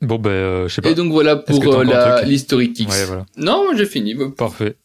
[0.02, 0.90] Bon, ben, euh, je sais pas.
[0.90, 2.90] Et donc voilà pour euh, l'historique X.
[2.90, 3.26] Ouais, voilà.
[3.36, 4.14] Non, j'ai fini.
[4.36, 4.76] Parfait.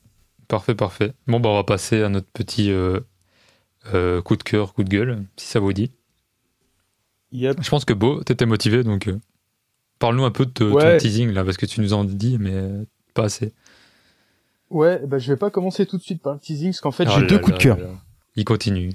[0.47, 1.13] Parfait, parfait.
[1.27, 2.99] Bon, bah, on va passer à notre petit euh,
[3.93, 5.91] euh, coup de cœur, coup de gueule, si ça vous dit.
[7.31, 7.57] Yep.
[7.61, 9.19] Je pense que Beau, t'étais motivé, donc euh,
[9.99, 10.97] parle-nous un peu de te- Ouais.
[10.97, 13.53] ton teasing, là, parce que tu nous en dis, mais euh, pas assez.
[14.69, 17.07] Ouais, bah je vais pas commencer tout de suite par le teasing parce qu'en fait
[17.07, 17.77] j'ai là deux là coups de cœur.
[17.77, 17.89] là là.
[18.35, 18.91] Il continue.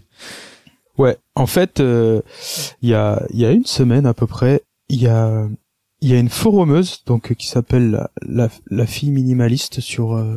[0.99, 2.21] Ouais, en fait, euh,
[2.83, 5.49] il y a il y a une semaine à peu près, il y a
[6.03, 10.15] il y a une forumeuse donc euh, qui s'appelle la, la la fille minimaliste sur
[10.15, 10.37] euh,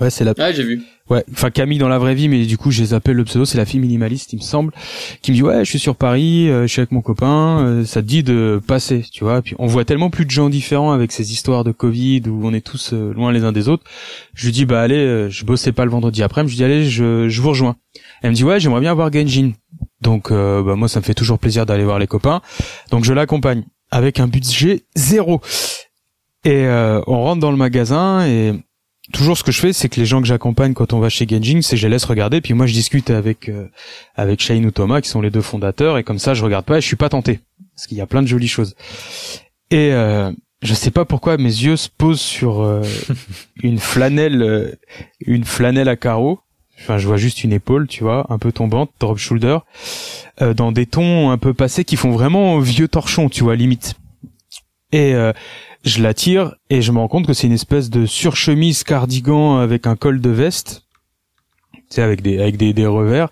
[0.00, 0.82] ouais c'est la Ah, j'ai vu.
[1.10, 3.44] ouais enfin Camille dans la vraie vie mais du coup je les appelle le pseudo
[3.44, 4.72] c'est la fille minimaliste il me semble
[5.22, 7.84] qui me dit ouais je suis sur Paris euh, je suis avec mon copain euh,
[7.84, 9.42] ça te dit de passer tu vois.
[9.42, 12.52] Puis on voit tellement plus de gens différents avec ces histoires de Covid où on
[12.54, 13.84] est tous euh, loin les uns des autres.
[14.34, 16.64] Je lui dis bah allez euh, je bossais pas le vendredi après je lui dis
[16.64, 17.76] allez je je vous rejoins.
[18.22, 19.52] Elle me dit ouais j'aimerais bien voir Genjin.
[20.00, 22.40] Donc euh, bah, moi ça me fait toujours plaisir d'aller voir les copains.
[22.90, 25.40] Donc je l'accompagne avec un budget zéro.
[26.44, 28.52] Et euh, on rentre dans le magasin et
[29.12, 31.26] toujours ce que je fais c'est que les gens que j'accompagne quand on va chez
[31.28, 32.40] Genjin c'est je les laisse regarder.
[32.40, 33.68] Puis moi je discute avec euh,
[34.14, 36.78] avec Shane ou Thomas qui sont les deux fondateurs et comme ça je regarde pas
[36.78, 37.40] et je suis pas tenté.
[37.74, 38.74] Parce qu'il y a plein de jolies choses.
[39.70, 40.32] Et euh,
[40.62, 42.82] je sais pas pourquoi mes yeux se posent sur euh,
[43.62, 44.72] une flanelle euh,
[45.20, 46.40] une flanelle à carreaux
[46.80, 49.58] enfin je vois juste une épaule tu vois un peu tombante drop shoulder
[50.42, 53.94] euh, dans des tons un peu passés qui font vraiment vieux torchon tu vois limite.
[54.92, 55.32] Et euh,
[55.84, 59.58] je la tire et je me rends compte que c'est une espèce de surchemise cardigan
[59.58, 60.82] avec un col de veste
[61.96, 63.28] sais avec des avec des, des revers.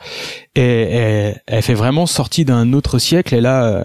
[0.54, 3.34] Et, et elle fait vraiment sortie d'un autre siècle.
[3.34, 3.84] Et là euh,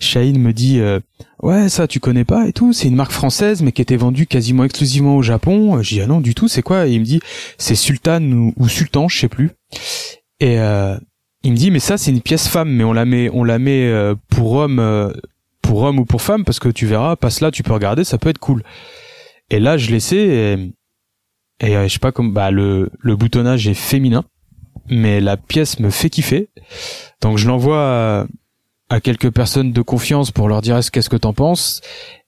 [0.00, 1.00] Shaheen me dit euh,
[1.42, 2.72] ouais ça tu connais pas et tout.
[2.72, 5.82] C'est une marque française mais qui était vendue quasiment exclusivement au Japon.
[5.82, 6.86] Je dis ah non du tout c'est quoi?
[6.86, 7.20] Et il me dit
[7.58, 9.50] c'est Sultan ou, ou Sultan je sais plus.
[10.40, 10.96] Et euh,
[11.42, 13.58] il me dit mais ça c'est une pièce femme mais on la met on la
[13.58, 15.12] met euh, pour homme euh,
[15.62, 18.18] pour homme ou pour femme parce que tu verras passe là tu peux regarder ça
[18.18, 18.62] peut être cool.
[19.50, 20.70] Et là je l'essaie
[21.60, 24.24] et, euh, je sais pas comme bah le le boutonnage est féminin
[24.90, 26.48] mais la pièce me fait kiffer.
[27.20, 28.26] Donc je l'envoie à,
[28.88, 31.80] à quelques personnes de confiance pour leur dire est-ce qu'est-ce que t'en penses?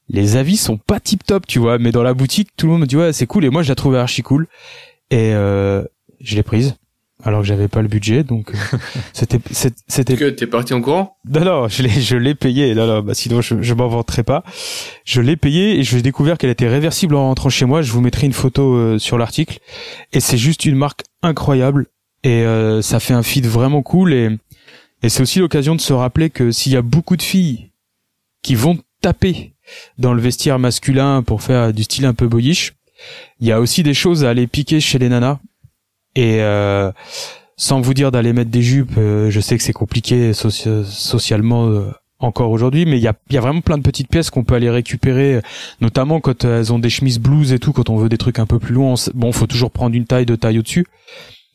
[0.09, 2.83] Les avis sont pas tip top tu vois mais dans la boutique tout le monde
[2.83, 3.45] me dit ouais c'est cool.
[3.45, 4.47] Et moi je la trouvais archi cool.
[5.11, 5.85] Et euh,
[6.20, 6.77] je l'ai prise
[7.24, 8.76] alors que j'avais pas le budget donc euh,
[9.12, 11.16] c'était c'est- c'était Que t'es parti en courant?
[11.28, 12.74] Non, non, je l'ai, je l'ai payé.
[12.74, 14.42] Non, non, bah sinon je, je m'en vanterai pas.
[15.05, 17.82] Je l'ai payé et j'ai découvert qu'elle était réversible en rentrant chez moi.
[17.82, 19.59] Je vous mettrai une photo euh, sur l'article.
[20.12, 21.86] Et c'est juste une marque incroyable
[22.22, 24.30] et euh, ça fait un feed vraiment cool et
[25.02, 27.70] et c'est aussi l'occasion de se rappeler que s'il y a beaucoup de filles
[28.42, 29.55] qui vont taper
[29.98, 32.74] dans le vestiaire masculin pour faire du style un peu boyish,
[33.40, 35.38] il y a aussi des choses à aller piquer chez les nanas.
[36.16, 36.91] Et euh,
[37.57, 41.69] sans vous dire d'aller mettre des jupes, euh, je sais que c'est compliqué soci- socialement
[41.69, 44.55] euh, encore aujourd'hui, mais il y a, y vraiment plein de petites pièces qu'on peut
[44.55, 45.41] aller récupérer,
[45.81, 48.47] notamment quand elles ont des chemises blues et tout, quand on veut des trucs un
[48.47, 48.95] peu plus longs.
[49.15, 50.87] Bon, faut toujours prendre une taille de taille au-dessus,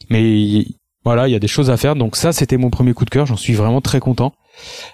[0.09, 0.65] mais
[1.03, 1.95] voilà, il y a des choses à faire.
[1.95, 3.27] Donc ça, c'était mon premier coup de cœur.
[3.27, 4.33] J'en suis vraiment très content.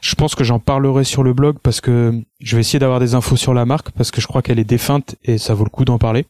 [0.02, 3.14] Je pense que j'en parlerai sur le blog parce que je vais essayer d'avoir des
[3.14, 5.70] infos sur la marque parce que je crois qu'elle est défunte et ça vaut le
[5.70, 6.26] coup d'en parler.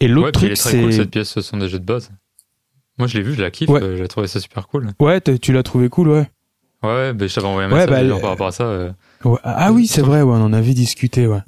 [0.00, 1.84] Et l'autre Ouais, truc, est très cool, c'est cette pièce, ce sont des jeux de
[1.84, 2.10] base.
[2.98, 3.82] Moi, je l'ai vu, je la kiffe, Ouais.
[3.82, 4.92] euh, j'ai trouvé ça super cool.
[5.00, 6.30] ouais, tu l'as trouvé cool, ouais.
[6.82, 8.64] Ouais, ouais, ben, je t'avais envoyé un Ouais, message bah, par rapport à ça.
[8.64, 8.92] euh,
[9.24, 11.40] Ouais, Ah oui, c'est vrai, ouais, on en avait discuté, ouais.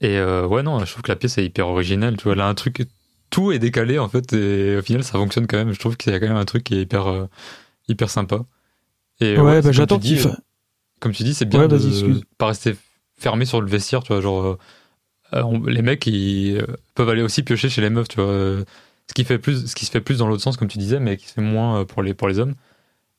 [0.00, 2.16] Et euh, ouais, non, je trouve que la pièce est hyper originale.
[2.16, 2.86] Tu vois, a un truc,
[3.30, 5.72] tout est décalé en fait, et au final, ça fonctionne quand même.
[5.72, 7.26] Je trouve qu'il y a quand même un truc qui est hyper, euh,
[7.88, 8.40] hyper sympa.
[9.20, 10.20] Et Ouais, c'est bah j'attends qu'il
[11.00, 12.22] Comme tu dis, c'est bien Ouais, de excuse.
[12.38, 12.76] pas rester
[13.18, 14.02] fermé sur le vestiaire.
[14.02, 14.58] Tu vois, genre,
[15.44, 18.08] on- les mecs, ils euh, peuvent aller aussi piocher chez les meufs.
[18.08, 18.64] Tu vois, Euh,
[19.08, 21.00] ce qui fait plus, ce qui se fait plus dans l'autre sens, comme tu disais,
[21.00, 22.54] mais qui se fait moins pour les, pour les hommes.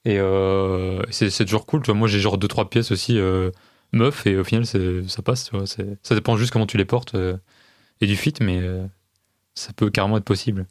[0.06, 1.81] Et euh, c'est toujours cool.
[1.81, 3.52] Tu vois, moi, j'ai genre deux trois pièces aussi euh,
[3.91, 5.45] meuf, et au final, ça passe.
[5.49, 7.38] Tu vois, ça dépend juste comment tu les portes euh,
[8.02, 8.85] et du fit, mais euh,
[9.56, 10.65] ça peut carrément être possible.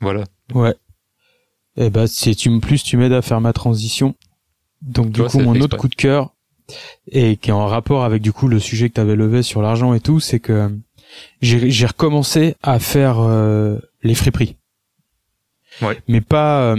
[0.00, 0.24] Voilà.
[0.54, 0.74] Ouais.
[1.76, 4.16] Et eh bah, si tu plus tu m'aides à faire ma transition.
[4.82, 6.34] Donc du coup, mon autre coup de cœur
[7.10, 9.62] et qui est en rapport avec du coup le sujet que tu avais levé sur
[9.62, 10.70] l'argent et tout, c'est que
[11.40, 13.18] j'ai recommencé à faire
[14.02, 14.56] les friperies.
[15.82, 15.98] Ouais.
[16.08, 16.76] Mais pas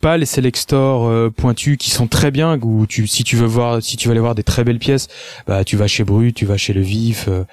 [0.00, 3.46] pas les select stores euh, pointus qui sont très bien où tu si tu veux
[3.46, 5.08] voir si tu veux aller voir des très belles pièces
[5.46, 7.44] bah tu vas chez Brut tu vas chez le Vif euh,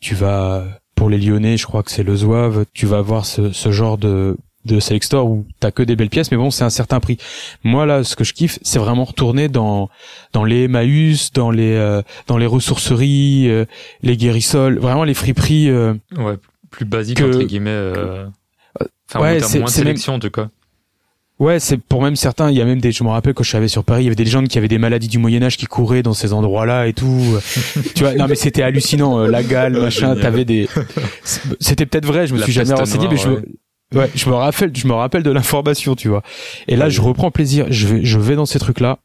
[0.00, 3.50] tu vas pour les Lyonnais je crois que c'est le Zouave tu vas voir ce,
[3.52, 4.36] ce genre de
[4.66, 7.18] de select store où t'as que des belles pièces mais bon c'est un certain prix
[7.64, 9.88] moi là ce que je kiffe c'est vraiment retourner dans
[10.32, 13.48] dans les Emmaüs dans les euh, dans les ressourceries
[14.02, 16.36] les guérissols vraiment les friperies ouais
[16.70, 17.92] plus basiques entre guillemets
[19.08, 20.48] enfin ouais, c'est moins de sélection en tout cas
[21.38, 22.50] Ouais, c'est pour même certains.
[22.50, 22.92] Il y a même des.
[22.92, 24.68] Je me rappelle quand je suis sur Paris, il y avait des gens qui avaient
[24.68, 27.22] des maladies du Moyen Âge qui couraient dans ces endroits-là et tout.
[27.94, 29.20] tu vois, non mais c'était hallucinant.
[29.20, 30.16] Euh, la gale, machin.
[30.16, 30.68] T'avais des.
[31.60, 32.26] C'était peut-être vrai.
[32.26, 33.28] Je me suis jamais renseigné, mais je.
[33.94, 34.76] Ouais, je me rappelle.
[34.76, 36.22] Je me rappelle de l'information, tu vois.
[36.68, 37.66] Et là, je reprends plaisir.
[37.70, 38.98] Je vais, je vais dans ces trucs-là.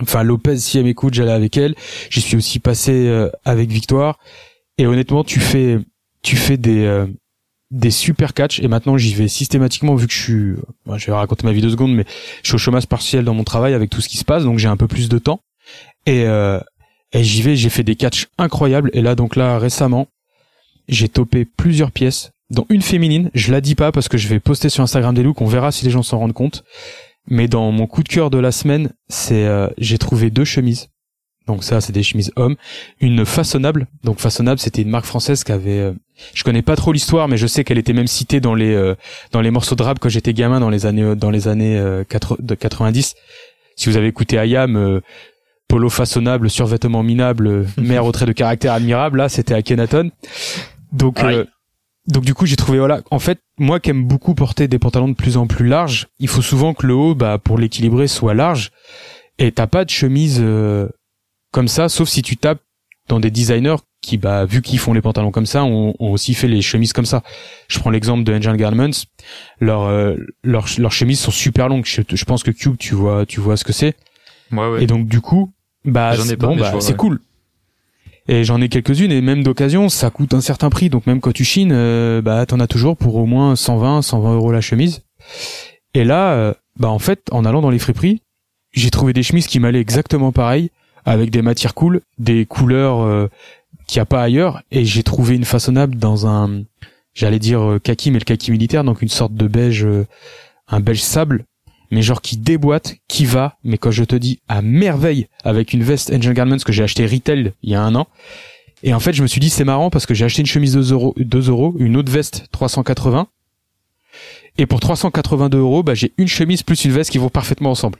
[0.00, 1.74] Enfin, Lopez, si elle m'écoute, j'allais avec elle.
[2.08, 4.18] J'y suis aussi passé euh, avec Victoire.
[4.78, 5.78] Et honnêtement, tu fais,
[6.22, 6.84] tu fais des.
[6.84, 7.06] Euh,
[7.72, 10.54] des super catchs et maintenant j'y vais systématiquement vu que je suis
[10.94, 12.04] je vais raconter ma vie deux secondes mais
[12.42, 14.58] je suis au chômage partiel dans mon travail avec tout ce qui se passe donc
[14.58, 15.40] j'ai un peu plus de temps
[16.04, 16.60] et euh,
[17.12, 20.06] et j'y vais j'ai fait des catchs incroyables et là donc là récemment
[20.86, 24.40] j'ai topé plusieurs pièces dont une féminine je la dis pas parce que je vais
[24.40, 26.64] poster sur Instagram des looks on verra si les gens s'en rendent compte
[27.28, 30.88] mais dans mon coup de cœur de la semaine c'est euh, j'ai trouvé deux chemises
[31.46, 32.56] donc ça, c'est des chemises hommes.
[33.00, 33.86] Une façonnable.
[34.04, 35.78] Donc façonnable, c'était une marque française qui avait.
[35.78, 35.92] Euh,
[36.34, 38.94] je connais pas trop l'histoire, mais je sais qu'elle était même citée dans les euh,
[39.32, 42.04] dans les morceaux de rap quand j'étais gamin dans les années dans les années euh,
[42.04, 43.14] 90.
[43.76, 45.00] Si vous avez écouté Ayam, euh,
[45.66, 50.10] polo façonnable, survêtement minable, mère au trait de caractère admirable, là, c'était Akhenaton.
[50.92, 51.20] Donc
[52.06, 53.00] donc du coup, j'ai trouvé voilà.
[53.10, 56.28] En fait, moi qui aime beaucoup porter des pantalons de plus en plus larges, il
[56.28, 58.70] faut souvent que le haut, bah pour l'équilibrer, soit large.
[59.38, 60.42] Et t'as pas de chemise
[61.52, 62.60] comme ça, sauf si tu tapes
[63.08, 66.48] dans des designers qui, bah, vu qu'ils font les pantalons comme ça, ont, aussi fait
[66.48, 67.22] les chemises comme ça.
[67.68, 68.90] Je prends l'exemple de Angel Garments.
[69.60, 71.84] Leurs, euh, leurs, leurs chemises sont super longues.
[71.86, 73.94] Je, pense que Cube, tu vois, tu vois ce que c'est.
[74.50, 74.82] Ouais, ouais.
[74.82, 75.52] Et donc, du coup,
[75.84, 77.20] bah, c'est, bon, bah, c'est cool.
[78.28, 80.90] Et j'en ai quelques-unes et même d'occasion, ça coûte un certain prix.
[80.90, 84.34] Donc même quand tu chines, euh, bah, t'en as toujours pour au moins 120, 120
[84.34, 85.02] euros la chemise.
[85.94, 88.22] Et là, euh, bah, en fait, en allant dans les friperies,
[88.72, 90.70] j'ai trouvé des chemises qui m'allaient exactement pareil
[91.04, 93.28] avec des matières cool, des couleurs euh,
[93.86, 96.62] qu'il n'y a pas ailleurs, et j'ai trouvé une façonnable dans un,
[97.12, 99.86] j'allais dire euh, kaki, mais le kaki militaire, donc une sorte de beige,
[100.68, 101.44] un beige sable,
[101.92, 105.84] mais genre qui déboîte, qui va, mais quand je te dis à merveille, avec une
[105.84, 108.08] veste Angel Garments que j'ai acheté retail il y a un an,
[108.82, 110.72] et en fait je me suis dit c'est marrant parce que j'ai acheté une chemise
[110.72, 113.28] 2 euros, 2 euros, une autre veste 380,
[114.56, 117.98] et pour 382 euros, bah, j'ai une chemise plus une veste qui vont parfaitement ensemble.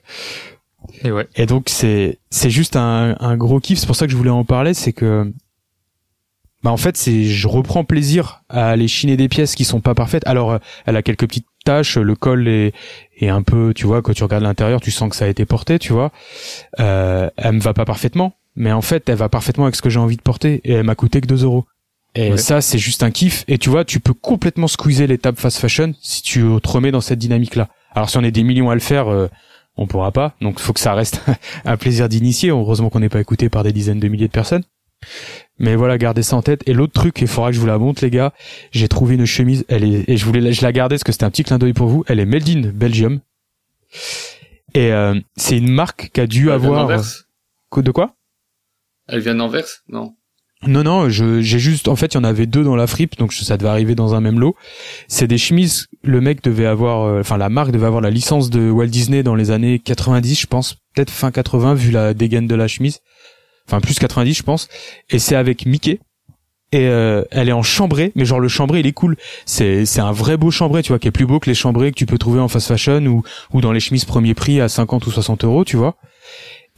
[1.04, 1.28] Et, ouais.
[1.36, 3.78] et donc c'est c'est juste un, un gros kiff.
[3.78, 5.32] C'est pour ça que je voulais en parler, c'est que
[6.62, 9.94] bah en fait c'est je reprends plaisir à aller chiner des pièces qui sont pas
[9.94, 10.26] parfaites.
[10.26, 12.72] Alors euh, elle a quelques petites taches, le col est
[13.18, 15.44] est un peu, tu vois, quand tu regardes l'intérieur, tu sens que ça a été
[15.44, 16.10] porté, tu vois.
[16.80, 19.90] Euh, elle me va pas parfaitement, mais en fait elle va parfaitement avec ce que
[19.90, 21.66] j'ai envie de porter et elle m'a coûté que 2 euros.
[22.14, 23.44] Et ça, c'est juste un kiff.
[23.48, 26.90] Et tu vois, tu peux complètement squeezer les tables fast fashion si tu te remets
[26.90, 27.68] dans cette dynamique-là.
[27.94, 29.28] Alors si on est des millions à le faire, euh,
[29.76, 30.34] on pourra pas.
[30.40, 31.22] Donc faut que ça reste
[31.64, 32.50] un plaisir d'initier.
[32.50, 34.64] Heureusement qu'on n'est pas écouté par des dizaines de milliers de personnes.
[35.58, 36.62] Mais voilà, gardez ça en tête.
[36.66, 38.32] Et l'autre truc, il faudra que je vous la montre, les gars.
[38.72, 39.64] J'ai trouvé une chemise.
[39.68, 41.72] Elle est, et je voulais, je la garder parce que c'était un petit clin d'œil
[41.72, 42.04] pour vous.
[42.08, 43.20] Elle est made in Belgium.
[44.74, 46.88] Et euh, c'est une marque qui a dû avoir.
[47.76, 48.14] De quoi?
[49.08, 49.82] Elle vient d'Anvers?
[49.88, 50.14] Non.
[50.64, 53.32] Non, non, j'ai juste, en fait, il y en avait deux dans la fripe, donc
[53.32, 54.54] ça devait arriver dans un même lot.
[55.08, 58.48] C'est des chemises, le mec devait avoir, euh, enfin la marque devait avoir la licence
[58.48, 62.46] de Walt Disney dans les années 90, je pense, peut-être fin 80 vu la dégaine
[62.46, 63.00] de la chemise,
[63.66, 64.68] enfin plus 90 je pense.
[65.10, 66.00] Et c'est avec Mickey.
[66.74, 69.16] Et euh, elle est en chambré, mais genre le chambré il est cool.
[69.44, 71.90] C'est c'est un vrai beau chambré, tu vois, qui est plus beau que les chambrés
[71.90, 73.22] que tu peux trouver en fast fashion ou
[73.52, 75.96] ou dans les chemises premier prix à 50 ou 60 euros, tu vois.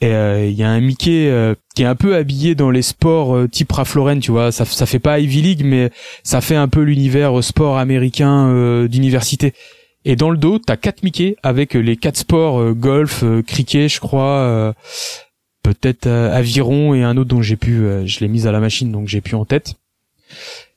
[0.01, 2.82] Et euh, il y a un Mickey euh, qui est un peu habillé dans les
[2.82, 4.51] sports euh, type Ralph Lauren, tu vois.
[4.52, 5.90] Ça, ça fait pas Ivy League, mais
[6.23, 9.55] ça fait un peu l'univers sport américain d'université.
[10.05, 14.74] Et dans le dos, t'as quatre Mickey avec les quatre sports golf, cricket, je crois,
[15.65, 19.09] peut-être aviron et un autre dont j'ai pu, je l'ai mise à la machine, donc
[19.09, 19.74] j'ai pu en tête.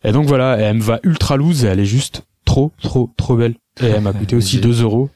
[0.04, 3.56] Et donc voilà, elle me va ultra loose, elle est juste trop, trop, trop belle.
[3.82, 5.10] Et elle m'a coûté aussi J'ai- 2 euros.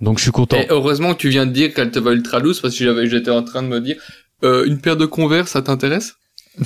[0.00, 0.56] Donc je suis content.
[0.58, 3.06] Et heureusement que tu viens de dire qu'elle te va ultra loose parce que j'avais,
[3.08, 3.96] j'étais en train de me dire,
[4.42, 6.16] euh, une paire de Converse, ça t'intéresse?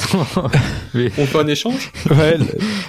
[0.95, 1.91] Mais- On fait un échange?
[2.11, 2.37] Ouais,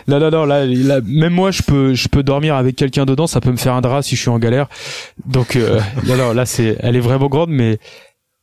[0.08, 3.28] là, là, non, là, là, même moi, je peux, je peux dormir avec quelqu'un dedans,
[3.28, 4.68] ça peut me faire un drap si je suis en galère.
[5.26, 7.80] Donc, euh, là, non, là, c'est, elle est vraiment grande, mais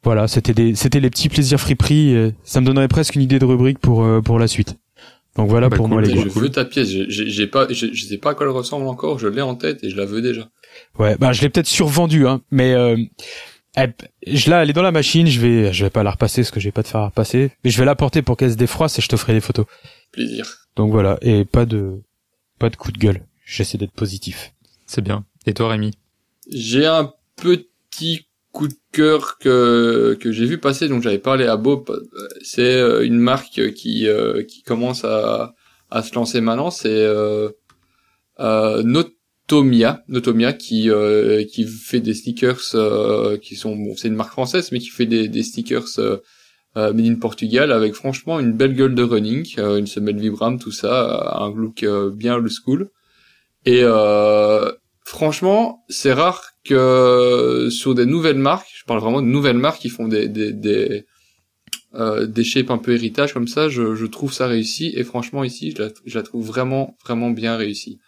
[0.07, 2.15] voilà, c'était des, c'était les petits plaisirs friperies.
[2.15, 4.77] euh, Ça me donnerait presque une idée de rubrique pour, euh, pour la suite.
[5.37, 6.23] Donc voilà Bah, pour cool, moi les gars.
[6.23, 6.89] je veux ta pièce.
[6.89, 9.19] J'ai, j'ai- j'ai pas, j'ai- je sais pas à quoi elle ressemble encore.
[9.19, 10.49] Je l'ai en tête et je la veux déjà.
[10.99, 12.97] Ouais, bah je l'ai peut-être survendu, hein, mais euh,
[13.75, 13.95] elle,
[14.27, 15.27] je la, elle est dans la machine.
[15.27, 17.51] Je vais, je vais pas la repasser parce que j'ai pas de fer à repasser,
[17.65, 19.67] mais je vais la porter pour qu'elle se défroisse et je te ferai des photos.
[20.13, 20.47] Plaisir.
[20.77, 22.01] Donc voilà, et pas de,
[22.59, 23.23] pas de coup de gueule.
[23.45, 24.53] J'essaie d'être positif.
[24.87, 25.25] C'est bien.
[25.47, 25.91] Et toi, Rémi?
[26.51, 28.26] J'ai un petit
[28.57, 31.83] coup de cœur que que j'ai vu passer, donc j'avais parlé à Bob.
[32.43, 35.53] C'est euh, une marque qui euh, qui commence à
[35.91, 36.71] à se lancer maintenant.
[36.71, 37.51] C'est euh,
[38.41, 44.21] euh, Notomia, Notomia qui euh, qui fait des sneakers euh, qui sont bon, c'est une
[44.23, 46.19] marque française, mais qui fait des des sneakers euh,
[46.97, 50.93] made in Portugal avec franchement une belle gueule de running, une semelle Vibram, tout ça,
[51.45, 51.85] un look
[52.15, 52.91] bien old school.
[53.65, 53.83] Et
[55.05, 60.09] franchement, c'est rare sur des nouvelles marques, je parle vraiment de nouvelles marques qui font
[60.09, 61.07] des des des,
[61.95, 64.93] euh, des shapes un peu héritage comme ça, je, je trouve ça réussi.
[64.97, 67.99] Et franchement ici, je la, je la trouve vraiment vraiment bien réussie.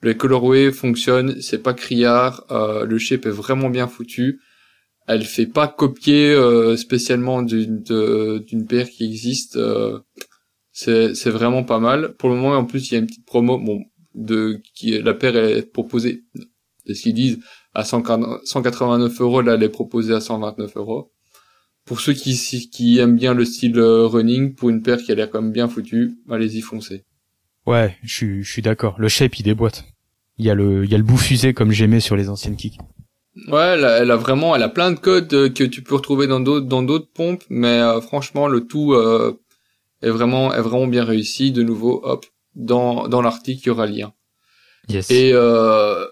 [0.00, 4.40] Le colorway fonctionne, c'est pas criard, euh, le shape est vraiment bien foutu.
[5.06, 9.56] Elle fait pas copier euh, spécialement d'une d'une paire qui existe.
[9.56, 9.98] euh,
[10.72, 12.14] c'est c'est vraiment pas mal.
[12.18, 13.58] Pour le moment, en plus, il y a une petite promo.
[13.58, 13.80] Bon,
[14.14, 16.24] de qui la paire est proposée,
[16.86, 17.38] de ce qu'ils disent,
[17.74, 19.42] à 140 189 euros.
[19.42, 21.12] Là, elle est proposée à 129 euros.
[21.84, 22.36] Pour ceux qui
[22.70, 25.52] qui aiment bien le style euh, running, pour une paire qui a l'air quand même
[25.52, 27.04] bien foutue, allez-y foncez.
[27.66, 28.96] Ouais, je suis, je suis d'accord.
[28.98, 29.84] Le shape il déboîte.
[30.38, 32.56] Il y a le, il y a le bout fusé comme j'aimais sur les anciennes
[32.56, 32.78] kicks.
[33.48, 35.94] Ouais, elle a, elle a vraiment, elle a plein de codes euh, que tu peux
[35.94, 39.40] retrouver dans d'autres dans d'autres pompes, mais euh, franchement le tout euh,
[40.02, 41.50] est vraiment est vraiment bien réussi.
[41.50, 44.12] De nouveau, hop, dans dans l'article il y aura le lien.
[44.88, 45.10] Yes.
[45.10, 46.04] Et euh,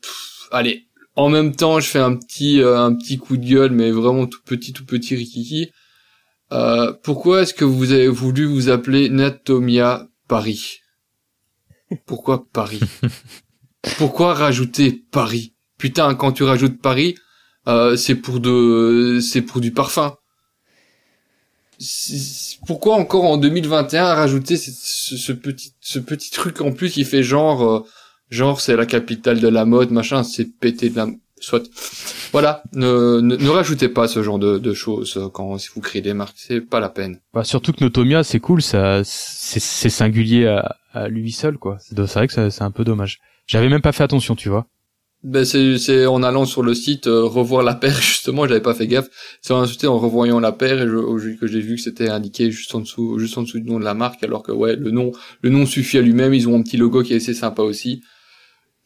[0.00, 0.85] pff, allez,
[1.16, 4.26] en même temps, je fais un petit euh, un petit coup de gueule, mais vraiment
[4.26, 5.70] tout petit tout petit rikiki.
[6.52, 10.80] Euh, pourquoi est-ce que vous avez voulu vous appeler Natomia Paris?
[12.06, 12.80] Pourquoi Paris?
[13.98, 15.54] Pourquoi rajouter Paris?
[15.78, 17.14] Putain, quand tu rajoutes Paris,
[17.68, 20.16] euh, c'est pour de, c'est pour du parfum.
[22.66, 27.04] Pourquoi encore en 2021 rajouter ce, ce- ce petit, ce petit truc en plus qui
[27.04, 27.80] fait genre, euh,
[28.30, 31.06] genre c'est la capitale de la mode, machin, c'est pété de la,
[31.40, 31.62] soit.
[32.32, 36.02] Voilà, ne, ne, ne rajoutez pas ce genre de, de choses quand si vous créez
[36.02, 37.20] des marques, c'est pas la peine.
[37.32, 41.78] Bah, surtout que Notomia, c'est cool, ça, c'est, singulier à, à lui seul, quoi.
[41.80, 43.20] C'est, vrai que c'est un peu dommage.
[43.46, 44.66] J'avais même pas fait attention, tu vois.
[45.22, 48.74] Ben c'est c'est en allant sur le site euh, revoir la paire justement, j'avais pas
[48.74, 49.08] fait gaffe.
[49.40, 52.80] C'est en revoyant la paire et je, que j'ai vu que c'était indiqué juste en
[52.80, 55.50] dessous juste en dessous du nom de la marque alors que ouais, le nom le
[55.50, 58.02] nom suffit à lui-même, ils ont un petit logo qui est assez sympa aussi.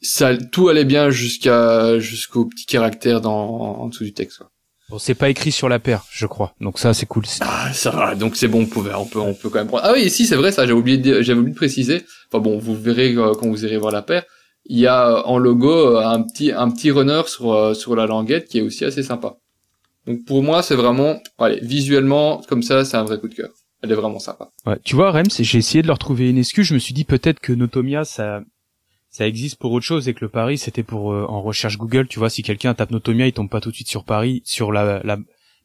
[0.02, 4.50] Ça tout allait bien jusqu'à jusqu'au petit caractère dans en, dessous du texte quoi.
[4.88, 6.52] Bon, c'est pas écrit sur la paire, je crois.
[6.60, 7.22] Donc ça, c'est cool.
[7.42, 9.84] Ah, ça va, donc c'est bon, on peut on peut on peut quand même prendre.
[9.86, 12.04] Ah oui, si c'est vrai ça, j'avais oublié de j'avais oublié de préciser.
[12.28, 14.24] Enfin bon, vous verrez euh, quand vous irez voir la paire.
[14.66, 17.96] Il y a euh, en logo euh, un petit un petit runner sur euh, sur
[17.96, 19.36] la languette qui est aussi assez sympa.
[20.06, 23.50] Donc pour moi, c'est vraiment allez, visuellement comme ça, c'est un vrai coup de cœur.
[23.82, 24.50] Elle est vraiment sympa.
[24.66, 24.78] Ouais.
[24.84, 26.66] Tu vois, Rems, j'ai essayé de leur trouver une excuse.
[26.66, 28.42] Je me suis dit peut-être que Notomia, ça,
[29.10, 32.06] ça existe pour autre chose et que le Paris, c'était pour euh, en recherche Google.
[32.08, 34.72] Tu vois, si quelqu'un tape Notomia, il tombe pas tout de suite sur Paris, sur
[34.72, 35.16] la, la...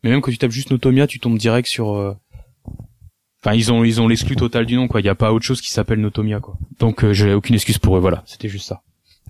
[0.03, 1.93] mais même quand tu tapes juste Notomia, tu tombes direct sur.
[1.95, 2.13] euh,
[3.43, 5.01] Enfin, ils ont ils ont l'exclu total du nom, quoi.
[5.01, 6.57] Il y a pas autre chose qui s'appelle Notomia, quoi.
[6.79, 7.99] Donc euh, j'ai aucune excuse pour eux.
[7.99, 8.81] Voilà, c'était juste ça.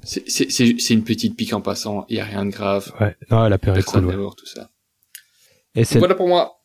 [0.04, 2.94] C'est c'est c'est une petite pique en passant, il y a rien de grave.
[3.02, 3.18] Ouais.
[3.30, 4.16] Non, la Personne cool.
[4.16, 4.32] Ouais.
[4.38, 4.70] tout ça.
[5.76, 6.62] Et c'est Voilà pour moi.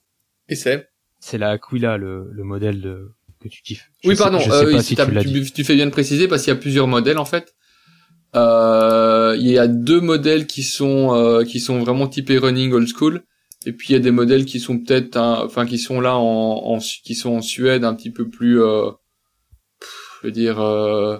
[0.48, 3.12] Et c'est c'est la Aquila, le, le modèle de...
[3.40, 3.90] que tu kiffes.
[4.02, 4.38] Je Oui, sais- pardon.
[4.38, 5.02] Je sais euh, pas si tu
[5.44, 7.54] tu, tu fais bien de préciser parce qu'il y a plusieurs modèles en fait.
[8.36, 12.86] Euh, il y a deux modèles qui sont euh, qui sont vraiment typés running old
[12.88, 13.22] school,
[13.66, 16.22] et puis il y a des modèles qui sont peut-être, enfin qui sont là en,
[16.22, 18.90] en qui sont en Suède un petit peu plus, euh,
[19.80, 21.18] pff, je veux dire, euh,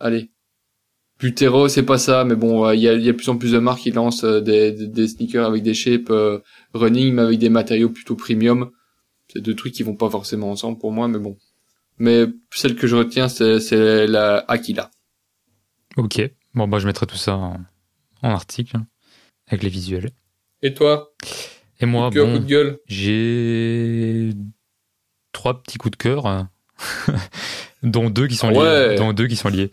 [0.00, 0.30] allez,
[1.18, 3.28] plus terreau, c'est pas ça, mais bon, euh, il y a y a de plus
[3.30, 6.40] en plus de marques qui lancent euh, des, des, des sneakers avec des shapes euh,
[6.74, 8.70] running, mais avec des matériaux plutôt premium.
[9.32, 11.36] C'est deux trucs qui vont pas forcément ensemble pour moi, mais bon.
[11.98, 14.90] Mais celle que je retiens, c'est, la Aquila.
[15.96, 16.20] Ok.
[16.54, 17.60] Bon, bah, je mettrai tout ça en,
[18.22, 18.78] en article,
[19.48, 20.10] avec les visuels.
[20.62, 21.12] Et toi?
[21.80, 22.78] Et moi, coup de cœur, bon, coup de gueule?
[22.86, 24.30] j'ai
[25.32, 26.46] trois petits coups de cœur,
[27.82, 28.88] dont deux qui sont Ah ouais.
[28.90, 28.96] liés.
[28.96, 29.70] Dont deux qui sont liés.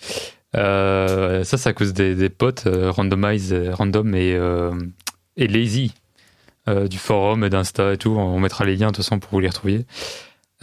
[0.56, 4.72] Euh, ça, c'est à cause des, des potes euh, randomize, euh, random et, euh,
[5.38, 5.94] et lazy
[6.68, 8.12] du forum et d'Insta et tout.
[8.12, 9.86] On mettra les liens de toute façon pour vous les retrouver.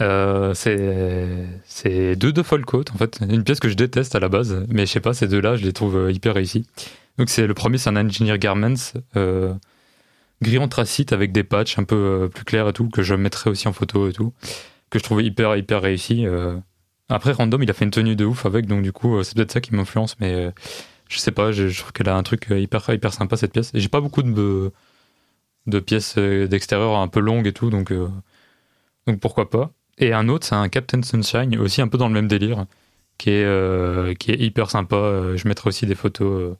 [0.01, 4.65] Euh, c'est deux de Folcoat en fait, une pièce que je déteste à la base,
[4.67, 6.65] mais je sais pas, ces deux-là, je les trouve euh, hyper réussis.
[7.19, 8.73] Donc c'est le premier, c'est un Engineer Garments
[9.15, 9.53] euh,
[10.41, 13.51] gris anthracite avec des patchs un peu euh, plus clairs et tout que je mettrai
[13.51, 14.33] aussi en photo et tout,
[14.89, 16.25] que je trouve hyper hyper réussi.
[16.25, 16.57] euh.
[17.09, 19.35] Après Random, il a fait une tenue de ouf avec, donc du coup euh, c'est
[19.35, 20.51] peut-être ça qui m'influence, mais euh,
[21.07, 23.53] je sais pas, je, je trouve qu'elle a un truc euh, hyper hyper sympa cette
[23.53, 23.69] pièce.
[23.75, 24.71] J'ai pas beaucoup de
[25.67, 28.07] de pièces euh, d'extérieur un peu longues et tout, donc euh,
[29.07, 29.71] donc pourquoi pas.
[29.97, 32.65] Et un autre, c'est un Captain Sunshine, aussi un peu dans le même délire,
[33.17, 35.35] qui est, euh, qui est hyper sympa.
[35.35, 36.55] Je mettrai aussi des photos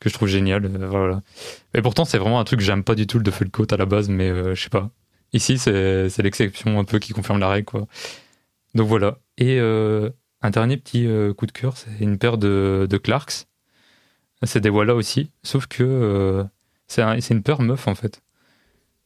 [0.00, 0.66] que je trouve géniales.
[0.88, 1.22] voilà.
[1.74, 3.76] Et pourtant, c'est vraiment un truc que j'aime pas du tout, le de coat à
[3.78, 4.90] la base, mais je sais pas.
[5.32, 7.86] Ici, c'est l'exception un peu qui confirme la règle, quoi.
[8.74, 9.18] Donc voilà.
[9.38, 13.46] Et un dernier petit coup de cœur, c'est une paire de, de Clarks.
[14.44, 16.44] C'est des voilà aussi, sauf que
[16.88, 18.20] c'est un- une paire meuf en fait.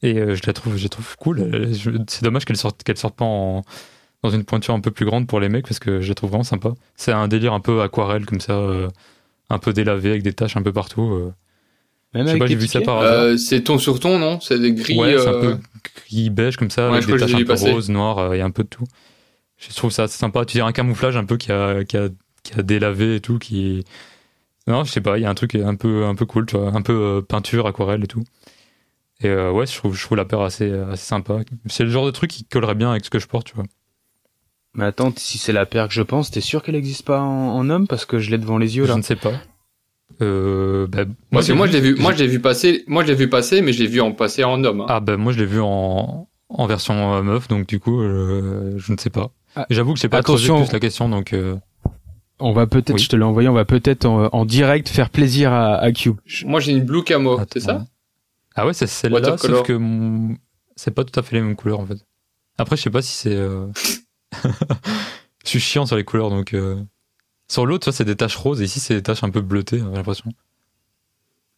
[0.03, 1.41] Et euh, je la trouve, je la trouve cool.
[1.41, 1.73] Euh,
[2.09, 3.62] C'est dommage qu'elle sorte, qu'elle sorte pas en,
[4.23, 6.31] dans une pointure un peu plus grande pour les mecs parce que je la trouve
[6.31, 6.73] vraiment sympa.
[6.97, 8.89] C'est un délire un peu aquarelle comme ça, euh,
[9.51, 11.03] un peu délavé avec des taches un peu partout.
[11.15, 11.33] euh.
[12.15, 13.12] Même Je sais pas, j'ai vu ça par hasard.
[13.25, 14.41] Euh, c'est ton sur ton, non?
[14.41, 14.99] C'est des gris.
[14.99, 15.59] ouais, c'est un peu
[16.07, 17.70] gris beige comme ça, Ouais, avec je des taches un peu passer.
[17.70, 18.85] roses, noires, euh, et un peu de tout.
[19.59, 20.45] Je trouve ça assez sympa.
[20.45, 22.09] Tu dirais un camouflage un peu qui a, qui a,
[22.45, 23.85] qui a délavé et tout, qui.
[24.69, 26.57] Non, je sais pas, il y a un truc un peu, un peu cool, tu
[26.57, 28.23] vois, un peu euh, peinture, aquarelle et tout.
[29.23, 31.39] Et euh, ouais, je trouve, je trouve la paire assez, assez sympa.
[31.66, 33.65] C'est le genre de truc qui collerait bien avec ce que je porte, tu vois.
[34.74, 37.57] Mais attends, si c'est la paire que je pense, t'es sûr qu'elle existe pas en,
[37.57, 37.89] en homme?
[37.89, 38.97] Parce que je l'ai devant les yeux Je là.
[38.97, 39.32] ne sais pas.
[40.23, 43.15] Euh, bah, Moi, moi, je l'ai vu, moi, je l'ai vu passer, moi, je l'ai
[43.15, 44.82] vu passer, mais je l'ai vu en passer en homme.
[44.82, 44.86] hein.
[44.89, 48.74] Ah bah moi je l'ai vu en, en version euh, meuf, donc du coup euh,
[48.78, 49.31] je ne sais pas.
[49.57, 50.55] Ah, J'avoue que j'ai pas attention.
[50.57, 51.57] creusé plus la question, donc euh,
[52.40, 53.01] On va peut-être, Oui.
[53.03, 56.16] je te l'ai envoyé, on va peut-être en, en direct faire plaisir à, à Cube.
[56.45, 57.85] Moi, j'ai une blue camo, c'est ça?
[58.59, 60.37] Ah ouais, c'est celle-là, sauf que mon-
[60.77, 61.99] c'est pas tout à fait les mêmes couleurs en fait.
[62.59, 63.35] Après je sais pas si c'est...
[63.35, 63.67] euh,
[65.45, 66.55] je suis chiant sur les couleurs, donc...
[66.55, 66.83] euh,
[67.49, 69.41] Sur l'autre, tu vois, c'est des taches roses, et ici c'est des taches un peu
[69.41, 70.31] bleutées, j'ai l'impression.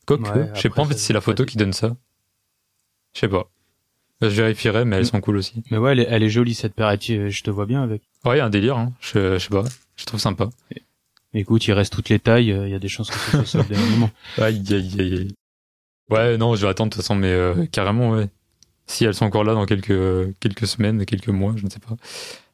[0.07, 1.97] Quoique, Ouais, je sais pas en fait si c'est la photo qui donne ça.
[3.15, 3.51] Je sais pas.
[4.23, 5.63] Je vérifierai, mais elles sont cool aussi.
[5.71, 6.95] Mais ouais, elle est, elle est jolie cette paire.
[7.01, 8.03] Je te vois bien avec.
[8.25, 8.93] Ouais, y a un délire, hein.
[9.01, 9.65] je, je sais pas.
[9.97, 10.51] Je trouve sympa.
[11.33, 12.49] Écoute, il reste toutes les tailles.
[12.51, 14.11] Il y a des chances que ce soit ça dernier moment.
[14.39, 15.35] Aïe, aïe, aïe, aïe.
[16.11, 18.29] Ouais, non, je vais attendre de toute façon, mais euh, carrément, ouais.
[18.87, 21.95] Si elles sont encore là dans quelques, quelques semaines, quelques mois, je ne sais pas.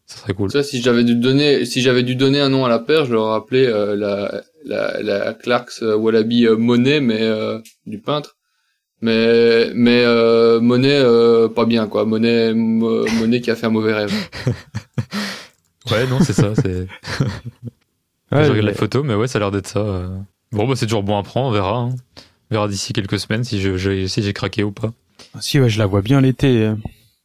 [0.05, 0.51] Ça serait cool.
[0.51, 3.13] Ça, si j'avais dû donner, si j'avais dû donner un nom à la paire, je
[3.15, 8.37] l'aurais appelé euh, la, la, la Clarks euh, Wallaby euh, Monet, mais euh, du peintre.
[9.01, 12.05] Mais mais euh, Monet euh, pas bien quoi.
[12.05, 14.13] Monet Mo- Monet qui a fait un mauvais rêve.
[15.91, 16.53] Ouais, non, c'est ça.
[16.57, 16.89] C'est...
[18.33, 20.11] Ouais, je regarde mais- les photos, mais ouais, ça a l'air d'être ça.
[20.51, 21.77] Bon, bah, c'est toujours bon à prendre, on verra.
[21.79, 21.91] hein.
[22.51, 24.93] On verra d'ici quelques semaines si, je, je- si j'ai craqué ou pas.
[25.41, 26.63] Si, ouais, je la vois bien l'été.
[26.65, 26.75] euh.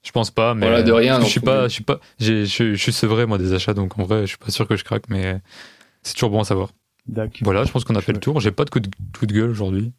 [0.03, 0.65] Je pense pas, mais.
[0.65, 3.26] Voilà, de rien, Je non suis pas, je suis pas, j'ai, je, je suis sevré,
[3.27, 5.39] moi, des achats, donc en vrai, je suis pas sûr que je craque, mais
[6.02, 6.72] c'est toujours bon à savoir.
[7.07, 7.41] D'accord.
[7.41, 8.39] Voilà, je pense qu'on a fait le tour.
[8.39, 9.91] J'ai pas de coup de, coup de gueule aujourd'hui.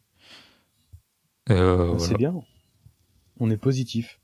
[1.49, 1.99] Euh, Bah, voilà.
[1.99, 2.33] C'est bien.
[3.39, 4.19] On est positif.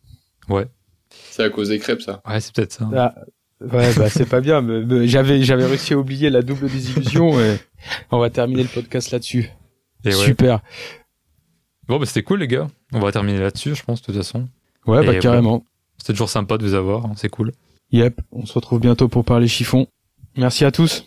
[1.31, 2.21] C'est à cause des crêpes ça.
[2.27, 2.89] Ouais, c'est peut-être ça.
[2.95, 3.15] Ah,
[3.61, 4.61] ouais, bah c'est pas bien.
[4.61, 7.39] mais- mais J'avais, j'avais réussi à oublier la double désillusion.
[7.39, 7.57] et
[8.11, 9.49] on va terminer le podcast là-dessus.
[10.05, 10.13] Et ouais.
[10.25, 10.61] Super.
[11.87, 12.67] Bon, bah, c'était cool, les gars.
[12.93, 14.47] On va terminer là-dessus, je pense, de toute façon.
[14.85, 15.63] Ouais, bah carrément.
[15.97, 17.51] C'était toujours sympa de vous avoir, hein, c'est cool.
[17.91, 18.21] Yep.
[18.31, 19.87] On se retrouve bientôt pour parler chiffon.
[20.37, 21.05] Merci à tous.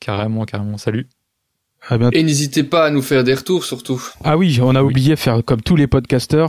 [0.00, 0.78] Carrément, carrément.
[0.78, 1.08] Salut.
[1.88, 2.16] À bientôt.
[2.16, 4.00] Et n'hésitez pas à nous faire des retours surtout.
[4.22, 4.90] Ah oui, on a Oui.
[4.92, 6.48] oublié faire comme tous les podcasteurs.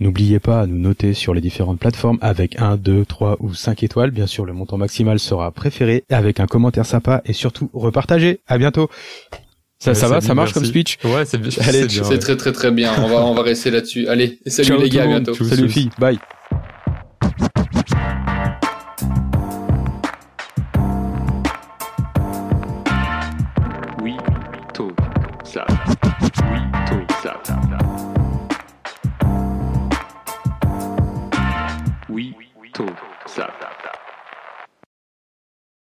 [0.00, 3.84] N'oubliez pas à nous noter sur les différentes plateformes avec 1, 2, 3 ou 5
[3.84, 4.10] étoiles.
[4.10, 8.40] Bien sûr, le montant maximal sera préféré avec un commentaire sympa et surtout repartagez.
[8.48, 8.88] À bientôt.
[9.82, 10.54] Ça, ça va, ça marche merci.
[10.54, 11.50] comme speech Ouais, c'est bien.
[11.66, 12.92] Allez, c'est très très très bien.
[12.98, 14.06] On va on va rester là-dessus.
[14.06, 15.34] Allez, salut Ciao les gars, à bientôt.
[15.34, 15.90] Tchuss, Salut filles.
[15.98, 16.20] Bye.
[24.00, 24.14] Oui,
[24.72, 24.92] tout,